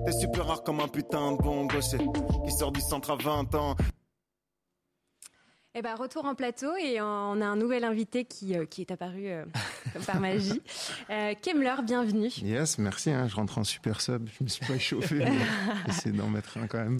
[0.04, 1.98] T'es super rare comme un putain de bon gaucher
[2.44, 3.74] qui sort du centre à 20 ans.
[5.78, 8.90] Eh ben, retour en plateau et on a un nouvel invité qui, euh, qui est
[8.90, 9.44] apparu euh,
[10.06, 10.62] par magie.
[11.10, 12.30] Euh, Kemler, bienvenue.
[12.42, 13.10] Yes, merci.
[13.10, 14.28] Hein, je rentre en super sub.
[14.28, 15.24] Je me suis pas échauffé.
[15.88, 16.98] Essayer d'en mettre un quand même.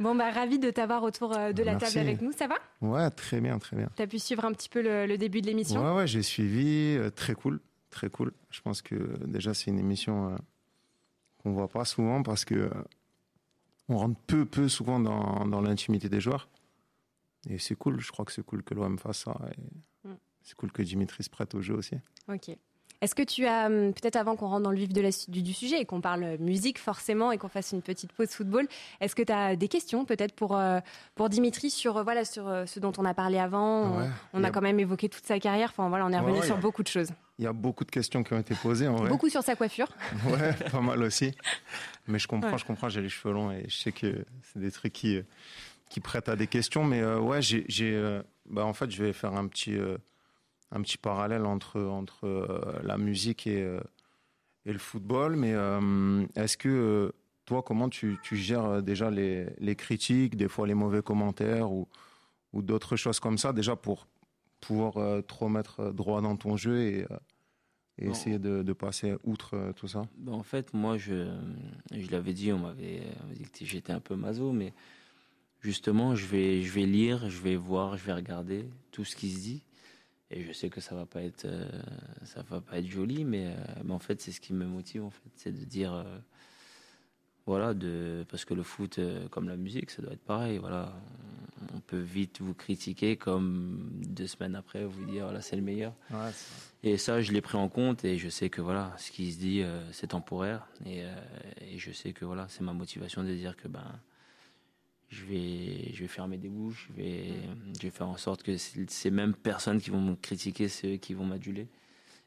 [0.00, 2.32] Bon, bah, ravi de t'avoir autour de la table avec nous.
[2.32, 2.54] Ça va?
[2.80, 3.90] Ouais, très bien, très bien.
[3.96, 5.84] Tu as pu suivre un petit peu le, début de l'émission?
[5.84, 6.96] Ouais, ouais, j'ai suivi.
[6.96, 7.60] Euh, très cool,
[7.90, 8.32] très cool.
[8.50, 8.94] Je pense que
[9.26, 10.36] déjà, c'est une émission euh,
[11.42, 12.70] qu'on voit pas souvent parce que
[13.88, 16.48] on rentre peu, peu souvent dans, dans l'intimité des joueurs.
[17.48, 18.00] Et c'est cool.
[18.00, 19.36] Je crois que c'est cool que l'OM fasse ça.
[19.52, 20.16] Et mm.
[20.42, 21.96] C'est cool que Dimitri se prête au jeu aussi.
[22.28, 22.56] Ok.
[23.02, 25.80] Est-ce que tu as, hum, peut-être avant qu'on rentre dans le vif de du, sujet
[25.80, 28.68] et qu'on parle musique forcément et qu'on fasse une petite pause football,
[29.00, 30.78] est-ce que tu as des questions peut-être pour, euh,
[31.16, 33.92] pour Dimitri sur, euh, voilà, sur euh, ce dont on a parlé avant?
[34.32, 36.84] On, a, quand même évoqué toute sa carrière, enfin voilà, on est revenu sur beaucoup
[36.84, 37.08] de choses.
[37.40, 39.08] Il y a beaucoup de questions qui ont été posées en vrai.
[39.08, 39.88] Beaucoup sur sa coiffure.
[40.30, 41.34] Ouais, pas mal aussi.
[42.06, 44.70] Mais je comprends, je comprends, j'ai les cheveux longs et je sais que c'est des
[44.70, 45.20] trucs qui,
[45.92, 46.84] qui prêtent à des questions.
[46.84, 48.12] Mais ouais, j'ai,
[48.46, 49.78] bah, en fait, je vais faire un petit
[50.72, 53.80] un petit parallèle entre, entre euh, la musique et, euh,
[54.64, 55.36] et le football.
[55.36, 57.12] Mais euh, est-ce que
[57.44, 61.88] toi, comment tu, tu gères déjà les, les, critiques, des fois les mauvais commentaires ou,
[62.52, 64.06] ou d'autres choses comme ça, déjà pour
[64.60, 64.94] pouvoir
[65.24, 67.06] te remettre droit dans ton jeu et,
[67.98, 70.04] et essayer de, de, passer outre tout ça?
[70.16, 71.36] Ben, En fait, moi, je,
[71.92, 73.02] je l'avais dit, on m'avait
[73.34, 74.72] dit que j'étais un peu maso, mais
[75.62, 79.30] justement, je vais, je vais lire, je vais voir, je vais regarder tout ce qui
[79.30, 79.62] se dit.
[80.30, 81.68] Et je sais que ça va pas être, euh,
[82.24, 85.04] ça va pas être joli, mais, euh, mais en fait, c'est ce qui me motive,
[85.04, 86.18] en fait, c'est de dire, euh,
[87.44, 88.98] voilà, de, parce que le foot,
[89.30, 90.94] comme la musique, ça doit être pareil, voilà.
[91.74, 95.92] On peut vite vous critiquer, comme deux semaines après, vous dire, voilà, c'est le meilleur.
[96.82, 99.38] et ça, je l'ai pris en compte, et je sais que, voilà, ce qui se
[99.38, 99.62] dit,
[99.92, 101.02] c'est temporaire, et,
[101.60, 104.00] et, je sais que, voilà, c'est ma motivation de dire que, ben,
[105.12, 107.32] je vais, je vais fermer des bouches, je vais,
[107.78, 110.96] je vais faire en sorte que ces mêmes personnes qui vont me critiquer, c'est eux
[110.96, 111.68] qui vont m'aduler.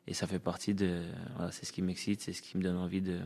[0.08, 1.02] Et ça fait partie de,
[1.36, 3.22] voilà, c'est ce qui m'excite, c'est ce qui me donne envie de,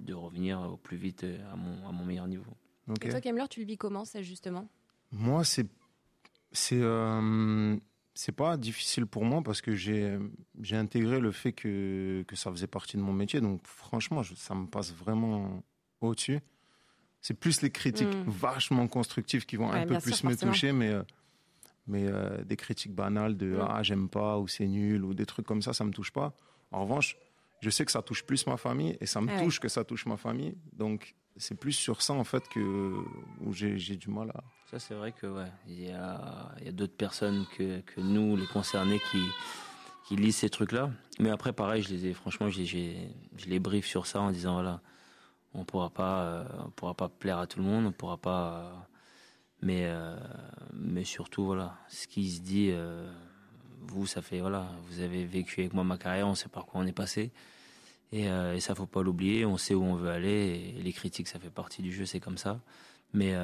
[0.00, 2.54] de revenir au plus vite à mon, à mon meilleur niveau.
[3.02, 4.68] Et toi, Kemler, tu le vis comment, ça, justement?
[5.10, 5.66] Moi, c'est,
[6.52, 7.76] c'est, euh,
[8.14, 10.16] c'est pas difficile pour moi parce que j'ai,
[10.62, 13.40] j'ai intégré le fait que, que ça faisait partie de mon métier.
[13.40, 15.60] Donc, franchement, ça me passe vraiment
[16.00, 16.38] au-dessus.
[17.20, 18.28] C'est plus les critiques mm.
[18.28, 21.02] vachement constructives qui vont un peu plus me toucher, mais, euh,
[21.86, 23.66] mais euh, des critiques banales de mm.
[23.68, 26.34] ah j'aime pas ou c'est nul ou des trucs comme ça, ça me touche pas.
[26.72, 27.16] En revanche,
[27.60, 30.06] je sais que ça touche plus ma famille et ça me touche que ça touche
[30.06, 30.56] ma famille.
[30.72, 32.94] Donc c'est plus sur ça en fait que
[33.40, 34.44] où j'ai du mal à.
[34.70, 38.36] Ça c'est vrai que ouais, il y a, y a d'autres personnes que, que nous
[38.36, 39.22] les concernés qui
[40.06, 40.90] qui lisent ces trucs là.
[41.18, 44.80] Mais après pareil, je les ai franchement, je les brief sur ça en disant voilà
[45.56, 48.52] on pourra pas euh, on pourra pas plaire à tout le monde on pourra pas
[48.52, 48.70] euh,
[49.62, 50.16] mais euh,
[50.72, 52.72] mais surtout voilà ce qui se dit
[53.80, 56.80] vous ça fait voilà vous avez vécu avec moi ma carrière on sait par quoi
[56.80, 57.32] on est passé.
[58.12, 61.26] Et, et ça faut pas l'oublier on sait où on veut aller et les critiques
[61.26, 62.60] ça fait partie du jeu c'est comme ça.
[63.12, 63.34] Mais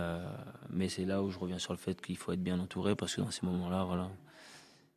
[0.70, 3.16] mais c'est là où je reviens sur le fait qu'il faut être bien entouré parce
[3.16, 4.10] que dans ces moments là voilà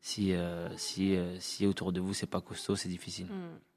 [0.01, 0.33] si
[0.77, 3.27] si si autour de vous c'est pas costaud c'est difficile.
[3.27, 3.74] Mm.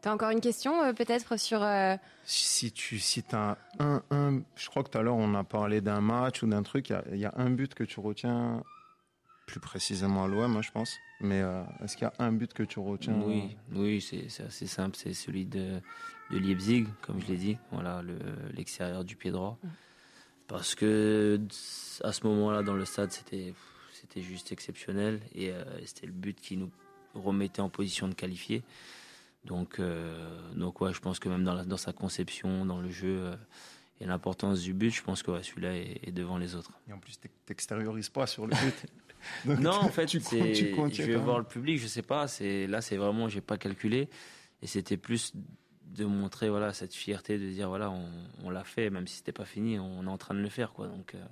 [0.00, 1.62] T'as encore une question euh, peut-être sur.
[1.62, 5.42] Euh, si tu si as un, un, je crois que tout à l'heure on a
[5.42, 8.62] parlé d'un match ou d'un truc, il y, a un but que tu retiens
[9.46, 10.96] plus précisément à l'OM, hein, je pense.
[11.20, 13.20] Mais euh, est-ce qu'il y a un but que tu retiens?
[13.24, 15.80] Oui, oui c'est assez simple, c'est celui de,
[16.30, 18.02] de Leipzig, comme je l'ai dit, voilà
[18.54, 19.58] l'extérieur du pied droit.
[20.46, 21.40] Parce que
[22.04, 23.52] à ce moment-là dans le stade c'était
[23.92, 25.52] c'était juste exceptionnel et
[25.84, 26.70] c'était le but qui nous
[27.14, 28.62] remettait en position de qualifier.
[29.44, 33.18] Donc, euh, donc ouais, je pense que même dans, dans sa conception, dans le jeu
[33.20, 33.36] euh,
[34.00, 36.72] et l'importance du but, je pense que celui-là est, devant les autres.
[36.88, 38.86] Et en plus, tu t'extériorises pas sur le but.
[39.60, 42.28] non, en fait, tu, tu je vais voir le public, je sais pas.
[42.28, 44.08] C'est là, c'est vraiment, j'ai pas calculé,
[44.62, 45.32] et c'était plus
[45.86, 48.08] de montrer voilà cette fierté de dire voilà, on,
[48.44, 50.72] on l'a fait, même si c'était pas fini, on est en train de le faire,
[50.72, 50.86] quoi.
[50.86, 51.24] Donc, euh,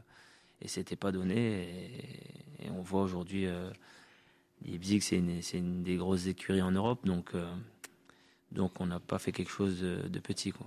[0.60, 1.68] et c'était pas donné,
[2.60, 3.46] et, on voit aujourd'hui.
[3.46, 3.70] Euh,
[4.64, 7.34] Leipzig, c'est une, une, des grosses écuries en Europe, donc
[8.52, 10.52] donc on n'a pas fait quelque chose de, petit.
[10.52, 10.66] Quoi.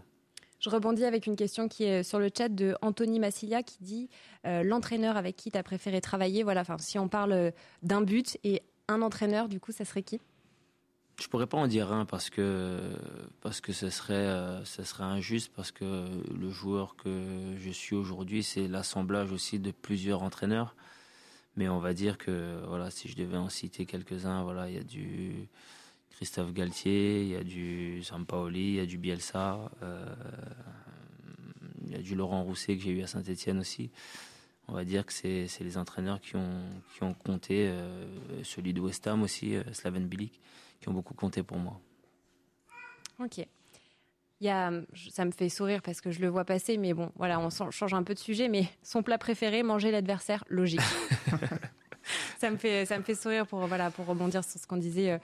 [0.60, 4.10] Je rebondis avec une question qui est sur le chat de Anthony Massilia qui dit
[4.46, 6.44] euh, l'entraîneur avec qui tu as préféré travailler.
[6.44, 10.20] Voilà, enfin, si on parle d'un but et un entraîneur, du coup, ça serait qui?
[11.22, 12.80] Je pourrais pas en dire un parce que
[13.42, 17.96] parce que ce serait euh, ce serait injuste parce que le joueur que je suis
[17.96, 20.76] aujourd'hui, c'est l'assemblage aussi de plusieurs entraîneurs.
[21.58, 24.80] Mais on va dire que voilà, si je devais en citer quelques-uns, voilà, il y
[24.80, 25.50] a du
[26.20, 30.06] Christophe Galtier, il y a du Sampaoli, il y a du Bielsa, euh,
[31.86, 33.90] il y a du Laurent Rousset que j'ai eu à Saint-Etienne aussi.
[34.68, 36.60] On va dire que c'est les entraîneurs qui ont,
[36.94, 38.06] qui ont compté, euh,
[38.44, 40.42] celui de West Ham aussi, euh, Slaven Bilic,
[40.82, 41.80] qui ont beaucoup compté pour moi.
[43.20, 43.38] Ok.
[43.38, 43.48] Il
[44.46, 44.74] y a,
[45.12, 47.94] ça me fait sourire parce que je le vois passer, mais bon, voilà, on change
[47.94, 48.50] un peu de sujet.
[48.50, 50.82] Mais son plat préféré, manger l'adversaire, logique.
[52.40, 55.12] ça me fait, ça me fait sourire pour voilà, pour rebondir sur ce qu'on disait
[55.12, 55.18] euh,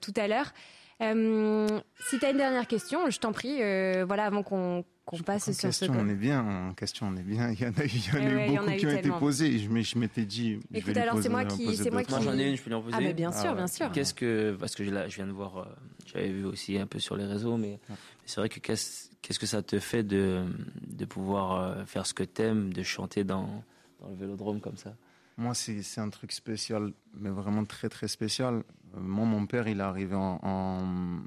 [0.00, 0.52] tout à l'heure.
[1.00, 1.66] Euh,
[2.08, 4.84] si tu as une dernière question, je t'en prie, euh, voilà, avant qu'on
[5.26, 5.98] passe sur question, ce.
[5.98, 7.50] On est bien, en question, on est bien.
[7.50, 9.58] Il y en a, il y en a eu beaucoup qui ont été posées.
[9.58, 10.60] Je, je m'étais dit.
[10.72, 11.76] Écoute, alors c'est moi qui.
[11.76, 12.12] C'est moi qui.
[12.22, 12.94] j'en ai une, je peux lui en poser.
[12.96, 13.90] Ah, mais bien sûr, ah bien sûr.
[13.90, 14.56] Qu'est-ce que.
[14.60, 15.66] Parce que je viens de voir,
[16.06, 17.80] j'avais vu aussi un peu sur les réseaux, mais,
[18.26, 20.44] c'est vrai que qu'est-ce que ça te fait de,
[20.86, 23.64] de pouvoir faire ce que t'aimes, de chanter dans,
[24.00, 24.94] dans le vélodrome comme ça?
[25.36, 28.62] Moi, c'est un truc spécial, mais vraiment très très spécial.
[28.94, 31.22] Euh, moi, mon père, il est arrivé en,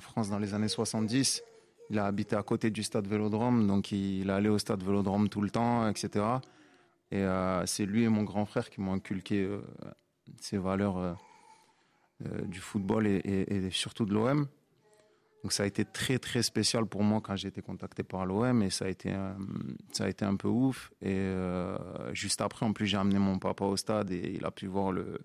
[0.00, 1.42] France dans les années 70.
[1.90, 5.40] Il a habité à côté du stade Vélodrome, donc il, allé au stade Vélodrome tout
[5.40, 6.24] le temps, etc.
[7.10, 9.60] Et euh, c'est lui et mon grand frère qui m'ont inculqué euh,
[10.40, 11.16] ces valeurs
[12.44, 14.46] du football et, et surtout de l'OM.
[15.42, 18.62] Donc ça a été très très spécial pour moi quand j'ai été contacté par l'OM
[18.62, 19.12] et ça a été
[19.92, 20.92] ça a été un peu ouf.
[21.00, 21.76] Et euh,
[22.14, 24.92] juste après en plus j'ai amené mon papa au stade et il a pu voir
[24.92, 25.20] le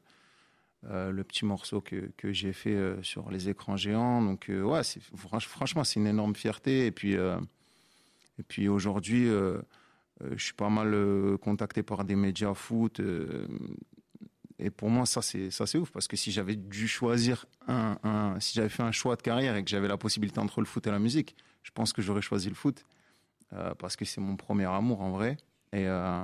[0.85, 4.23] euh, le petit morceau que, que j'ai fait euh, sur les écrans géants.
[4.23, 4.81] Donc ouais
[5.13, 6.87] franchement c'est une énorme fierté.
[6.87, 10.95] Et puis et puis aujourd'hui je suis pas mal
[11.43, 12.99] contacté par des médias foot
[14.59, 18.35] et pour moi, ça c'est ça c'est ouf parce que si j'avais dû choisir un,
[18.39, 20.85] si j'avais fait un choix de carrière et que j'avais la possibilité entre le foot
[20.87, 22.83] et la musique, je pense que j'aurais choisi le foot
[23.53, 25.37] euh, parce que c'est mon premier amour en vrai.
[25.73, 26.23] Et euh,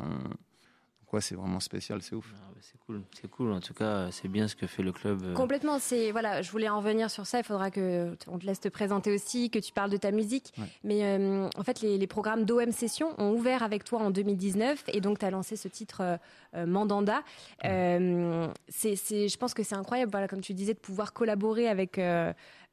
[1.21, 2.33] c'est vraiment spécial, c'est ouf.
[2.35, 3.51] Ah, c'est cool, c'est cool.
[3.51, 5.21] En tout cas, c'est bien ce que fait le club.
[5.23, 5.33] Euh.
[5.33, 5.79] Complètement.
[5.79, 7.39] C'est voilà, je voulais en revenir sur ça.
[7.39, 10.53] Il faudra que on te laisse te présenter aussi, que tu parles de ta musique.
[10.83, 15.01] Mais euh, en fait, les, programmes d'OM Session ont ouvert avec toi en 2019 et
[15.01, 16.17] donc tu as lancé ce titre
[16.55, 17.23] euh, Mandanda.
[17.61, 20.11] c'est, je pense que c'est incroyable.
[20.11, 21.99] Voilà, comme tu disais, de pouvoir collaborer avec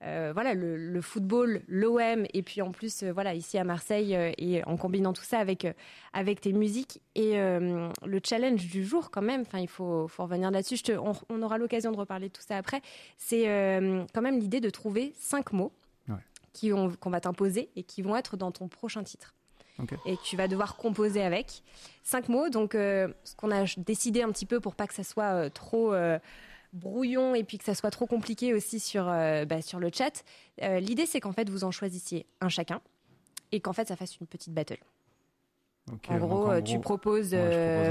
[0.02, 4.32] euh, voilà le, football, l'OM et puis en plus euh, voilà ici à Marseille euh,
[4.39, 5.66] et en combinant tout ça avec
[6.14, 9.43] avec tes musiques et le challenge du jour quand même.
[9.43, 10.81] Enfin il faut faut revenir là-dessus.
[11.28, 12.81] On, aura l'occasion de reparler de tout ça après.
[13.18, 13.44] C'est
[14.14, 15.72] quand même l'idée de trouver cinq mots
[16.52, 19.35] qui qu'on va t'imposer et qui vont être dans ton prochain titre.
[20.06, 21.62] et tu vas devoir composer avec.
[22.02, 25.51] Cinq mots, donc ce qu'on a décidé un petit peu pour pas que ça soit
[25.51, 25.94] trop
[26.72, 30.24] brouillon et puis que ça soit trop compliqué aussi sur, euh, bah, sur le chat.
[30.62, 32.80] Euh, l'idée, c'est qu'en fait, vous en choisissiez un chacun
[33.52, 34.78] et qu'en fait, ça fasse une petite battle.
[36.09, 37.32] en, gros, euh, tu proposes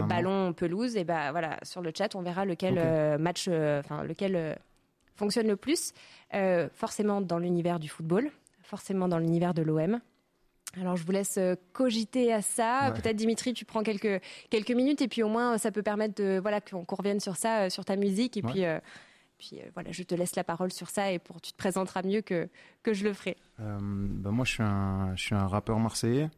[0.08, 4.58] ballon, pelouse, et bah voilà, sur le chat, on verra lequel match, enfin lequel
[5.16, 5.94] fonctionne le plus.
[6.74, 8.32] forcément dans l'univers du football,
[8.64, 10.00] forcément dans l'univers de l'OM.
[10.78, 12.94] Alors je vous laisse euh, cogiter à ça.
[12.96, 16.40] Peut-être Dimitri, tu prends quelques quelques minutes et puis au moins ça peut permettre de
[16.40, 18.80] voilà qu'on revienne sur ça, euh, sur ta musique et puis euh,
[19.38, 22.22] puis voilà, je te laisse la parole sur ça et pour tu te présenteras mieux
[22.22, 22.50] que
[22.84, 23.38] que je le ferai.
[23.58, 26.30] Ben moi je suis un je suis un rappeur marseillais.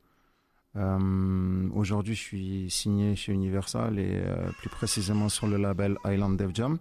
[0.75, 4.23] Aujourd'hui je suis signé chez Universal et
[4.59, 6.77] plus précisément sur le label Island Dev Jam.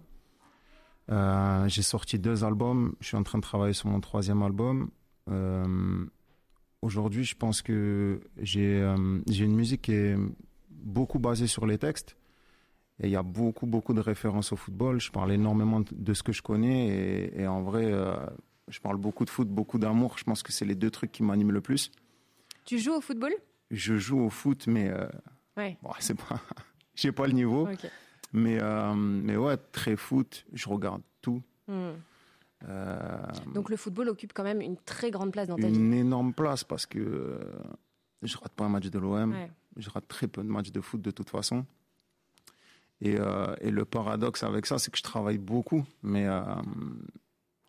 [1.67, 2.95] J'ai sorti deux albums.
[3.01, 4.89] Je suis en train de travailler sur mon troisième album.
[6.81, 10.15] Aujourd'hui, je pense que j'ai euh, j'ai une musique qui est
[10.69, 12.17] beaucoup basée sur les textes.
[12.99, 14.99] Et il y a beaucoup, beaucoup de références au football.
[14.99, 17.31] Je parle énormément de ce que je connais.
[17.35, 18.15] Et, en vrai, euh,
[18.67, 20.17] je parle beaucoup de foot, beaucoup d'amour.
[20.17, 21.91] Je pense que c'est les deux trucs qui m'animent le plus.
[22.65, 23.33] Tu joues au football?
[23.71, 25.07] Je joue au foot, mais euh,
[25.57, 25.77] ouais.
[25.81, 26.39] bon, c'est pas,
[26.95, 27.67] j'ai pas le niveau.
[28.33, 28.59] Mais
[28.95, 30.45] mais ouais, très foot.
[30.53, 31.41] Je regarde tout.
[31.67, 31.93] Hmm.
[32.67, 33.17] Euh,
[33.53, 35.75] Donc le football occupe quand même une très grande place dans ta vie.
[35.75, 37.39] Une énorme place parce que euh,
[38.21, 39.35] je rate pas un match de l'OM,
[39.77, 41.65] je rate très peu de matchs de foot de toute façon.
[43.01, 46.27] Et, euh, et le paradoxe avec ça, c'est que je travaille beaucoup, mais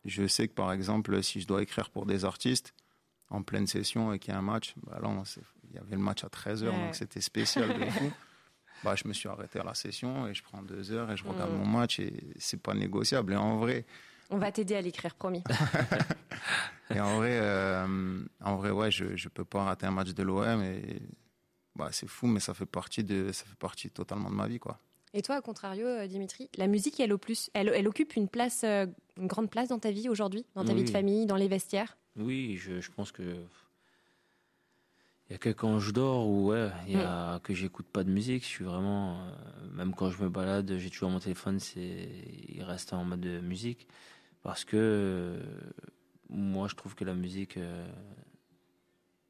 [0.05, 2.75] je sais que par exemple, si je dois écrire pour des artistes
[3.31, 5.09] en pleine session et qu'il y a un match, bah là,
[5.71, 8.13] il y avait le match à 13h, donc c'était spécial de fou.
[8.85, 11.25] Bah, je me suis arrêté à la session et je prends deux heures et je
[11.25, 11.57] regarde mm.
[11.57, 13.33] mon match et c'est pas négociable.
[13.33, 13.87] Et en vrai,
[14.33, 15.45] on va t'aider à l'écrire, promis.
[16.95, 20.23] et en vrai, euh, en vrai, ouais, je ne peux pas rater un match de
[20.23, 21.03] l'OM et
[21.77, 24.59] bah, c'est fou, mais ça fait partie de, ça fait partie totalement de ma vie,
[24.59, 24.79] quoi.
[25.15, 28.29] Et toi, à contrario, euh, Dimitri, la musique, elle, au plus, elle, elle occupe une
[28.29, 28.87] place, euh,
[29.19, 31.99] une grande place dans ta vie aujourd'hui, dans ta vie de famille, dans les vestiaires?
[32.17, 33.23] Oui, je, je pense que
[35.29, 37.41] il y a que quand je dors ou ouais, y a mm.
[37.41, 38.43] que j'écoute pas de musique.
[38.43, 39.19] Je suis vraiment,
[39.73, 42.09] même quand je me balade, j'ai toujours mon téléphone, c'est,
[42.49, 43.87] il reste en mode de musique
[44.43, 45.41] parce que euh,
[46.29, 47.89] moi je trouve que la musique, euh,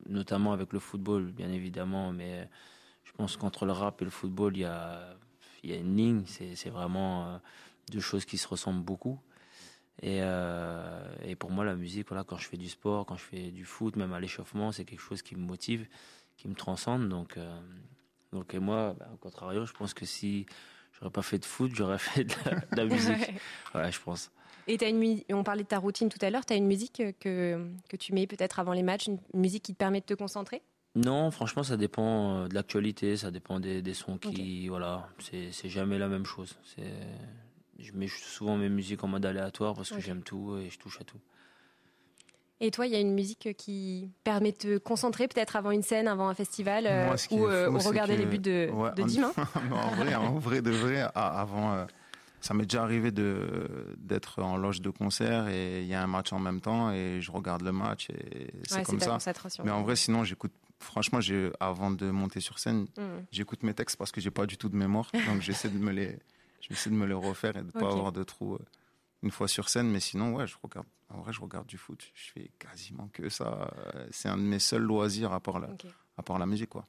[0.09, 2.48] notamment avec le football bien évidemment, mais
[3.05, 5.16] je pense qu'entre le rap et le football il y a,
[5.62, 7.39] il y a une ligne, c'est vraiment euh,
[7.90, 9.20] deux choses qui se ressemblent beaucoup.
[10.01, 10.20] Et,
[11.22, 13.64] et, pour moi, la musique, voilà, quand je fais du sport, quand je fais du
[13.64, 15.86] foot, même à l'échauffement, c'est quelque chose qui me motive,
[16.36, 17.09] qui me transcende.
[17.09, 17.39] Donc,
[18.32, 20.47] donc et moi, bah, au contrario, je pense que si
[20.94, 22.34] j'aurais pas fait de foot, j'aurais fait de
[22.76, 23.34] la, musique.
[23.74, 23.93] ouais.
[23.93, 24.32] je pense.
[24.68, 27.02] Et as une, on parlait de ta routine tout à l'heure, tu as une musique
[27.20, 30.14] que, que tu mets peut-être avant les matchs, une musique qui te permet de te
[30.14, 30.62] concentrer?
[30.94, 34.68] Non, franchement, ça dépend euh, de l'actualité, ça dépend des, des sons qui.
[34.68, 36.59] Voilà, c'est jamais la même chose.
[37.78, 41.01] Je mets souvent mes musiques en mode aléatoire parce que j'aime tout et je touche
[41.01, 41.18] à tout.
[42.64, 45.82] Et toi, il y a une musique qui permet de te concentrer peut-être avant une
[45.82, 49.32] scène, avant un festival, euh, ou, euh, regarder les buts de, de Dim hein
[49.72, 51.84] en, vrai, en vrai de vrai, avant, euh,
[52.43, 56.06] ça m'est déjà arrivé de d'être en loge de concert et il y a un
[56.06, 59.19] match en même temps et je regarde le match et c'est comme ça.
[59.64, 60.52] Mais en vrai, sinon, j'écoute.
[60.81, 63.02] Franchement, j'ai avant de monter sur scène, mmh.
[63.31, 65.93] j'écoute mes textes parce que j'ai pas du tout de mémoire, donc j'essaie de me
[65.93, 66.19] les,
[66.60, 68.59] j'essaie de me les refaire et de pas avoir de trous
[69.23, 70.89] une fois sur scène, mais sinon, ouais, je regarde.
[71.09, 72.10] En vrai, je regarde du foot.
[72.14, 73.70] Je fais quasiment que ça.
[74.10, 75.69] C'est un de mes seuls loisirs à part la,
[76.16, 76.86] à part la musique, quoi.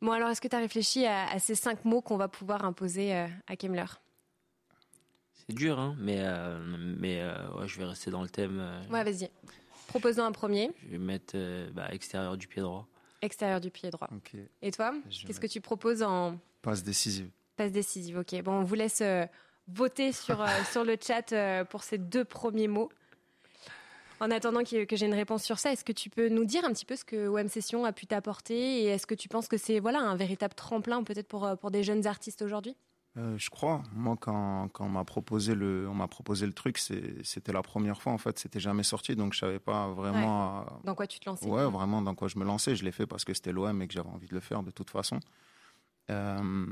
[0.00, 3.14] Bon, alors, est-ce que tu as réfléchi à, ces cinq mots qu'on va pouvoir imposer
[3.14, 3.84] euh, à Kemmler?
[5.46, 6.58] C'est dur, hein, mais, euh,
[6.98, 8.62] mais euh, ouais, je vais rester dans le thème.
[8.90, 9.30] ouais, vas-y.
[9.88, 10.70] Proposons un premier.
[10.84, 11.36] Je vais mettre
[11.72, 12.86] bah, extérieur du pied droit.
[13.20, 14.08] Extérieur du pied droit.
[14.62, 14.94] Et toi,
[15.26, 18.42] qu'est-ce que tu proposes en passe décisive Passe décisive, ok.
[18.42, 19.02] Bon, on vous laisse
[19.68, 22.90] voter sur, euh, sur le chat euh, pour ces deux premiers mots.
[24.20, 26.72] En attendant que, j'ai une réponse sur ça, est-ce que tu peux nous dire un
[26.72, 29.56] petit peu ce que OM Session a pu t'apporter et est-ce que tu penses que
[29.56, 32.76] c'est voilà un véritable tremplin peut-être pour, euh, pour des jeunes artistes aujourd'hui?
[33.16, 33.82] Je crois.
[33.92, 38.00] Moi, quand, quand on m'a proposé le, on m'a proposé le truc, c'était la première
[38.00, 38.12] fois.
[38.12, 40.64] En fait, c'était jamais sorti, donc je savais pas vraiment.
[40.84, 42.74] Dans quoi tu te lançais Ouais, vraiment dans quoi je me lançais.
[42.74, 44.70] Je l'ai fait parce que c'était l'OM et que j'avais envie de le faire de
[44.70, 45.20] toute façon.
[46.10, 46.66] Euh,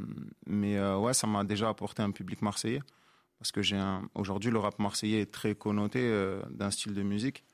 [0.47, 2.83] mais euh, ouais, ça m'a déjà apporté un public marseillais.
[3.39, 4.09] Parce que j'ai un...
[4.15, 7.45] aujourd'hui, le rap marseillais est très connoté euh, d'un style de musique.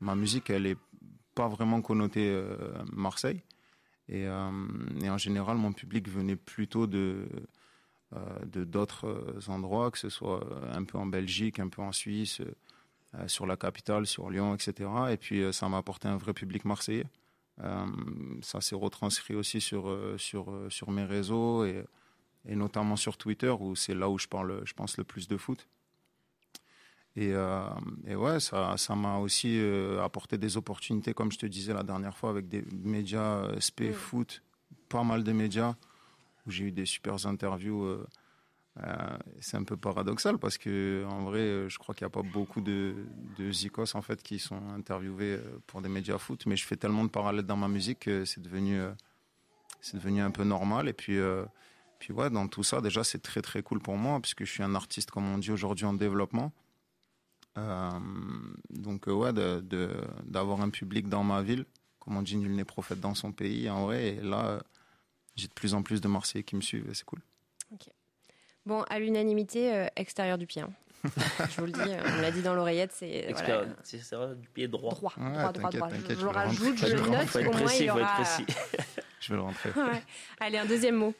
[0.00, 0.78] Ma musique, elle est
[1.34, 2.42] pas vraiment connotée
[2.92, 3.42] Marseille.
[4.08, 7.26] Et, et, en général, mon public venait plutôt de
[8.12, 12.40] de d'autres endroits, que ce soit un peu en Belgique, un peu en Suisse,
[13.26, 14.88] sur la capitale, sur Lyon, etc.
[15.10, 17.06] Et puis ça m'a apporté un vrai public marseillais.
[17.62, 17.86] Euh,
[18.42, 21.84] ça s'est retranscrit aussi sur, euh, sur, euh, sur mes réseaux et,
[22.46, 25.36] et notamment sur Twitter où c'est là où je parle, je pense, le plus de
[25.36, 25.66] foot.
[27.18, 27.32] Et,
[28.06, 29.58] et, ouais, ça, ça m'a aussi
[30.02, 34.42] apporté des opportunités, comme je te disais la dernière fois, avec des médias SP foot,
[34.90, 35.76] pas mal de médias,
[36.46, 38.06] où j'ai eu des super interviews
[38.84, 42.10] euh, c'est un peu paradoxal parce que en vrai, euh, je crois qu'il n'y a
[42.10, 42.94] pas beaucoup de,
[43.50, 47.04] zikos en fait qui sont interviewés euh, pour des médias foot, mais je fais tellement
[47.04, 48.78] de parallèles dans ma musique que c'est devenu
[49.80, 50.88] c'est devenu un peu normal.
[50.88, 51.18] Et puis
[51.98, 54.62] puis ouais, dans tout ça, déjà c'est très très cool pour moi puisque je suis
[54.62, 56.52] un artiste comme on dit aujourd'hui en développement.
[57.56, 61.64] donc ouais, d'avoir un public dans ma ville,
[61.98, 63.70] comme on dit, nul n'est prophète dans son pays.
[63.70, 64.62] En vrai, là,
[65.36, 67.20] j'ai de plus en plus de Marseillais qui me suivent, et c'est cool.
[68.64, 70.62] Bon, à l'unanimité, euh, extérieur du pied.
[70.62, 70.72] Hein.
[71.50, 73.08] je vous le dis, euh, on l'a dit dans l'oreillette, c'est.
[73.28, 73.66] Extérieur
[74.10, 74.34] voilà.
[74.34, 74.92] du pied droit.
[74.92, 75.88] Droit, droit, droit, droit.
[75.88, 78.24] Je, je le rajoute, je le note, au moins il y aura.
[79.20, 79.70] je vais le rentrer.
[79.76, 80.02] Ouais.
[80.40, 81.14] Allez, un deuxième mot.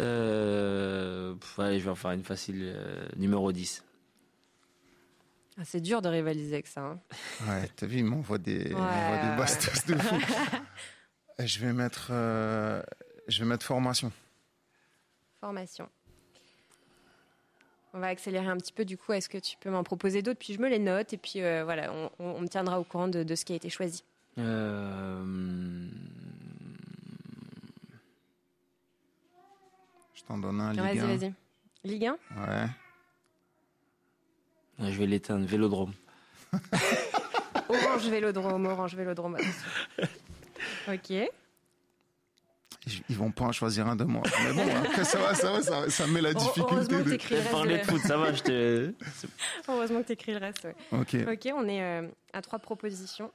[0.00, 2.60] Euh, allez, je vais en faire une facile.
[2.62, 3.84] Euh, numéro 10.
[5.58, 6.82] Ah, c'est dur de rivaliser avec ça.
[6.82, 7.00] Hein.
[7.48, 10.16] Ouais, t'as vu, il m'envoie des, ouais, des bastos de fou.
[11.38, 12.82] Je vais mettre, euh,
[13.28, 14.10] je vais mettre formation.
[15.40, 15.88] Formation.
[17.94, 19.12] On va accélérer un petit peu du coup.
[19.12, 21.64] Est-ce que tu peux m'en proposer d'autres Puis je me les note et puis euh,
[21.64, 24.04] voilà, on, me tiendra au courant de, ce qui a été choisi.
[24.38, 25.24] Euh,
[30.14, 31.34] je t'en donne un, Ligue Vas-y, vas-y.
[31.84, 32.68] Ligue 1 Ouais.
[34.80, 35.92] Je vais l'éteindre, Vélodrome.
[37.68, 39.36] orange Vélodrome, Orange Vélodrome.
[40.88, 41.30] Ok.
[43.08, 44.22] Ils vont pas en choisir un de moi.
[44.44, 47.18] Mais bon, après, ça va, ça va, ça, ça met la difficulté.
[47.18, 47.50] Que reste.
[47.50, 48.94] Parler de foot, ça va, je te...
[49.68, 50.74] Heureusement que t'écris le reste, ouais.
[50.92, 51.16] Ok.
[51.30, 53.32] Ok, on est euh, à trois propositions.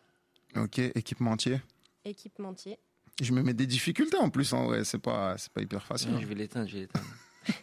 [0.56, 1.62] Ok, équipementier.
[2.06, 2.80] Équipementier.
[3.22, 6.12] Je me mets des difficultés en plus, en vrai, c'est pas, c'est pas hyper facile.
[6.12, 7.06] Non, je vais l'éteindre, je vais l'éteindre.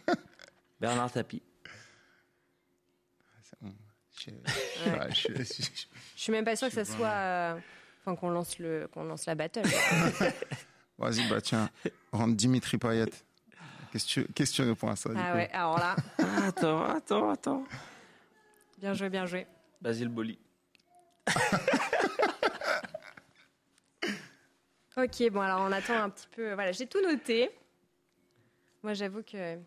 [0.79, 1.41] Bernard Tapie.
[3.61, 3.73] Bon.
[4.17, 5.09] Je, ouais.
[5.09, 7.59] je, je, je, suis même pas sûr que ça soit, euh,
[8.01, 9.63] enfin qu'on lance le, qu'on lance la battle.
[10.97, 11.69] Vas-y, bah tiens,
[12.11, 13.05] rentre Dimitri Payet.
[13.91, 15.95] Qu'est-ce que tu, réponds à ça Ah ouais, alors là.
[16.47, 17.63] attends, attends, attends.
[18.77, 19.45] Bien joué, bien joué.
[19.81, 20.39] Basile Boli.
[24.97, 26.53] ok, bon, alors on attend un petit peu.
[26.53, 27.49] Voilà, j'ai tout noté.
[28.83, 29.57] Moi, j'avoue que.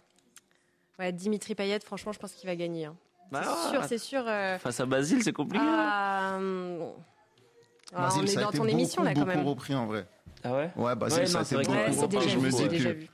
[0.99, 2.87] Ouais, Dimitri Payet, franchement, je pense qu'il va gagner.
[2.87, 2.97] Hein.
[3.25, 4.25] c'est Bah, sûr, c'est sûr.
[4.27, 5.65] euh, Face à Basile, c'est compliqué.
[5.65, 5.75] hein.
[5.77, 6.93] ah, hum,
[7.97, 9.39] ah, on est ça a dans été ton émission là quand même.
[9.39, 10.07] beaucoup repris en vrai.
[10.43, 12.17] Ah ouais Ouais, Basile, Ouais, ça a non, c'est été vrai beaucoup repris.
[12.19, 13.09] déjà Je vu, me dis que vu.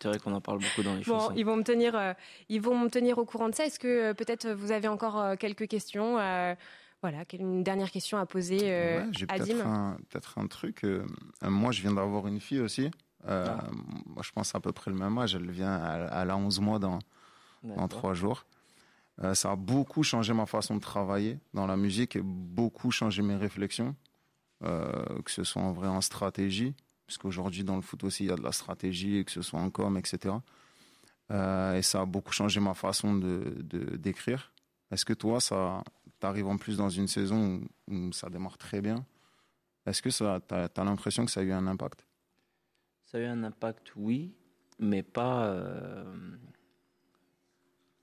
[0.00, 1.32] C'est vrai qu'on en parle beaucoup dans les Bon, chansons.
[1.36, 2.12] ils vont me tenir, euh,
[2.48, 3.64] ils vont me tenir au courant de ça.
[3.66, 6.54] Est-ce que euh, peut-être vous avez encore euh, quelques questions euh,
[7.02, 9.60] Voilà, une dernière question à poser euh, Ouais, J'ai à peut-être Dim.
[9.66, 10.84] un, peut-être un truc.
[10.84, 11.04] euh,
[11.42, 12.90] euh, moi, je viens d'avoir une fille aussi.
[13.28, 13.64] Euh, Ah.
[14.06, 15.34] Moi, je pense à peu près le même âge.
[15.34, 17.00] Elle vient, elle, elle a 11 mois dans,
[17.64, 17.88] dans D'accord.
[17.88, 18.44] trois jours.
[19.22, 23.22] Euh, ça a beaucoup changé ma façon de travailler dans la musique et beaucoup changé
[23.22, 23.96] mes réflexions,
[24.62, 24.92] euh,
[25.24, 26.74] que ce soit en vrai en stratégie,
[27.06, 29.60] parce qu'aujourd'hui dans le foot aussi il y a de la stratégie, que ce soit
[29.60, 30.36] en com, etc.
[31.30, 34.52] Euh, et ça a beaucoup changé ma façon de d'écrire.
[34.90, 35.82] Est-ce que toi, ça
[36.20, 39.04] t'arrive en plus dans une saison où, ça démarre très bien
[39.84, 42.06] Est-ce que ça, t'as as, l'impression que ça a eu un impact?
[43.04, 44.32] Ça a eu un impact, oui,
[44.78, 45.54] mais pas,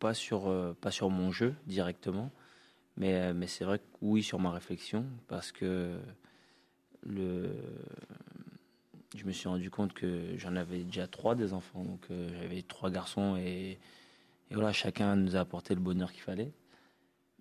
[0.06, 2.30] pas, sur, euh, pas sur mon jeu directement.
[2.98, 5.98] Mais, euh, mais c'est vrai que oui, sur ma réflexion, parce que
[7.04, 7.50] le,
[9.18, 11.84] je me suis rendu compte que j'en avais déjà trois des enfants.
[11.84, 13.80] Donc euh, j'avais trois garçons et,
[14.52, 16.52] et voilà, chacun nous a apporté le bonheur qu'il fallait.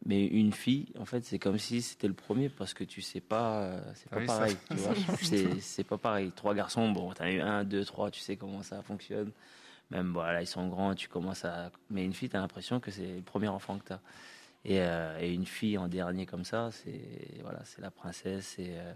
[0.06, 3.20] Mais une fille, en fait, c'est comme si c'était le premier parce que tu sais
[3.20, 4.56] pas, c'est pas oui, ça- pareil.
[4.70, 4.94] tu vois.
[5.22, 6.30] C'est c'est pas pareil.
[6.34, 9.30] Trois garçons, bon, t'as eu un, deux, trois, tu sais comment ça fonctionne.
[9.94, 11.70] Même voilà, ils sont grands, tu commences à.
[11.88, 14.00] Mais une fille, t'as l'impression que c'est le premier enfant que t'as.
[14.66, 18.58] Et, euh, et une fille en dernier comme ça, c'est voilà, c'est la princesse.
[18.58, 18.92] Et euh,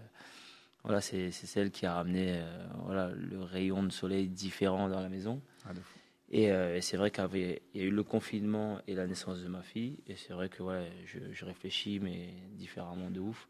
[0.83, 4.99] voilà, c'est c'est celle qui a ramené euh, voilà le rayon de soleil différent dans
[4.99, 5.41] la maison.
[5.65, 5.99] Ah, de fou.
[6.31, 9.47] Et, euh, et c'est vrai qu'il y a eu le confinement et la naissance de
[9.47, 9.97] ma fille.
[10.05, 13.47] Et c'est vrai que ouais, je, je réfléchis, mais différemment de ouf.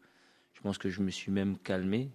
[0.54, 2.10] Je pense que je me suis même calmé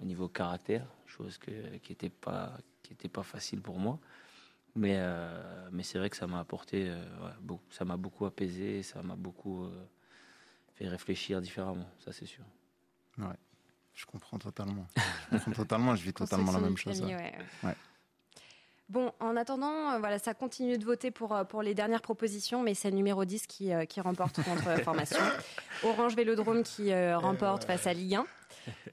[0.00, 3.98] au niveau caractère, chose que, qui n'était pas, qui était pas facile pour moi.
[4.74, 6.94] Mais, euh, mais c'est vrai que ça m'a apporté, euh,
[7.24, 9.86] ouais, beaucoup, ça m'a beaucoup apaisé, ça m'a beaucoup euh,
[10.74, 12.44] fait réfléchir différemment, ça c'est sûr.
[13.18, 13.36] Ouais,
[13.92, 14.86] je comprends totalement.
[15.30, 16.98] Je comprends totalement, je vis totalement la même chose.
[16.98, 17.34] Famille, ouais.
[17.62, 17.68] ouais.
[17.68, 17.76] Ouais.
[18.92, 22.74] Bon, en attendant, euh, voilà, ça continue de voter pour, pour les dernières propositions, mais
[22.74, 25.18] c'est le numéro 10 qui, euh, qui remporte contre Formation.
[25.82, 28.26] Orange Vélodrome qui euh, remporte face à Ligue 1.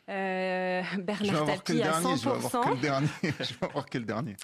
[0.09, 2.69] Euh, Je vais Bernard Tapie à dernier, je vais avoir que 100%.
[2.71, 3.07] le dernier.
[3.21, 4.35] je vais avoir que le dernier.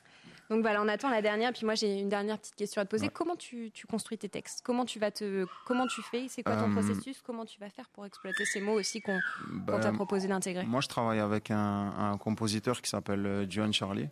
[0.49, 1.51] Donc voilà, on attend la dernière.
[1.53, 3.05] Puis moi, j'ai une dernière petite question à te poser.
[3.07, 3.11] Ouais.
[3.13, 4.61] Comment tu, tu construis tes textes?
[4.63, 6.27] Comment tu vas te, comment tu fais?
[6.29, 7.21] C'est quoi ton Euh, processus?
[7.25, 9.19] Comment tu vas faire pour exploiter ces mots aussi qu'on
[9.49, 10.65] Ben, t'a proposé d'intégrer?
[10.65, 14.07] Moi, je travaille avec un, un compositeur qui s'appelle euh, John Charlie.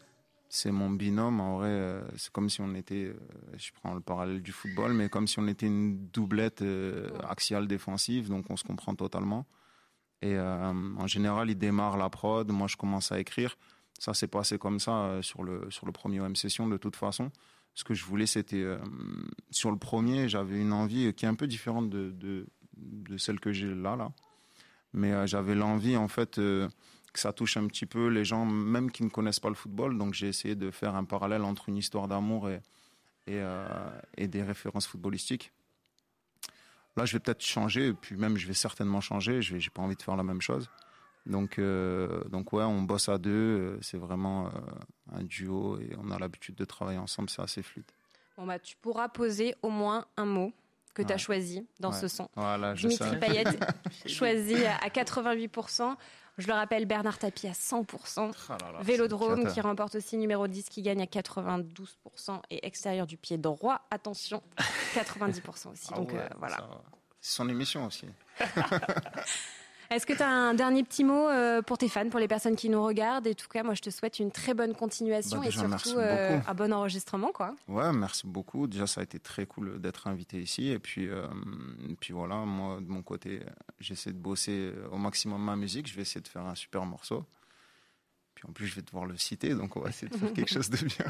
[0.50, 1.40] C'est mon binôme.
[1.40, 3.16] En vrai, euh, c'est comme si on était,
[3.58, 6.64] je prends le parallèle du football, mais comme si on était une doublette
[7.28, 9.46] axiale défensive, donc on se comprend totalement.
[10.22, 13.58] Et euh, en général, il démarre la prod, moi je commence à écrire.
[14.00, 16.96] Ça s'est passé comme ça euh, sur le sur le premier OM Session de toute
[16.96, 17.32] façon.
[17.74, 18.78] Ce que je voulais, c'était euh,
[19.50, 22.14] sur le premier, j'avais une envie qui est un peu différente de
[22.76, 24.12] de, celle que j'ai là là.
[24.94, 26.70] Mais euh, j'avais l'envie en fait que
[27.14, 29.98] ça touche un petit peu les gens, même qui ne connaissent pas le football.
[29.98, 32.62] Donc j'ai essayé de faire un parallèle entre une histoire d'amour et
[33.26, 33.42] et,
[34.18, 35.54] et des références footballistiques.
[36.98, 39.42] Là, je vais peut-être changer, et puis même je vais certainement changer.
[39.42, 40.70] Je n'ai pas envie de faire la même chose.
[41.26, 43.32] Donc, euh, donc ouais, on bosse à deux.
[43.32, 44.50] euh, C'est vraiment euh,
[45.14, 47.30] un duo et on a l'habitude de travailler ensemble.
[47.30, 47.86] C'est assez fluide.
[48.38, 50.52] Bon bah, tu pourras poser au moins un mot
[50.94, 51.20] que tu as Ouais.
[51.20, 51.98] choisi dans Ouais.
[52.00, 52.30] ce son.
[52.36, 53.18] Voilà, je Dimitri sais.
[53.20, 53.44] Payet
[54.08, 55.96] choisi à 88%.
[56.40, 58.32] Je le rappelle, Bernard Tapie à 100%.
[58.50, 63.06] Ah là là, Vélodrome qui remporte aussi numéro 10 qui gagne à 92% et extérieur
[63.06, 64.42] du pied droit, attention,
[64.96, 65.90] 90% aussi.
[65.92, 66.58] Ah Donc ouais, euh, voilà.
[67.22, 68.08] C'est son émission aussi.
[69.90, 72.56] Est-ce que tu as un dernier petit mot euh, pour tes fans, pour les personnes
[72.56, 73.28] qui nous regardent?
[73.28, 75.78] Et en tout cas, moi, je te souhaite une très bonne continuation Bah, et déjà,
[75.78, 77.32] surtout euh, un bon enregistrement.
[77.34, 77.56] quoi.
[77.68, 78.68] Ouais, merci beaucoup.
[78.68, 80.70] Déjà, ça a été très cool d'être invité ici.
[80.70, 81.28] Et puis, euh,
[81.90, 83.42] et puis voilà, moi, de mon côté,
[83.80, 85.88] j'essaie de bosser au maximum ma musique.
[85.88, 87.26] Je vais essayer de faire un super morceau.
[88.36, 90.50] Puis en plus, je vais devoir le citer, donc on va essayer de faire quelque
[90.52, 91.06] chose de bien.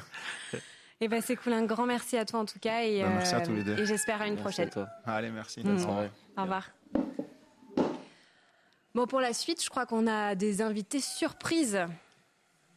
[1.01, 2.83] Et ben c'est cool, un grand merci à toi en tout cas.
[2.83, 3.77] Et, Bah, merci à tous les deux.
[3.79, 4.67] Et j'espère à une Merci prochaine.
[4.67, 4.87] à toi.
[5.05, 5.61] Allez, merci.
[5.61, 5.69] Mm.
[5.69, 6.09] Au revoir.
[6.37, 6.69] Au revoir.
[8.95, 11.79] Bon, pour la suite, je crois qu'on a des invités surprises.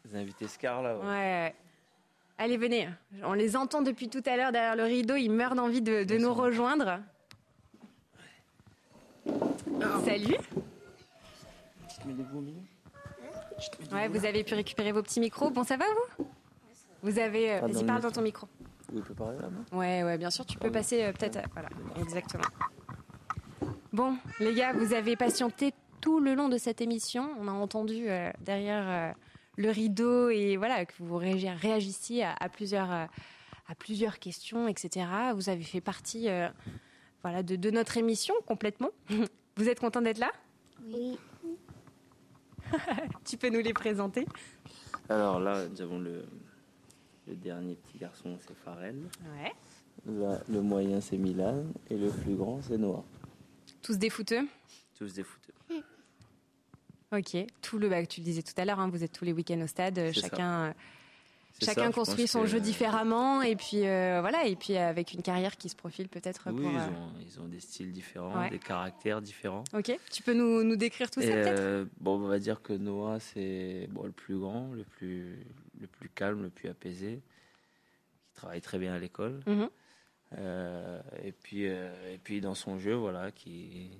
[0.04, 0.96] Les invités Scar là.
[0.96, 1.04] ouais.
[1.06, 1.54] Ouais.
[2.38, 2.88] Allez, venez.
[3.22, 5.14] On les entend depuis tout à l'heure derrière le rideau.
[5.16, 7.00] Ils meurent d'envie de, de nous rejoindre.
[10.04, 10.36] Salut.
[11.88, 12.60] Tu te mets debout au milieu
[13.90, 15.50] Ouais, vous avez pu récupérer vos petits micros.
[15.50, 15.86] Bon, ça va
[16.18, 16.26] vous?
[17.02, 17.54] Vous avez.
[17.54, 18.46] euh, Vas-y, le parle dans ton micro.
[18.92, 19.78] Oui, il peut parler là, non?
[19.78, 21.36] Ouais, ouais, bien sûr, tu peux passer euh, peut-être.
[21.38, 21.68] euh, Voilà,
[21.98, 22.44] exactement.
[23.94, 25.72] Bon, les gars, vous avez patienté
[26.06, 27.28] tout le long de cette émission.
[27.40, 29.12] On a entendu euh, derrière euh,
[29.56, 33.06] le rideau et voilà que vous réagi- réagissiez à, à plusieurs, euh,
[33.66, 35.04] à plusieurs questions, etc.
[35.34, 36.48] Vous avez fait partie euh,
[37.22, 38.90] voilà, de, de notre émission complètement.
[39.56, 40.30] Vous êtes content d'être là?
[40.86, 41.18] Oui.
[43.24, 44.26] Tu peux nous les présenter?
[45.08, 46.24] Alors là, nous avons le,
[47.26, 48.96] le dernier petit garçon, c'est Farel.
[49.42, 49.52] Ouais.
[50.06, 51.64] Là, le moyen, c'est Milan.
[51.90, 53.04] Et le plus grand, c'est Noah.
[53.82, 54.46] Tous des footeux
[54.96, 55.45] Tous des footeux.
[57.12, 57.36] Ok.
[57.62, 59.60] Tout le, bah, tu le disais tout à l'heure, hein, vous êtes tous les week-ends
[59.62, 59.98] au stade.
[59.98, 60.22] euh, ça.
[60.22, 60.72] Chacun, euh,
[61.62, 63.42] chacun ça, construit son que- jeu différemment.
[63.42, 64.44] Et puis, euh, voilà.
[64.46, 66.70] Et puis, avec une carrière qui se profile peut-être Oui, pour.
[66.72, 68.50] ils euh, ont, ils ont des styles différents, Ouais.
[68.50, 69.62] des caractères différents.
[69.72, 69.96] Ok.
[70.12, 71.60] Tu peux nous, nous décrire tout ça peut-être?
[71.60, 75.38] euh, bon, on va dire que Noah, c'est bon, le plus grand, le plus,
[75.80, 77.22] le plus calme, le plus apaisé,
[78.28, 79.40] qui travaille très bien à l'école.
[79.46, 79.68] Mhm.
[81.22, 83.90] Et, puis, et puis dans son jeu, voilà, qui,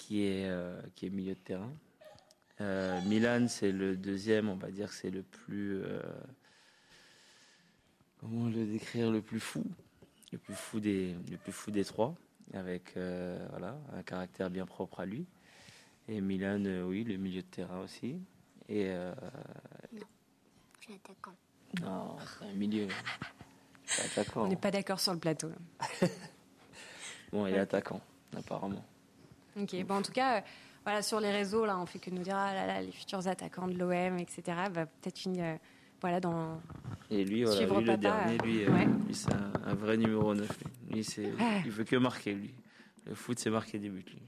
[0.00, 1.72] qui, est, euh, qui est milieu de terrain.
[2.60, 5.82] Euh, Milan, c'est le deuxième, on va dire que c'est le plus.
[5.82, 6.00] euh,
[8.18, 9.64] comment le décrire Le plus fou.
[10.32, 12.14] Le plus fou des, le plus fou des trois,
[12.54, 15.26] avec euh, voilà, un caractère bien propre à lui.
[16.08, 18.16] Et Milan, euh, oui, le milieu de terrain aussi.
[18.68, 18.86] Et.
[18.90, 19.12] euh,
[19.92, 19.98] Je
[20.80, 21.34] suis attaquant.
[21.82, 22.88] non, c'est un milieu.
[24.04, 24.44] Attaquant.
[24.44, 25.50] On n'est pas d'accord sur le plateau.
[27.32, 28.00] Bon, il est attaquant,
[28.36, 28.84] apparemment.
[29.58, 29.84] Ok.
[29.84, 30.40] Bon, en tout cas, euh,
[30.84, 33.26] voilà, sur les réseaux, là, on fait que nous dire ah là là, les futurs
[33.26, 34.42] attaquants de l'OM, etc.
[34.72, 35.56] Bah, peut-être une, euh,
[36.00, 36.60] voilà, dans.
[37.10, 38.86] Et lui, voilà, lui, le dernier, euh, lui, ouais.
[39.06, 40.48] lui, c'est un, un vrai numéro 9.
[40.90, 41.60] Lui, Lui, Ah.
[41.64, 42.54] il veut que marquer, lui.
[43.06, 44.22] Le foot, c'est marquer des buts, lui.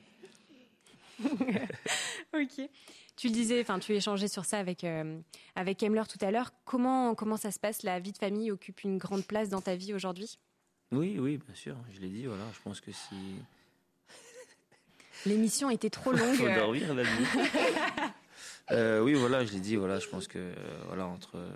[2.34, 2.68] ok.
[3.16, 5.20] Tu le disais, enfin, tu échangeais sur ça avec euh,
[5.54, 6.50] avec Emler tout à l'heure.
[6.64, 7.82] Comment comment ça se passe?
[7.82, 10.38] La vie de famille occupe une grande place dans ta vie aujourd'hui?
[10.90, 11.76] Oui, oui, bien sûr.
[11.92, 12.44] Je l'ai dit, voilà.
[12.54, 13.14] Je pense que si.
[15.26, 16.34] L'émission était trop longue.
[16.34, 17.26] Faut dormir la nuit.
[18.70, 20.54] Euh, oui, voilà, je l'ai dit, voilà, je pense que euh,
[20.86, 21.52] voilà entre euh,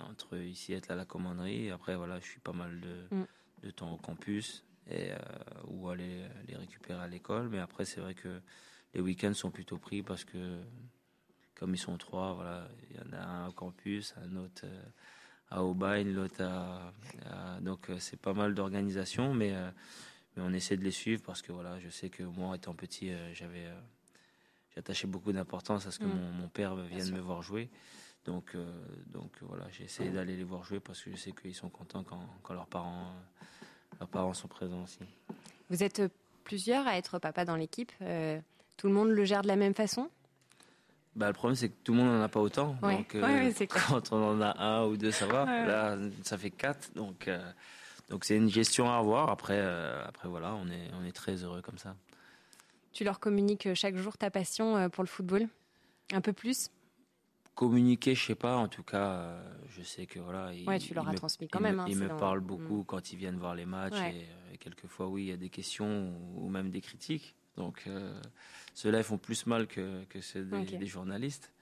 [0.00, 3.24] entre ici être à la commanderie, après voilà, je suis pas mal de, Mm.
[3.62, 5.16] de temps au campus et euh,
[5.68, 8.40] ou aller les récupérer à l'école, mais après c'est vrai que
[8.94, 10.56] les week-ends sont plutôt pris parce que
[11.54, 14.64] comme ils sont trois, voilà, il y en a un au campus, un autre
[15.50, 16.92] à Aubagne, l'autre à,
[17.30, 19.54] à- donc c'est pas mal d'organisation, mais
[20.36, 23.10] mais on essaie de les suivre parce que voilà, je sais que moi étant petit,
[23.10, 23.74] euh, j'avais euh,
[24.74, 26.08] j'attachais beaucoup d'importance à ce que Mm.
[26.14, 27.68] mon, mon père vienne me voir jouer.
[28.26, 28.70] Donc, euh,
[29.06, 32.04] donc voilà, j'ai essayé d'aller les voir jouer parce que je sais qu'ils sont contents
[32.04, 33.12] quand, quand leurs parents,
[33.98, 34.98] leurs parents sont présents aussi.
[35.70, 36.02] Vous êtes
[36.44, 37.92] plusieurs à être papa dans l'équipe.
[38.02, 38.38] euh,
[38.76, 40.10] tout le monde le gère de la même façon?
[41.16, 42.76] Bah, le problème, c'est que tout le monde n'en a pas autant.
[42.82, 42.96] Ouais.
[42.96, 45.44] Donc, euh, Ouais, ouais, quand on en a un ou deux, ça va.
[45.66, 46.92] Là, ça fait quatre.
[46.94, 47.28] Donc,
[48.10, 49.30] donc c'est une gestion à avoir.
[49.30, 51.96] Après, euh, après voilà, on est, on est très heureux comme ça.
[52.92, 55.46] Tu leur communiques chaque jour ta passion euh, pour le football?
[56.12, 56.70] Un peu plus?
[57.54, 58.56] Communiquer, je sais pas.
[58.56, 60.50] En tout cas, euh, je sais que voilà.
[60.66, 62.84] Ouais, tu leur as transmis quand même, Me, hein, ils me dans- parlent beaucoup Mm.
[62.86, 64.16] quand ils viennent voir les matchs Ouais.
[64.16, 67.36] et, euh, et quelquefois, oui, il y a des questions ou, ou même des critiques.
[67.56, 68.20] Donc, euh,
[68.74, 71.52] ceux-là, ils font plus mal que, que ceux des, journalistes.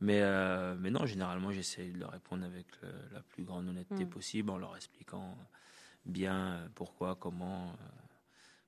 [0.00, 4.04] Mais, euh, mais non, généralement, j'essaie de leur répondre avec le- la plus grande honnêteté
[4.04, 4.10] Mm.
[4.10, 5.36] possible en leur expliquant
[6.08, 7.74] bien euh, pourquoi, comment, euh,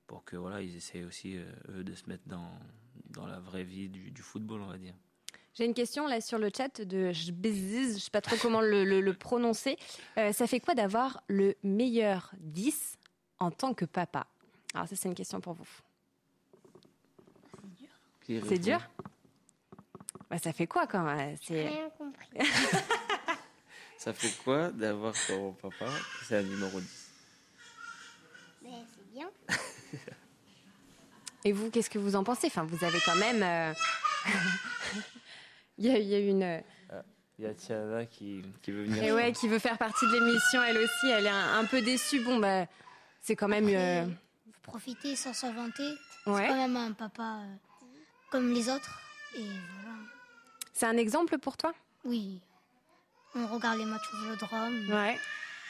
[0.07, 2.51] pour que voilà, ils essayent aussi euh, eux de se mettre dans,
[3.09, 4.93] dans la vraie vie du, du football, on va dire.
[5.53, 8.85] J'ai une question là sur le chat de Jbeziz, je sais pas trop comment le,
[8.85, 9.77] le- le prononcer.
[10.17, 12.97] Euh, ça fait quoi d'avoir le meilleur 10
[13.39, 14.27] en tant que papa?
[14.73, 15.67] Alors ça c'est une question pour vous.
[18.25, 18.55] C'est répond?
[18.63, 18.79] dur?
[20.29, 21.35] Bah, Ça fait quoi quand même?
[21.41, 22.29] C'est Rien compris.
[23.97, 25.85] Ça fait quoi d'avoir ton papa?
[26.23, 27.00] C'est un numéro 10.
[31.45, 32.47] Et vous, qu'est-ce que vous en pensez?
[32.47, 33.41] Enfin, vous avez quand même...
[33.43, 33.73] euh,
[35.77, 36.43] il, y a, il y a une...
[36.43, 36.59] euh,
[37.39, 39.03] Il y a Tiana qui, qui veut venir.
[39.03, 41.81] Et ouais, qui veut faire partie de l'émission, elle aussi, elle est un, un peu
[41.81, 42.19] déçue.
[42.21, 42.65] Bon, bah,
[43.21, 43.67] c'est quand même...
[43.69, 44.05] euh,
[44.63, 45.89] Faut profiter sans s'inventer.
[46.27, 46.41] Ouais.
[46.43, 47.55] C'est quand même un papa euh,
[48.29, 49.01] comme les autres.
[49.35, 49.97] Et voilà.
[50.73, 51.73] C'est un exemple pour toi?
[52.05, 52.39] Oui.
[53.33, 54.89] On regarde les matchs au Vélodrome.
[54.91, 55.17] Ouais.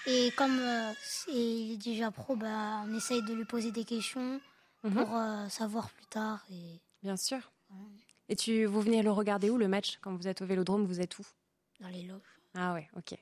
[0.08, 3.86] Et comme euh, c'est- il est déjà pro, bah, on essaye de lui poser des
[3.86, 4.42] questions
[4.84, 4.94] Mhm.
[5.06, 6.44] pour euh, savoir plus tard.
[6.50, 7.52] Et Bien sûr.
[8.30, 9.98] Et tu, vous venez le regarder où le match?
[10.02, 11.26] Quand vous êtes au Vélodrome, vous êtes où?
[11.80, 12.22] Dans les loges.
[12.54, 13.16] Ah ouais, ok.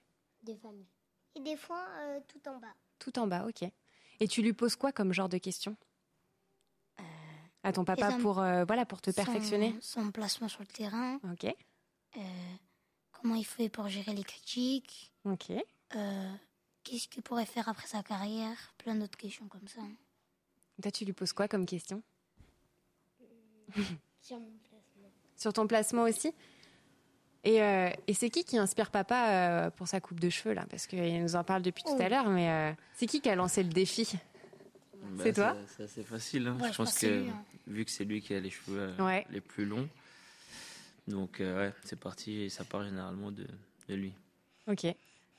[0.44, 0.88] Des familles.
[1.36, 2.74] Et des fois, euh, tout en bas.
[3.00, 3.68] Tout en bas, ok.
[4.20, 5.76] Et tu lui poses quoi comme genre de questions?
[7.64, 9.76] À ton papa pour, euh, voilà, pour te son- perfectionner?
[9.82, 11.20] Son, placement sur le terrain.
[11.30, 11.46] Ok,
[12.18, 12.22] euh,
[13.12, 15.12] comment il fait pour gérer les critiques.
[15.26, 15.52] ok.
[15.96, 16.34] euh,
[16.84, 18.74] Qu'est-ce qu'il pourrait faire après sa carrière?
[18.78, 19.82] Plein d'autres questions comme ça.
[20.82, 22.02] Toi, tu lui poses quoi comme question?
[24.22, 25.12] Sur mon placement.
[25.38, 26.34] Sur ton placement aussi?
[27.44, 30.66] Et, euh, et c'est qui qui inspire papa euh, pour sa coupe de cheveux, là?
[30.70, 32.02] Parce qu'il nous en parle depuis tout Oh.
[32.02, 34.14] à l'heure, mais euh, c'est qui qui a lancé le défi?
[35.20, 35.56] C'est toi?
[35.78, 36.48] C'est assez facile.
[36.48, 36.58] Hein.
[36.62, 37.44] Ouais, je je pense pense que que c'est lui, hein.
[37.68, 39.26] vu que c'est lui qui a les cheveux euh, Ouais.
[39.30, 39.88] les plus longs,
[41.08, 43.48] donc euh, ouais, c'est parti et ça part généralement de,
[43.88, 44.14] de lui.
[44.68, 44.82] Ok.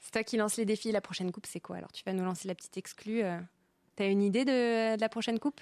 [0.02, 0.92] C'est toi qui lance les défis.
[0.92, 1.76] La prochaine coupe, c'est quoi?
[1.76, 3.22] Alors, tu vas nous lancer la petite exclue.
[4.00, 5.60] T'as une idée de, de la prochaine coupe?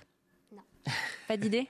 [0.52, 0.62] Non.
[1.26, 1.66] Pas d'idée?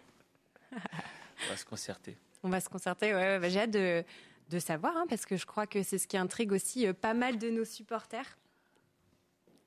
[0.70, 2.14] On va se concerter.
[2.42, 3.14] On va se concerter.
[3.14, 4.04] Ouais, ouais, bah, j'ai hâte de,
[4.50, 7.14] de savoir, hein, parce que je crois que c'est ce qui intrigue aussi euh, pas
[7.14, 8.36] mal de nos supporters.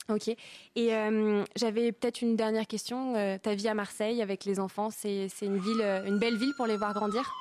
[0.09, 0.27] Ok.
[0.27, 3.15] Et euh, j'avais peut-être une dernière question.
[3.15, 6.53] Euh, ta vie à Marseille avec les enfants, c'est c'est une ville, une belle ville
[6.55, 7.33] pour les voir grandir?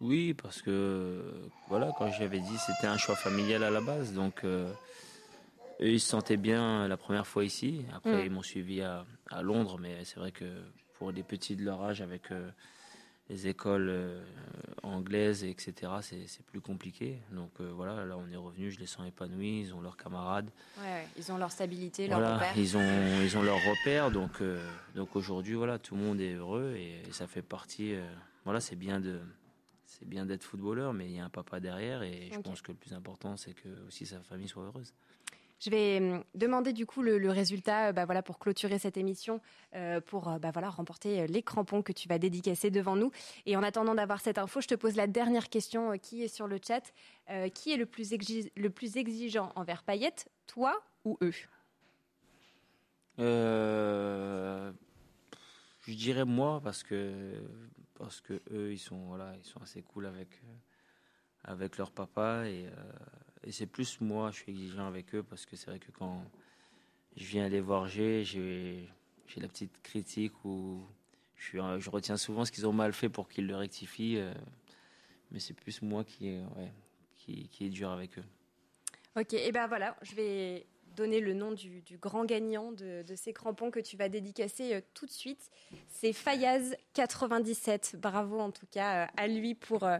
[0.00, 1.20] Oui, parce que
[1.66, 4.72] voilà, quand j'avais dit, c'était un choix familial à la base, donc euh,
[5.80, 7.84] eux ils se sentaient bien la première fois ici.
[7.94, 8.26] Après Mm.
[8.26, 10.44] ils m'ont suivi à, à Londres, mais c'est vrai que
[10.94, 12.50] pour des petits de leur âge avec euh,
[13.30, 14.22] les écoles euh,
[14.82, 17.18] anglaises, etc., c'est plus compliqué.
[17.32, 20.50] Donc euh, voilà, là on est revenu, je les sens épanouis, ils ont leurs camarades.
[20.78, 22.58] Ouais, ouais, ils ont leur stabilité, leur Voilà, repère.
[22.58, 24.62] ils ont ils ont leur repère, donc euh,
[24.94, 27.94] donc aujourd'hui voilà, tout le monde est heureux et, ça fait partie.
[27.94, 28.04] euh,
[28.44, 29.20] voilà, c'est bien de
[29.86, 32.72] c'est bien d'être footballeur, mais il y a un papa derrière et je pense que
[32.72, 34.92] le plus important c'est que aussi sa famille soit heureuse.
[35.64, 39.40] Je vais hum, demander du coup le, résultat euh, bah, voilà, pour clôturer cette émission,
[39.74, 43.10] euh, pour euh, bah, voilà, remporter les crampons que tu vas dédicacer devant nous.
[43.46, 46.46] Et en attendant d'avoir cette info, je te pose la dernière question qui est sur
[46.46, 46.92] le chat.
[47.54, 48.12] Qui est le plus,
[48.54, 50.14] le plus exigeant envers Payet,
[50.46, 51.32] toi ou eux?
[53.16, 54.72] Je
[55.86, 57.32] dirais moi parce que
[57.94, 60.42] parce que eux ils sont voilà ils sont assez cool avec
[61.44, 62.66] avec leur papa et,
[63.46, 66.24] et c'est plus moi je suis exigeant avec eux parce que c'est vrai que quand
[67.16, 68.88] je viens les voir j'ai
[69.36, 70.82] la petite critique où
[71.36, 74.32] je retiens souvent ce qu'ils ont mal fait pour qu'ils le rectifient euh,
[75.30, 76.72] mais c'est plus moi qui est ouais,
[77.16, 78.24] qui, qui est dur avec eux.
[79.16, 83.16] Ok, et ben voilà, je vais donner le nom du, du grand gagnant de, de
[83.16, 85.50] ces crampons que tu vas dédicacer euh, tout de suite.
[85.88, 87.96] C'est Fayaz97.
[87.96, 89.98] Bravo en tout cas euh, à lui pour, euh,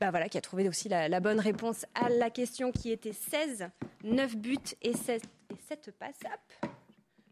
[0.00, 3.12] bah voilà, qui a trouvé aussi la, la bonne réponse à la question qui était
[3.12, 3.68] 16,
[4.04, 6.20] 9 buts et 7, et 7 passes.
[6.24, 6.70] Hop.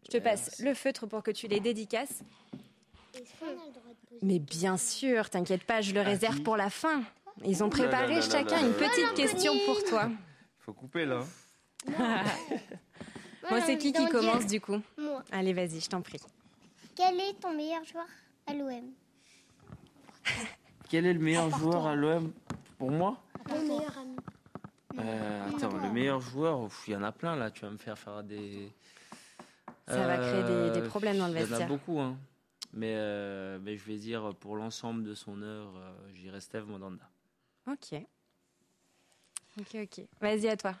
[0.05, 2.21] Je te passe le feutre pour que tu les dédicaces.
[4.21, 7.03] Mais bien sûr, t'inquiète pas, je le réserve pour la fin.
[7.43, 10.09] Ils ont là, préparé chacun une petite Oh, question pour toi.
[10.59, 11.23] faut couper là
[11.85, 15.23] Bon, c'est qui qui commence du coup Moi.
[15.31, 16.19] Allez, vas-y, je t'en prie.
[16.95, 18.07] Quel est ton meilleur joueur
[18.47, 18.91] à l'OM
[20.89, 22.31] quel est le meilleur joueur à l'OM
[22.77, 23.21] pour moi?
[23.49, 24.15] Mon meilleur ami.
[24.99, 27.51] Euh, attends, le meilleur joueur, il y en a plein là.
[27.51, 28.71] Tu vas me faire faire des.
[29.85, 31.61] Ça va créer des- des problèmes dans le Il y en vestiaire.
[31.65, 32.17] a beaucoup, hein.
[32.71, 37.03] Mais, euh, mais je vais dire pour l'ensemble de son œuvre, euh, j'irai Steve Mandanda.
[37.69, 38.01] Ok.
[39.59, 40.05] Ok, ok.
[40.21, 40.73] Vas-y, à toi.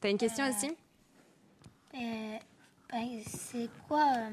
[0.00, 0.76] T'as une question aussi?
[1.94, 2.38] Euh,
[2.90, 4.30] bah, c'est quoi euh,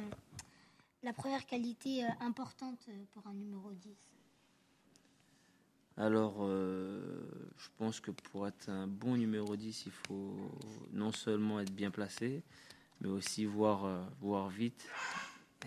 [1.03, 3.89] la première qualité euh, importante euh, pour un numéro 10
[5.97, 7.01] Alors, euh,
[7.57, 10.35] je pense que pour être un bon numéro 10, il faut
[10.93, 12.43] non seulement être bien placé,
[13.01, 14.87] mais aussi voir, euh, voir vite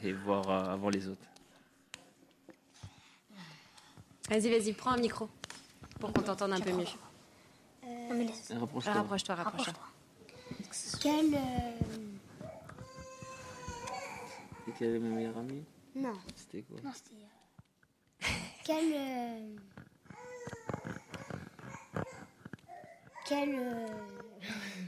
[0.03, 1.27] et voir euh, avant les autres.
[4.29, 5.29] Vas-y, vas-y, prends un micro
[5.99, 6.85] pour qu'on t'entende un peu mieux.
[7.85, 8.27] Euh,
[8.61, 8.93] Rapproche-toi.
[8.93, 9.75] Rapproche-toi, rapproche-toi.
[11.01, 11.35] Quel.
[11.35, 11.39] euh,
[14.69, 15.65] Et quel est mon meilleur ami
[15.95, 16.15] Non.
[16.37, 17.15] C'était quoi Non, c'était.
[18.23, 18.27] euh,
[18.65, 18.93] Quel.
[18.95, 19.57] euh,
[23.27, 23.55] Quel.
[23.55, 23.87] euh,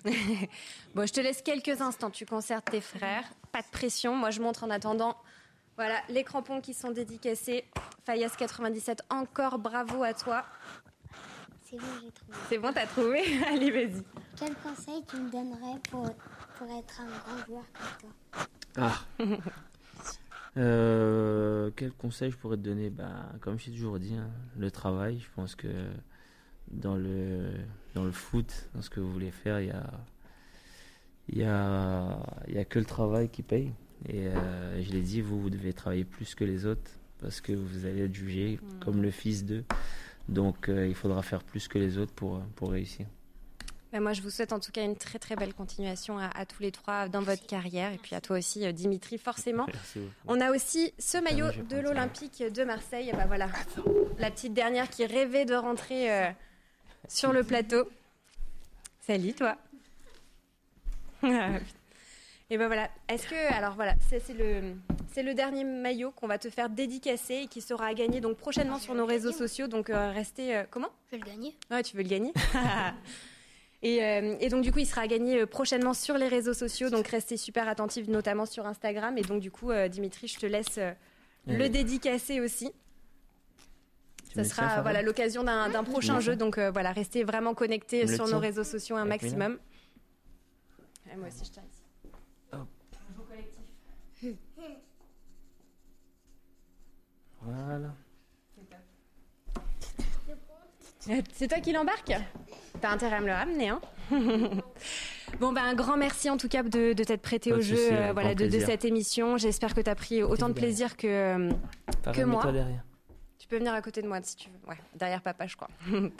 [0.95, 2.11] Bon, je te laisse quelques instants.
[2.11, 3.25] Tu concertes tes frères.
[3.53, 4.15] Pas de pression.
[4.17, 5.17] Moi, je montre en attendant.
[5.77, 7.65] Voilà, les crampons qui sont dédicacés.
[8.05, 10.45] Fayas 97, encore bravo à toi.
[11.65, 12.33] C'est bon, j'ai trouvé.
[12.49, 13.23] C'est bon, t'as trouvé?
[13.47, 14.03] Allez, vas-y.
[14.41, 16.03] Quel conseil tu me donnerais pour,
[16.57, 18.47] pour être un grand joueur comme toi
[18.77, 18.99] Ah
[20.57, 22.91] Euh, Quel conseil je pourrais te donner?
[22.91, 25.21] Bah, Comme je t'ai toujours dit, hein, le travail.
[25.21, 25.69] Je pense que
[26.73, 27.51] dans le,
[27.95, 29.91] dans le foot, dans ce que vous voulez faire, il y a,
[31.33, 32.19] y a,
[32.49, 33.73] y a que le travail qui paye.
[34.09, 36.91] Et euh, je l'ai dit, vous, vous devez travailler plus que les autres
[37.21, 39.65] parce que vous allez être jugé comme le fils d'eux.
[40.29, 43.07] Donc euh, il faudra faire plus que les autres pour, pour réussir.
[43.93, 46.47] Ben, moi, je vous souhaite en tout cas une très très belle continuation à, à
[46.47, 49.67] tous les trois dans votre carrière et puis à toi aussi, euh, Dimitri, forcément.
[49.73, 50.01] Merci.
[50.29, 53.11] On a aussi ce maillot Ah, de l'Olympique de Marseille.
[53.13, 53.49] Ben voilà,
[54.19, 56.31] la petite dernière qui rêvait de rentrer euh,
[57.09, 57.89] sur le plateau.
[59.01, 59.57] Salut toi.
[61.25, 62.89] et ben voilà.
[63.09, 64.75] Est-ce que alors voilà, c'est le
[65.13, 68.37] c'est le dernier maillot qu'on va te faire dédicacer et qui sera à gagner donc
[68.37, 69.67] prochainement sur nos réseaux sociaux.
[69.67, 70.91] Donc euh, restez euh, comment?
[71.07, 71.57] Je vais le gagner.
[71.73, 72.33] Ouais, tu veux le gagner?
[73.83, 76.91] Et, donc du coup, il sera gagné prochainement sur les réseaux sociaux.
[76.91, 79.17] Donc restez super attentifs, notamment sur Instagram.
[79.19, 80.79] Et donc du coup, Dimitri, je te laisse
[81.47, 82.73] le dédicacer aussi.
[84.35, 86.37] Ce sera voilà l'occasion d'un prochain jeu.
[86.37, 89.59] Donc voilà, restez vraiment connectés sur nos réseaux sociaux un maximum.
[91.17, 91.81] moi aussi, je tiens ici.
[97.43, 97.95] Voilà.
[101.33, 102.13] C'est toi qui l'embarque
[102.81, 103.81] T'as intérêt à me le ramener, hein
[105.39, 108.35] Bon, ben, un grand merci en tout cas de, t'être prêté au jeu euh, voilà,
[108.35, 109.39] de, cette émission.
[109.39, 111.51] J'espère que tu as pris autant de plaisir que, euh,
[112.13, 112.43] que moi.
[113.39, 114.71] Tu peux venir à côté de moi si tu veux.
[114.71, 115.71] Ouais, derrière papa, je crois.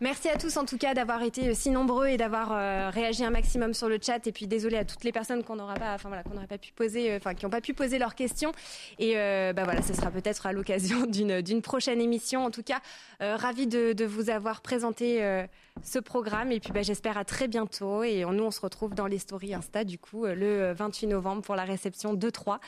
[0.00, 3.30] Merci à tous en tout cas d'avoir été si nombreux et d'avoir euh, réagi un
[3.30, 4.26] maximum sur le chat.
[4.26, 6.58] Et puis désolé à toutes les personnes qu'on n'aura pas, enfin voilà, qu'on n'aurait pas
[6.58, 8.52] pu poser, euh, enfin qui n'ont pas pu poser leurs questions.
[8.98, 12.44] Et euh, bah voilà, ce sera peut-être à l'occasion d'une d'une prochaine émission.
[12.44, 12.80] En tout cas,
[13.20, 15.22] ravi de, de, vous avoir présenté
[15.82, 16.52] ce programme.
[16.52, 18.02] Et puis bah, j'espère à très bientôt.
[18.02, 21.56] Et nous on se retrouve dans les stories Insta du coup le 28 novembre pour
[21.56, 22.58] la réception 2-3.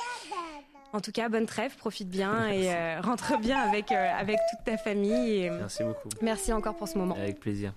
[0.93, 4.65] En tout cas, bonne trêve, profite bien et euh, rentre bien avec, euh, avec toute
[4.65, 5.51] ta famille.
[5.51, 6.09] merci beaucoup.
[6.23, 7.15] Merci encore pour ce moment.
[7.15, 7.75] Avec plaisir.